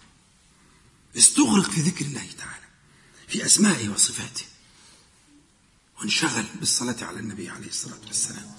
[1.17, 2.65] استغرق في ذكر الله تعالى
[3.29, 4.45] في أسمائه وصفاته.
[6.01, 8.55] وانشغل بالصلاة على النبي عليه الصلاة والسلام.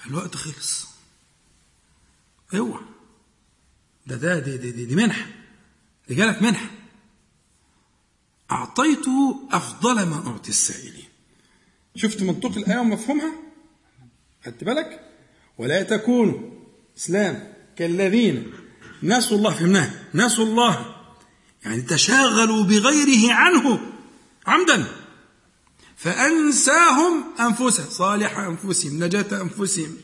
[0.00, 0.86] فالوقت خلص.
[2.54, 2.84] اوعى.
[4.06, 5.26] ده ده دي, دي, دي, دي منحة
[6.08, 6.70] دي جالك منحة
[8.50, 11.09] أعطيته أفضل ما أعطي السائلين.
[11.96, 13.32] شفت منطق الآية ومفهومها؟
[14.44, 15.00] خدت بالك؟
[15.58, 16.50] ولا تكونوا
[16.98, 18.52] إسلام كالذين
[19.02, 19.94] نسوا الله فهمناها.
[20.14, 20.96] نسوا الله.
[21.64, 23.80] يعني تشاغلوا بغيره عنه
[24.46, 24.86] عمدا.
[25.96, 27.90] فأنساهم أنفسهم.
[27.90, 29.96] صالح أنفسهم نجاة أنفسهم.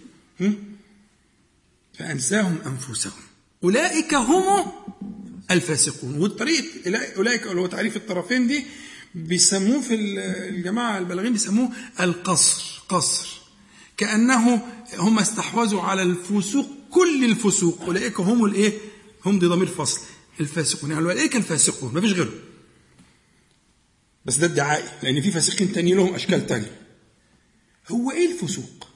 [1.99, 3.23] فأنساهم أنفسهم.
[3.65, 4.73] أولئك هم
[5.51, 6.19] الفاسقون.
[6.19, 6.65] والطريقة
[7.17, 8.67] أولئك هو تعريف الطرفين دي
[9.17, 9.95] بيسموه في
[10.49, 11.71] الجماعة البلاغين بيسموه
[12.01, 13.41] القصر قصر.
[13.97, 14.63] كأنه
[14.99, 17.83] هم استحوذوا على الفسوق كل الفسوق.
[17.83, 18.73] أولئك هم الإيه؟
[19.27, 20.01] هم دي ضمير فصل.
[20.41, 20.91] الفاسقون.
[20.91, 22.35] يعني أولئك الفاسقون ما فيش غيرهم.
[24.25, 26.81] بس ده ادعائي لأن في فاسقين تاني لهم أشكال تانية.
[27.89, 28.89] هو إيه الفسوق؟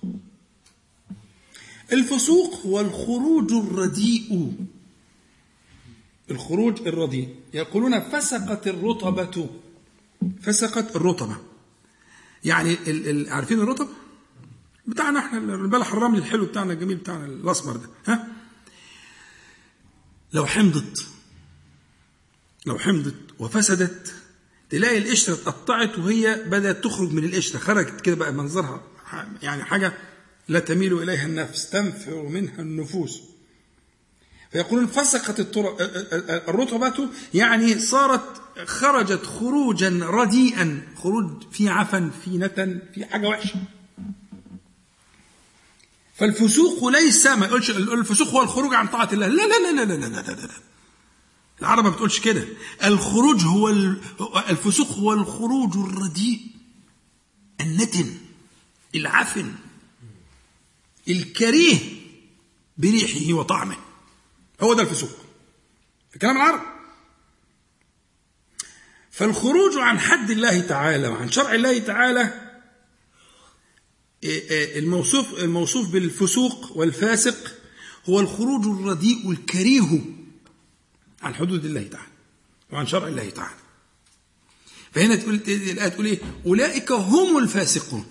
[1.93, 4.53] الفسوق هو الخروج الرديء.
[6.31, 7.29] الخروج الرديء.
[7.55, 9.51] يقولون فسقت الرطبة.
[10.43, 11.37] فسقت الرطبة.
[12.45, 13.89] يعني ال ال عارفين الرطب؟
[14.87, 17.89] بتاعنا إحنا البلح الرملي الحلو بتاعنا الجميل بتاعنا الاسمر ده.
[18.07, 18.29] ها؟
[20.33, 21.07] لو حمضت
[22.67, 24.15] لو حمضت وفسدت
[24.71, 27.59] تلاقي القشرة اتقطعت وهي بدأت تخرج من القشرة.
[27.59, 28.83] خرجت كده بقى منظرها
[29.43, 29.93] يعني حاجة
[30.49, 33.21] لا تميل إليها النفس تنفر منها النفوس.
[34.53, 35.57] فيقولون فسقت
[36.49, 40.87] الرطبة يعني صارت خرجت خروجا رديئا.
[40.97, 43.61] خروج في عفن في نتن في حاجة وحشة.
[46.15, 49.27] فالفسوق ليس ما يقولش الفسوق هو الخروج عن طاعة الله.
[49.27, 50.51] لا لا لا لا لا لا لا, لا.
[51.61, 52.49] العرب ما بتقولش كده.
[52.85, 53.69] الخروج هو
[54.49, 56.41] الفسوق هو الخروج الرديء.
[57.61, 58.15] النتن
[58.95, 59.53] العفن
[61.09, 61.79] الكريه
[62.79, 63.77] بريحه وطعمه.
[64.61, 65.11] هو ده الفسوق.
[66.11, 66.80] في كلام العرب.
[69.21, 72.51] فالخروج عن حد الله تعالى وعن شرع الله تعالى
[74.77, 77.55] الموصوف الموصوف بالفسوق والفاسق
[78.09, 80.01] هو الخروج الرديء الكريه
[81.23, 82.13] عن حدود الله تعالى
[82.73, 83.61] وعن شرع الله تعالى.
[84.93, 88.05] فهنا تقول الآية تقول إيه؟ أولئك هم الفاسقون.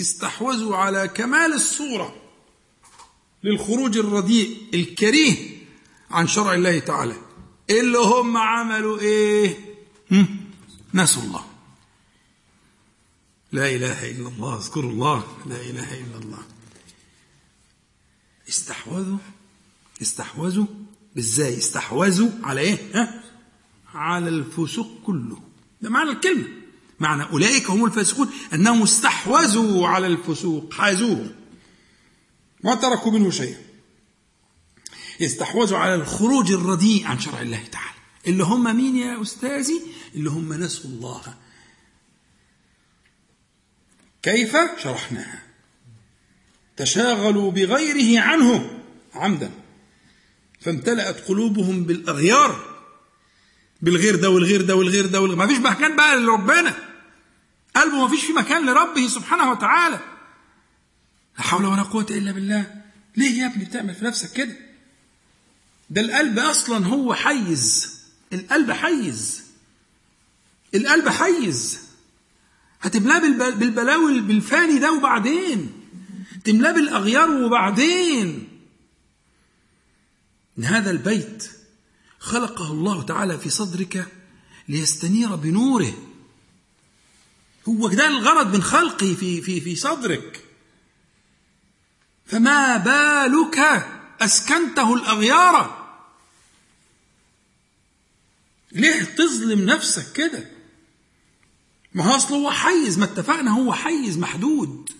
[0.00, 2.22] استحوذوا على كمال الصورة
[3.44, 5.34] للخروج الرديء الكريه
[6.10, 7.27] عن شرع الله تعالى.
[7.70, 9.58] اللي هم عملوا إيه؟
[10.94, 11.44] نسوا الله.
[13.52, 14.58] لا إله إلا الله.
[14.58, 15.24] اذكروا الله.
[15.46, 16.42] لا إله إلا الله.
[18.48, 19.18] استحوذوا.
[20.02, 20.66] استحوذوا.
[21.18, 23.22] إزاي استحوذوا؟ على إيه؟ ها؟
[23.94, 25.42] على الفسوق كله.
[25.82, 26.48] ده معنى الكلمة.
[27.00, 28.30] معنى أولئك هم الفاسقون.
[28.52, 30.72] أنهم استحوذوا على الفسوق.
[30.72, 31.34] حازوه
[32.64, 33.67] ما تركوا منه شيئا.
[35.26, 37.98] استحوذوا على الخروج الرديء عن شرع الله تعالى.
[38.26, 39.82] اللي هم مين يا أستاذي؟
[40.14, 41.34] اللي هم نسوا الله.
[44.22, 45.42] كيف شرحناها؟
[46.76, 48.80] تشاغلوا بغيره عنه
[49.14, 49.50] عمدا.
[50.60, 52.78] فامتلأت قلوبهم بالأغيار
[53.82, 56.74] بالغير ده والغير ده والغير ده والغير ما فيش مكان بقى لربنا.
[57.76, 60.00] قلبه ما فيش في مكان لربه سبحانه وتعالى.
[61.38, 62.82] لا حول ولا قوة إلا بالله.
[63.16, 64.67] ليه يا ابني بتعمل في نفسك كده؟
[65.90, 67.94] ده القلب أصلا هو حيز.
[68.32, 69.42] القلب حيز.
[70.74, 71.78] القلب حيز.
[72.80, 75.72] هتملاه بالب- بالبلاوي بالفاني ده وبعدين.
[76.44, 78.48] تملاه بالأغيار وبعدين.
[80.58, 81.50] ان هذا البيت
[82.18, 84.06] خلقه الله تعالى في صدرك
[84.68, 85.92] ليستنير بنوره.
[87.68, 90.44] هو ده الغرض من خلقه في في في صدرك.
[92.26, 93.86] فما بالك
[94.20, 95.77] أسكنته الأغيار؟
[98.72, 100.50] ليه تظلم نفسك كده؟
[101.94, 104.90] ما هو أصل هو حيز ما اتفقنا هو حيز محدود.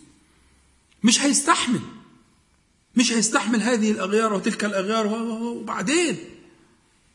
[1.05, 1.81] مش هيستحمل.
[2.97, 5.07] مش هيستحمل هذه الأغيار وتلك الأغيار.
[5.07, 6.19] وبعدين؟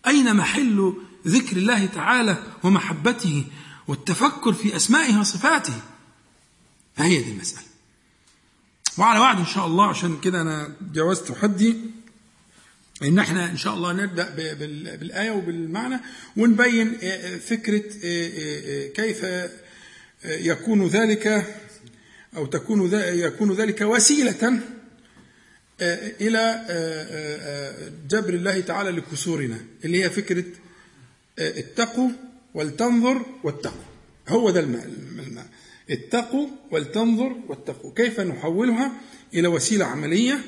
[0.08, 0.94] أين محل
[1.28, 3.46] ذكر الله تعالى ومحبته
[3.88, 5.82] والتفكر في أسمائه وصفاته؟
[6.96, 7.68] فهي دي المسألة.
[8.98, 11.78] وعلى وعد إن شاء الله عشان كده أنا جاوزت حدي
[13.04, 14.30] إن إحنا إن شاء الله نبدأ
[14.96, 16.00] بالآية وبالمعنى
[16.38, 19.26] ونبين آه، فكرة آه، آه، آه، كيف
[20.26, 21.46] يكون ذلك
[22.38, 24.60] أو تكون يكون ذلك وسيلة
[26.22, 26.66] إلى
[28.10, 30.46] جبر الله تعالى لكسورنا اللي هي فكرة
[31.40, 32.10] اتقوا
[32.54, 33.84] ولتنظر واتقوا.
[34.30, 34.90] هو ده الماء
[35.90, 37.94] اتقوا ولتنظر واتقوا.
[37.94, 38.92] كيف نحولها
[39.34, 40.40] إلى وسيلة عملية؟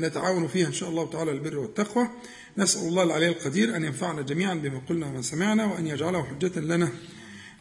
[0.00, 2.08] نتعاون فيها إن شاء الله تعالى البر والتقوى
[2.58, 6.88] نسأل الله العلي القدير أن ينفعنا جميعا بما قلنا وما سمعنا وأن يجعله حجة لنا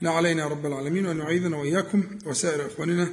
[0.01, 3.09] لا علينا يا رب العالمين وأن يعيذنا وإياكم وسائر إخواننا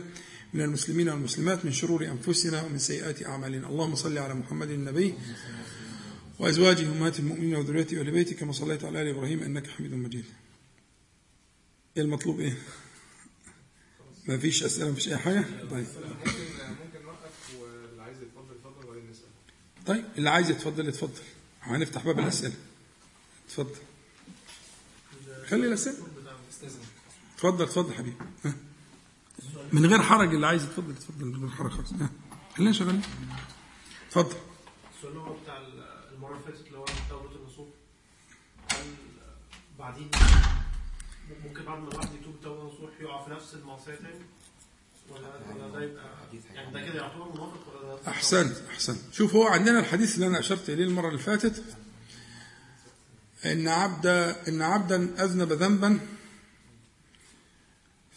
[0.55, 5.15] من المسلمين والمسلمات من شرور أنفسنا ومن سيئات أعمالنا اللهم صل على محمد النبي
[6.39, 10.25] وأزواجه أمهات المؤمنين وذريته وآل بيته كما صليت على آل إبراهيم إنك حميد مجيد.
[11.99, 12.57] المطلوب إيه؟
[14.29, 16.31] ما فيش أسئلة ما فيش أي حاجة؟ طيب ممكن
[16.85, 19.25] ممكن نوقف واللي عايز يتفضل يتفضل وبعدين نسال
[19.87, 21.23] طيب اللي عايز يتفضل يتفضل.
[21.63, 22.55] هنفتح باب الأسئلة.
[23.47, 23.75] اتفضل.
[25.49, 25.97] خلي الأسئلة.
[27.37, 28.17] اتفضل اتفضل حبيبي.
[29.73, 31.93] من غير حرج اللي عايز يتفضل يتفضل من غير حرج خالص.
[32.57, 33.03] خلينا شغالين.
[34.09, 34.37] اتفضل.
[34.97, 35.57] السؤال هو بتاع
[36.13, 37.69] المرة اللي فاتت اللي هو توبه النصوح
[38.73, 38.95] هل
[39.79, 40.11] بعدين
[41.45, 44.21] ممكن بعد ما الواحد يتوب توبه نصوح يقع في نفس المعصية تاني؟ ولا ولا ده
[44.21, 45.21] يبقى ولا
[45.73, 45.93] ده
[48.09, 51.65] احسنت احسنت شوف هو عندنا الحديث اللي أنا أشرت إليه المرة اللي فاتت
[53.45, 54.07] إن عبد
[54.49, 56.01] إن عبدا أذنب ذنبا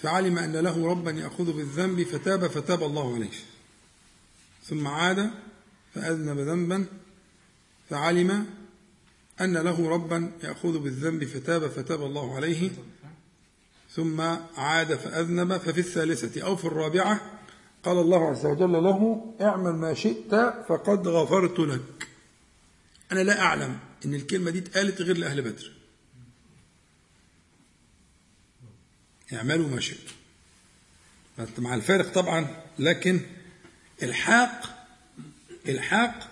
[0.02, 3.32] فعلم أن له ربا يأخذ بالذنب فتاب فتاب الله عليه.
[4.64, 5.32] ثم عاد
[5.96, 6.86] فأذنب ذنبا
[7.90, 8.46] فعلم
[9.42, 12.72] أن له ربا يأخذ بالذنب فتاب فتاب الله عليه.
[13.96, 14.22] ثم
[14.58, 17.42] عاد فأذنب ففي الثالثة أو في الرابعة
[17.84, 20.32] قال الله عز وجل له اعمل ما شئت
[20.70, 22.08] فقد غفرت لك.
[23.12, 25.72] أنا لا أعلم إن الكلمة دي اتقالت غير لأهل بدر.
[29.34, 30.14] اعملوا ما شئتم
[31.58, 33.22] مع الفارق طبعا لكن
[34.04, 34.86] الحاق
[35.68, 36.32] الحاق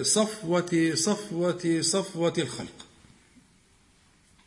[0.00, 2.86] بصفوة صفوة صفوة الخلق.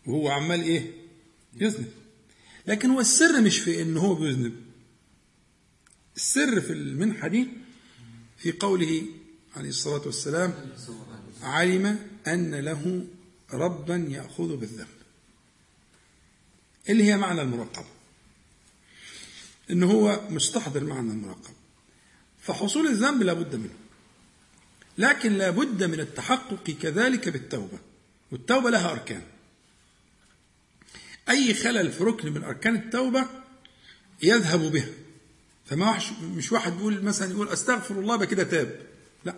[0.05, 0.91] وهو عمال إيه؟
[1.53, 1.91] يذنب.
[2.67, 4.55] لكن هو السر مش في ان هو بيذنب.
[6.15, 7.47] السر في المنحة دي
[8.37, 9.03] في قوله
[9.55, 10.53] عليه الصلاة والسلام
[11.41, 13.07] علم أن له
[13.53, 14.87] ربا يأخذ بالذنب.
[16.89, 17.87] اللي هي معنى المراقبة.
[19.71, 21.55] إن هو مستحضر معنى المراقبة.
[22.41, 23.75] فحصول الذنب لابد منه.
[24.97, 27.79] لكن لابد من التحقق كذلك بالتوبة.
[28.31, 29.21] والتوبة لها أركان.
[31.29, 33.25] أي خلل في ركن من أركان التوبة
[34.23, 34.89] يذهب بها.
[35.65, 38.79] فما مش واحد بيقول مثلا يقول أستغفر الله بقى كده تاب.
[39.25, 39.35] لا.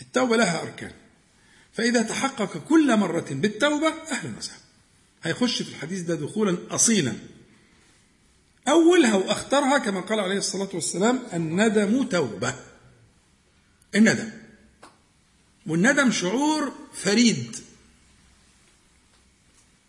[0.00, 0.92] التوبة لها أركان.
[1.72, 4.60] فإذا تحقق كل مرة بالتوبة أهلا وسهلا
[5.22, 7.12] هيخش في الحديث ده دخولا أصيلا.
[8.68, 12.54] أولها وأخطرها كما قال عليه الصلاة والسلام الندم توبة.
[13.94, 14.30] الندم.
[15.66, 17.56] والندم شعور فريد.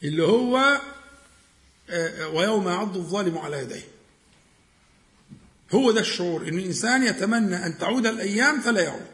[0.03, 0.81] اللي هو
[2.33, 3.83] ويوم يعض الظالم على يديه.
[5.73, 9.13] هو ده الشعور إن الإنسان يتمنى أن تعود الأيام فلا يعود.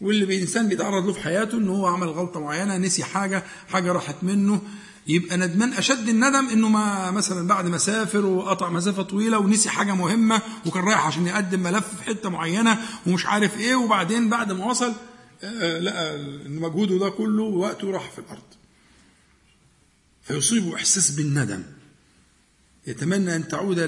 [0.00, 4.16] واللي الإنسان بيتعرض له في حياته ان هو عمل غلطة معينة نسي حاجة حاجة راحت
[4.22, 4.60] منه
[5.06, 9.94] يبقى ندمان أشد الندم إنه ما مثلا بعد ما سافر وقطع مسافة طويلة ونسي حاجة
[9.94, 14.64] مهمة وكان رايح عشان يقدم ملف في حتة معينة ومش عارف إيه وبعدين بعد ما
[14.66, 14.92] وصل
[15.80, 16.14] لقى
[16.46, 18.42] إن مجهوده ده كله وقته راح في الأرض.
[20.30, 21.62] فيصيبه إحساس بالندم.
[22.86, 23.78] يتمنى أن تعود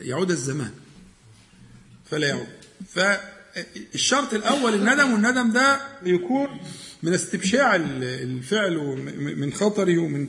[0.00, 0.70] يعود الزمان.
[2.10, 2.46] فلا يعود.
[2.94, 6.60] فالشرط الأول الندم والندم ده يكون
[7.02, 10.28] من استبشاع ال- الفعل ومن خطره ومن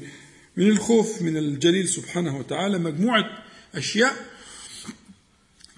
[0.57, 2.77] من الخوف من الجليل سبحانه وتعالى.
[2.77, 3.43] مجموعة
[3.75, 4.15] أشياء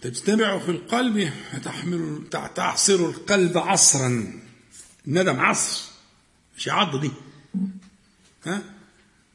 [0.02, 1.32] تجتمع في القلب
[1.64, 4.34] تحمل تع- تعصر القلب عصرا.
[5.08, 5.82] الندم عصر.
[6.58, 7.12] مش عض دي
[8.46, 8.62] ها؟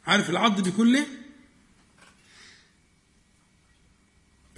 [0.07, 1.07] عارف العض بيكون ليه؟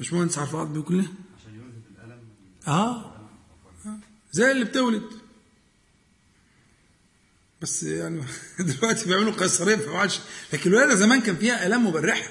[0.01, 1.09] مش مهندس عارف العض بيكون ليه؟
[2.66, 3.16] آه
[3.87, 3.99] آه.
[4.33, 5.03] زي اللي بتولد.
[7.62, 8.23] بس يعني
[8.61, 10.20] دلوقتي بيعملوا قيصريه فما عادش
[10.53, 12.31] لكن الولادة زمان كان فيها الام مبرحه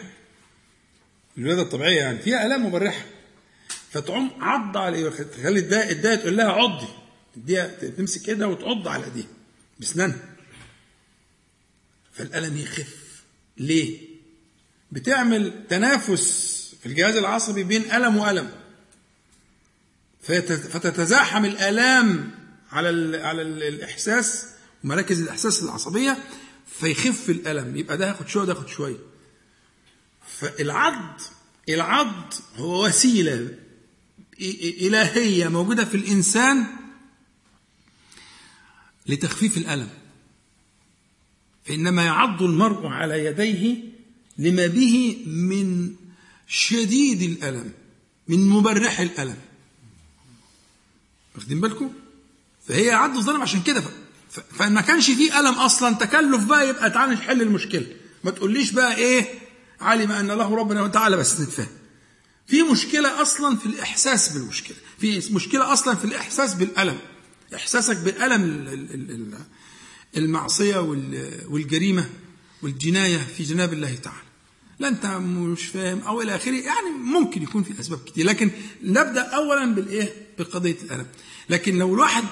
[1.37, 3.05] الولادة الطبيعية يعني فيها الام مبرحه
[3.91, 6.87] فتقوم عض على تخلي الدايه الدايه تقول لها عضي.
[7.35, 9.27] تديها تمسك إيدها وتعض على ايديها
[9.79, 10.35] باسنانها
[12.13, 13.06] فالألم يخف.
[13.59, 13.99] ليه؟
[14.91, 18.51] بتعمل تنافس في الجهاز العصبي بين ألم وألم.
[20.21, 22.31] فيت- فتتزاحم الآلام
[22.71, 24.45] على على ال الإحساس
[24.83, 26.17] ومراكز الإحساس العصبية
[26.79, 28.97] فيخف الالم يبقى ده ياخد شوية وده ياخد شوية.
[30.39, 31.21] فالعض
[31.69, 36.65] العض هو وسيلة إ- إ- إلهية موجودة في الإنسان
[39.07, 39.89] لتخفيف الالم
[41.67, 43.77] فانما يعض المرء على يديه
[44.37, 45.95] لما به من
[46.47, 47.71] شديد الألم
[48.27, 49.37] من مبرح الألم.
[51.35, 51.91] واخدين بالكم؟
[52.67, 53.81] فهي عض الظلم عشان كده.
[53.81, 53.87] ف...
[54.31, 54.39] ف...
[54.39, 57.87] فما كانش فيه ألم أصلا تكلف بقى يبقى تعالى نحل المشكلة.
[58.23, 59.25] ما تقوليش بقى إيه
[59.81, 61.67] علم أن له ربنا وتعالى بس نتفاهم.
[62.47, 64.77] في مشكلة أصلا في الإحساس بالمشكلة.
[64.99, 66.97] في مشكلة أصلا في الإحساس بالألم.
[67.55, 69.37] إحساسك بالألم
[70.15, 72.09] ال- ال- ال- ال- المعصية وال- والجريمة
[72.61, 74.21] والجناية في جناب الله تعالى.
[74.79, 78.51] لا أنت مش فاهم أو إلى آخره يعني ممكن يكون في أسباب كتير لكن
[78.83, 81.05] نبدأ اولا بالإيه؟ بقضية الالم
[81.49, 82.23] لكن لو الواحد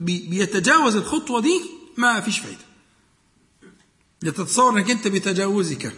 [0.00, 1.60] بي- بيتجاوز الخطوة دي
[1.98, 2.58] ما فيش فايدة.
[4.22, 5.92] لتتصور إنك أنت بتجاوزك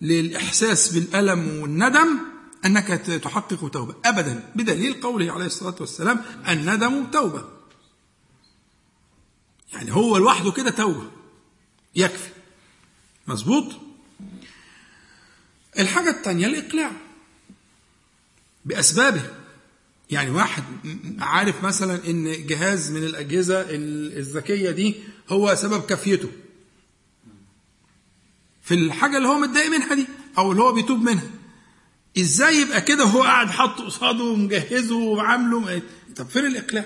[0.00, 2.18] للإحساس بالألم والندم
[2.64, 3.94] أنك ت- تحقق توبة.
[4.04, 7.44] ابدا بدليل قوله عليه الصلاة والسلام الندم توبة.
[9.74, 11.10] يعني هو لوحده كده توبه
[11.94, 12.28] يكفي.
[13.26, 13.72] مظبوط؟
[15.78, 16.90] الحاجة الثانية الإقلاع.
[18.64, 19.22] بأسبابه.
[20.10, 20.62] يعني واحد
[21.18, 24.94] عارف مثلا إن جهاز من الأجهزة ال- الذكية دي
[25.28, 26.30] هو سبب كفيته.
[28.62, 30.06] في الحاجة اللي هو متضايق منها دي
[30.38, 31.30] أو اللي هو بيتوب منها.
[32.18, 35.82] إزاي يبقى كده وهو قاعد حاطه قصاده ومجهزه وعامله؟
[36.16, 36.84] طب فين الإقلاع؟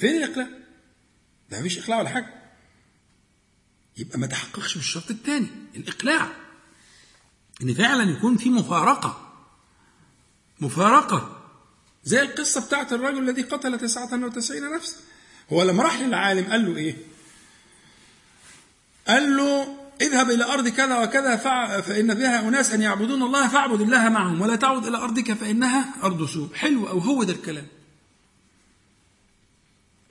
[0.00, 0.48] فين الاقلاع
[1.50, 2.34] ده مفيش إقلاع ولا حاجة.
[3.96, 5.46] يبقى ما تحققش بالشرط الثاني
[5.76, 6.28] الإقلاع.
[7.62, 9.32] إن فعلا يكون في مفارقة.
[10.60, 11.36] مفارقة.
[12.04, 14.96] زي القصة بتاعت الرجل الذي قتل 99 نفسا.
[15.52, 16.96] هو لما راح للعالم قال له إيه؟
[19.08, 21.36] قال له اذهب إلى أرض كذا وكذا
[21.80, 26.26] فإن فيها أناس أن يعبدون الله فاعبد الله معهم ولا تعد إلى أرضك فإنها أرض
[26.28, 26.54] سوء.
[26.54, 27.66] حلو أو هو ده الكلام.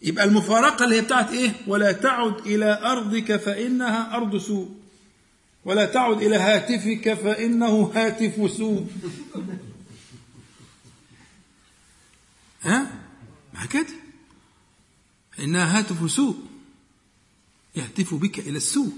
[0.01, 4.75] يبقى المفارقة اللي هي بتاعت إيه؟ ولا تعد إلى أرضك فإنها أرض سوء.
[5.65, 8.87] ولا تعد إلى هاتفك فإنه هاتف سوء.
[12.61, 12.91] ها؟
[13.53, 13.87] ما كده؟
[15.39, 16.35] إنها هاتف سوء.
[17.75, 18.93] يهتف بك إلى السوء.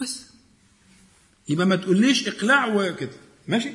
[0.00, 0.22] بس.
[1.48, 3.16] يبقى ما تقوليش إقلاع وكده.
[3.48, 3.70] ماشي؟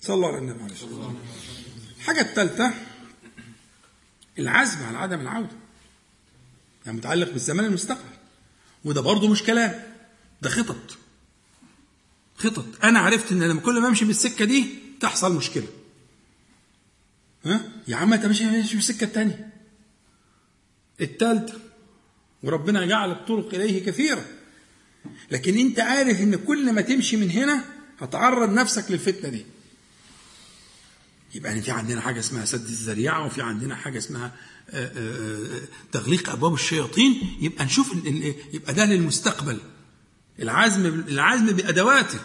[0.00, 1.16] صلى الله على النبي عليه الصلاه والسلام
[1.98, 2.74] الحاجة الثالثه
[4.38, 5.56] العزم على عدم العودة.
[6.86, 8.14] يعني متعلق بالزمان المستقبل.
[8.84, 9.82] وده برضه مش كلام
[10.42, 10.98] ده خطط.
[12.36, 12.84] خطط.
[12.84, 14.66] أنا عرفت إن لما كل ما أمشي بالسكة دي
[15.00, 15.66] تحصل مشكلة.
[17.44, 19.50] ها؟ يا عم أنت ماشي ماشي بالسكه الثانية
[21.00, 21.58] الثالثه
[22.42, 24.24] وربنا جعل الطرق إليه كثيرة.
[25.30, 27.64] لكن أنت عارف إن كل ما تمشي من هنا
[28.00, 29.46] هتعرض نفسك للفتنة دي.
[31.34, 34.34] يبقى يعني في عندنا حاجة اسمها سد الذريعة وفي عندنا حاجة اسمها
[34.70, 35.60] آه، آه، آه،
[35.92, 37.36] تغليق أبواب الشياطين.
[37.40, 37.94] يبقى نشوف
[38.52, 39.58] يبقى ده للمستقبل.
[40.38, 42.18] العزم العزم بأدواته.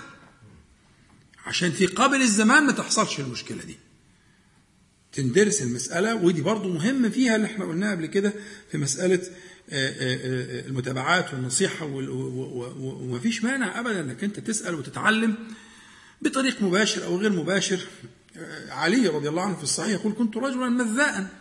[1.46, 3.78] عشان في قابل الزمان ما تحصلش المشكلة دي.
[5.14, 8.34] تندرس المسألة ودي برضو مهم فيها اللي إحنا قلناها قبل كده
[8.72, 9.22] في مسألة
[9.72, 15.36] المتابعات والنصيحة ومفيش مانع أبدا أنك أنت تسأل وتتعلم
[16.22, 17.80] بطريق مباشر أو غير مباشر.
[18.70, 21.40] علي رضي الله عنه في الصحيح يقول كنت رجلا مذاء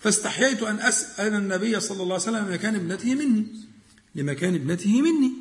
[0.00, 3.46] فاستحييت أن أسأل النبي صلى الله عليه وسلم لمكان ابنته مني
[4.14, 5.32] لمكان ابنته مني.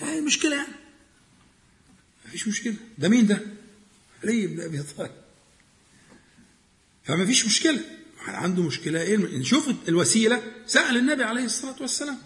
[0.00, 0.74] هاي مشكلة يعني.
[2.26, 2.74] مفيش مشكلة.
[2.98, 3.40] ده مين ده؟
[4.24, 5.10] علي بن أبي طالب.
[7.04, 7.80] فما فيش مشكلة.
[8.26, 10.42] عنده مشكلة إيه؟ شوف الوسيلة.
[10.66, 12.18] سأل النبي عليه الصلاة والسلام.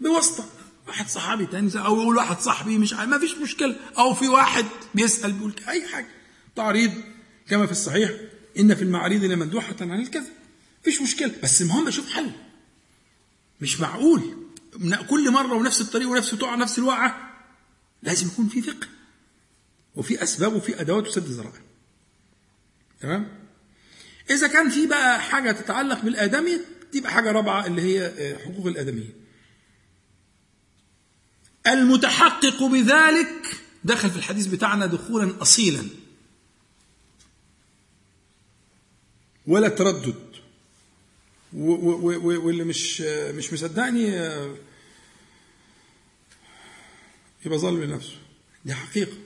[0.00, 0.48] بواسطة.
[0.86, 3.76] واحد صحابي تاني سأل، أو يقول واحد صاحبي مش عارف ما فيش مشكلة.
[3.98, 6.08] أو في واحد بيسأل بيقول أي حاجة.
[6.56, 6.92] تعريض
[7.48, 8.10] كما في الصحيح
[8.58, 10.32] إن في المعاريض لمندوحه عن الكذب.
[10.80, 11.32] مفيش مشكلة.
[11.42, 12.30] بس المهم أشوف حل.
[13.60, 14.22] مش معقول.
[15.10, 17.30] كل مرة ونفس الطريق ونفس تقع نفس الوقعة.
[18.02, 18.88] لازم يكون في فقه.
[19.94, 21.60] وفي أسباب وفي أدوات تسد الذرائع
[23.00, 23.28] تمام؟
[24.30, 26.58] إذا كان في بقى حاجة تتعلق بالآدمي
[26.92, 29.12] تبقى حاجة رابعة اللي هي آه، حقوق الآدميين.
[31.66, 35.82] المتحقق بذلك دخل في الحديث بتاعنا دخولا اصيلا.
[39.46, 40.34] ولا تردد.
[41.52, 44.56] واللي مش مش مصدقني آه،
[47.46, 48.16] يبقى ظالم لنفسه.
[48.64, 49.16] دي حقيقة.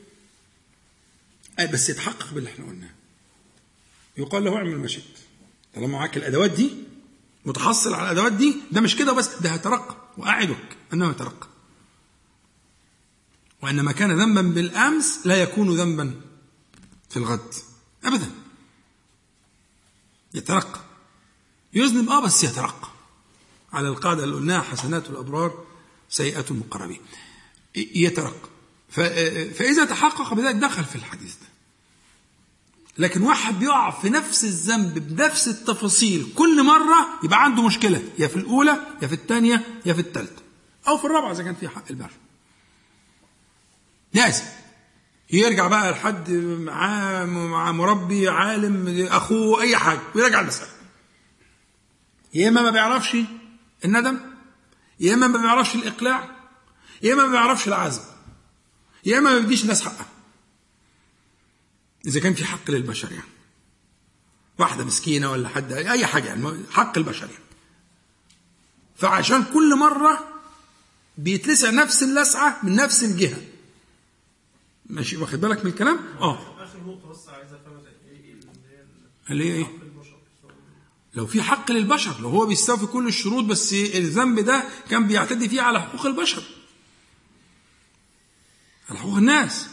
[1.58, 2.90] آه، بس يتحقق باللي إحنا قلناه.
[4.16, 5.02] يقال له اعمل ما شئت.
[5.74, 6.70] طالما معاك الأدوات دي
[7.44, 9.96] متحصل على الأدوات دي ده مش كده بس ده هيترقى.
[10.18, 11.48] وأعدك أنه يترقى.
[13.62, 16.20] وأن ما كان ذنبا بالأمس لا يكون ذنبا
[17.10, 17.54] في الغد.
[18.04, 18.30] ابدا.
[20.38, 20.80] يترقى.
[21.74, 22.88] يذنب آه بس يترقى.
[23.72, 25.64] على القاعدة اللي قلناها حسنات الأبرار
[26.08, 27.00] سيئات المقربين
[27.74, 28.48] يترقى.
[28.90, 31.48] فإذا تحقق بذلك دخل في الحديث ده.
[32.98, 38.02] لكن واحد بيقع في نفس الذنب بنفس التفاصيل كل مرة يبقى عنده مشكلة.
[38.18, 40.42] يا في الأولى يا في الثانية يا في الثالثة.
[40.88, 42.10] أو في الرابعة إذا كان في حق البر.
[44.14, 44.44] لازم.
[45.32, 50.70] يرجع بقى لحد معاه مع مربي عالم أخوه أي حاجة ويرجع المسألة
[52.34, 53.16] يا إما ما بيعرفش
[53.84, 54.18] الندم
[55.00, 56.28] يا إما ما بيعرفش الإقلاع
[57.02, 58.02] يا إما ما بيعرفش العزم
[59.04, 60.06] يا إما ما بيديش الناس حقها.
[62.06, 63.28] إذا كان في حق للبشر يعني.
[64.58, 67.44] واحدة مسكينة ولا حد أي حاجة يعني حق البشر يعني.
[68.96, 70.28] فعشان كل مرة
[71.18, 73.38] بيتلسع نفس اللسعة من نفس الجهة.
[74.88, 76.38] ماشي واخد بالك من الكلام؟ آه.
[76.64, 78.34] آخر نقطة بس عايز افهمها إيه
[79.30, 79.66] اللي هي اللي هي إيه؟
[81.14, 85.62] لو في حق للبشر لو هو بيستوفي كل الشروط بس الذنب ده كان بيعتدي فيه
[85.62, 86.42] على حقوق البشر.
[88.90, 89.68] على حقوق الناس.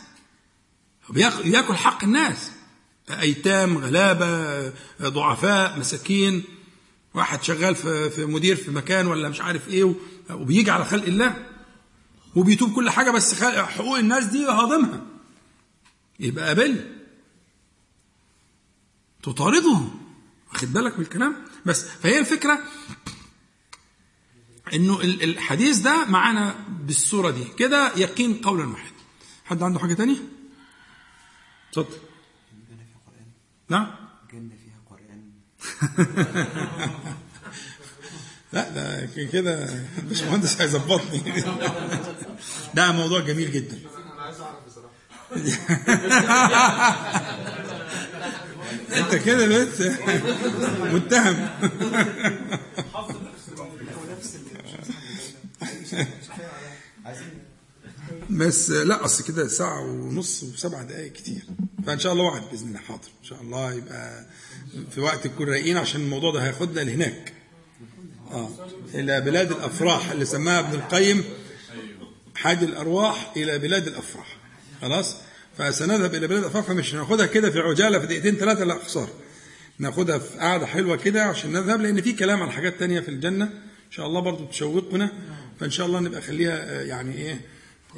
[1.10, 2.52] بياكل ياكل حق الناس.
[3.10, 6.44] أيتام غلابة ضعفاء مساكين.
[7.14, 9.96] واحد شغال في مدير في مكان ولا مش عارف إيه
[10.30, 11.55] وبيجي على خلق الله.
[12.36, 15.02] وبيتوب كل حاجة بس حقوق الناس دي هاضمها.
[16.20, 16.95] يبقى قابل.
[19.24, 19.82] تطارده
[20.53, 21.36] واخد بالك من الكلام؟
[21.66, 22.60] بس فهي الفكرة
[24.74, 27.44] إنه ال- الحديث ده معانا بالصورة دي.
[27.44, 28.91] كده يقين قولا واحد.
[29.45, 30.18] حد عنده حاجة تانية؟
[31.70, 31.98] اتفضل.
[32.53, 33.26] الجنة فيها قرآن.
[33.70, 33.95] نعم.
[34.24, 35.32] الجنة فيها قرآن.
[38.56, 41.22] لا ده كده الباشمهندس هيظبطني.
[42.76, 43.77] ده موضوع جميل جدا.
[44.14, 44.56] أنا عايز اعرف
[48.98, 49.82] انت كده بقيت
[50.94, 51.49] متهم.
[58.30, 61.44] بس لا اصل كده ساعة ونص وسبع دقائق كتير.
[61.86, 62.80] فإن شاء الله وعد بإذن الله.
[62.80, 63.10] حاضر.
[63.22, 64.26] إن شاء الله يبقى
[64.91, 67.34] في وقت نكون رايقين عشان الموضوع ده هياخدنا لهناك.
[68.31, 68.49] آه.
[68.93, 71.23] إلى بلاد الأفراح اللي سماها ابن القيم
[72.35, 74.38] حاج الأرواح إلى بلاد الأفراح.
[74.81, 75.15] خلاص؟
[75.57, 79.14] فسنذهب إلى بلاد الأفراح فمش هناخدها كده في عجالة في دقيقتين ثلاثة لا خساره
[79.80, 83.45] ناخدها في قعدة حلوة كده عشان نذهب لأن في كلام عن حاجات تانية في الجنة.
[83.45, 85.11] إن شاء الله برضو تشوقنا.
[85.60, 87.41] فإن شاء الله نبقى خليها آه، يعني إيه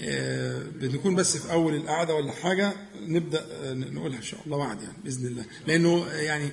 [0.01, 4.81] آه، بنكون بس في أول القعدة ولا حاجة نبدأ آه، نقولها إن شاء الله وعد
[4.81, 5.43] يعني بإذن الله.
[5.67, 6.49] لأنه آه، يعني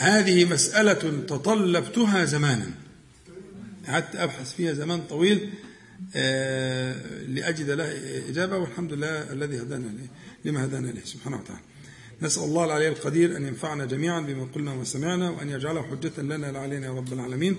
[0.00, 2.70] هذه مسألة تطلبتها زمانا
[3.86, 5.50] قعدت أبحث فيها زمان طويل
[6.16, 7.92] آه، لأجد لها
[8.28, 9.92] إجابة والحمد لله الذي هدانا
[10.44, 11.60] لما هدانا له سبحانه وتعالى.
[12.22, 16.58] نسأل الله العلي القدير أن ينفعنا جميعا بما قلنا وسمعنا وأن يجعله حجة لنا لا
[16.58, 17.56] علينا يا رب العالمين.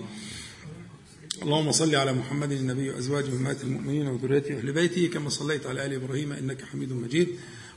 [1.42, 5.94] اللهم صل على محمد النبي وأزواجه وامهات المؤمنين وذريته واهل بيته كما صليت على آل
[5.94, 7.28] إبراهيم إنك حميد مجيد.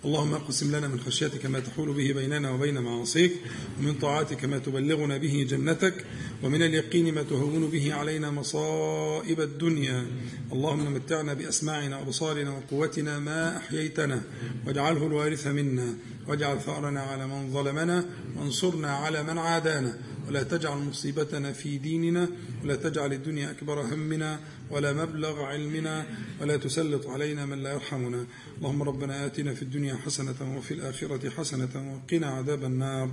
[0.06, 3.32] اللهم اقسم لنا من خشيتك ما تحول به بيننا وبين معاصيك
[3.80, 6.06] ومن طاعتك ما تبلغنا به جنتك
[6.44, 10.06] ومن اليقين ما تهون به علينا مصائب الدنيا.
[10.52, 14.22] اللهم متعنا بأسماعنا وابصارنا وقوتنا ما أحييتنا
[14.68, 15.96] واجعله الوارث منا
[16.28, 18.06] واجعل ثأرنا على من ظلمنا
[18.38, 19.98] وانصرنا على من عادانا.
[20.28, 22.30] ولا تجعل مصيبتنا في ديننا
[22.64, 24.40] ولا تجعل الدنيا أكبر همنا
[24.70, 26.06] ولا مبلغ علمنا
[26.42, 28.26] ولا تسلط علينا من لا يرحمنا.
[28.58, 33.12] اللهم ربنا آتنا في الدنيا حسنة وفي الآخرة حسنة وقنا عذاب النار.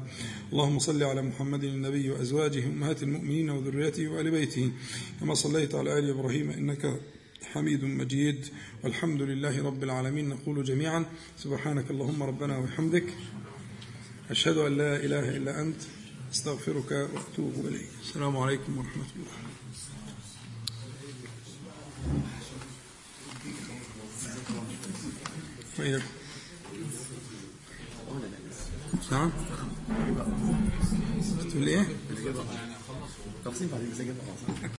[0.52, 4.72] اللهم صل على محمد النبي وأزواجه أمهات المؤمنين وذريته وآل بيته.
[5.20, 7.00] كما صليت على آل إبراهيم إنك
[7.52, 8.46] حميد مجيد.
[8.84, 10.28] والحمد لله رب العالمين.
[10.28, 11.04] نقول جميعا
[11.36, 13.06] سبحانك اللهم ربنا وبحمدك.
[14.30, 15.82] أشهد أن لا إله إلا أنت.
[16.32, 17.88] أستغفرك وأتوب إليك.
[18.00, 19.32] السلام عليكم ورحمة الله.
[25.78, 26.04] وإياكم
[29.10, 29.30] نعم.
[31.50, 31.86] تقول إيه؟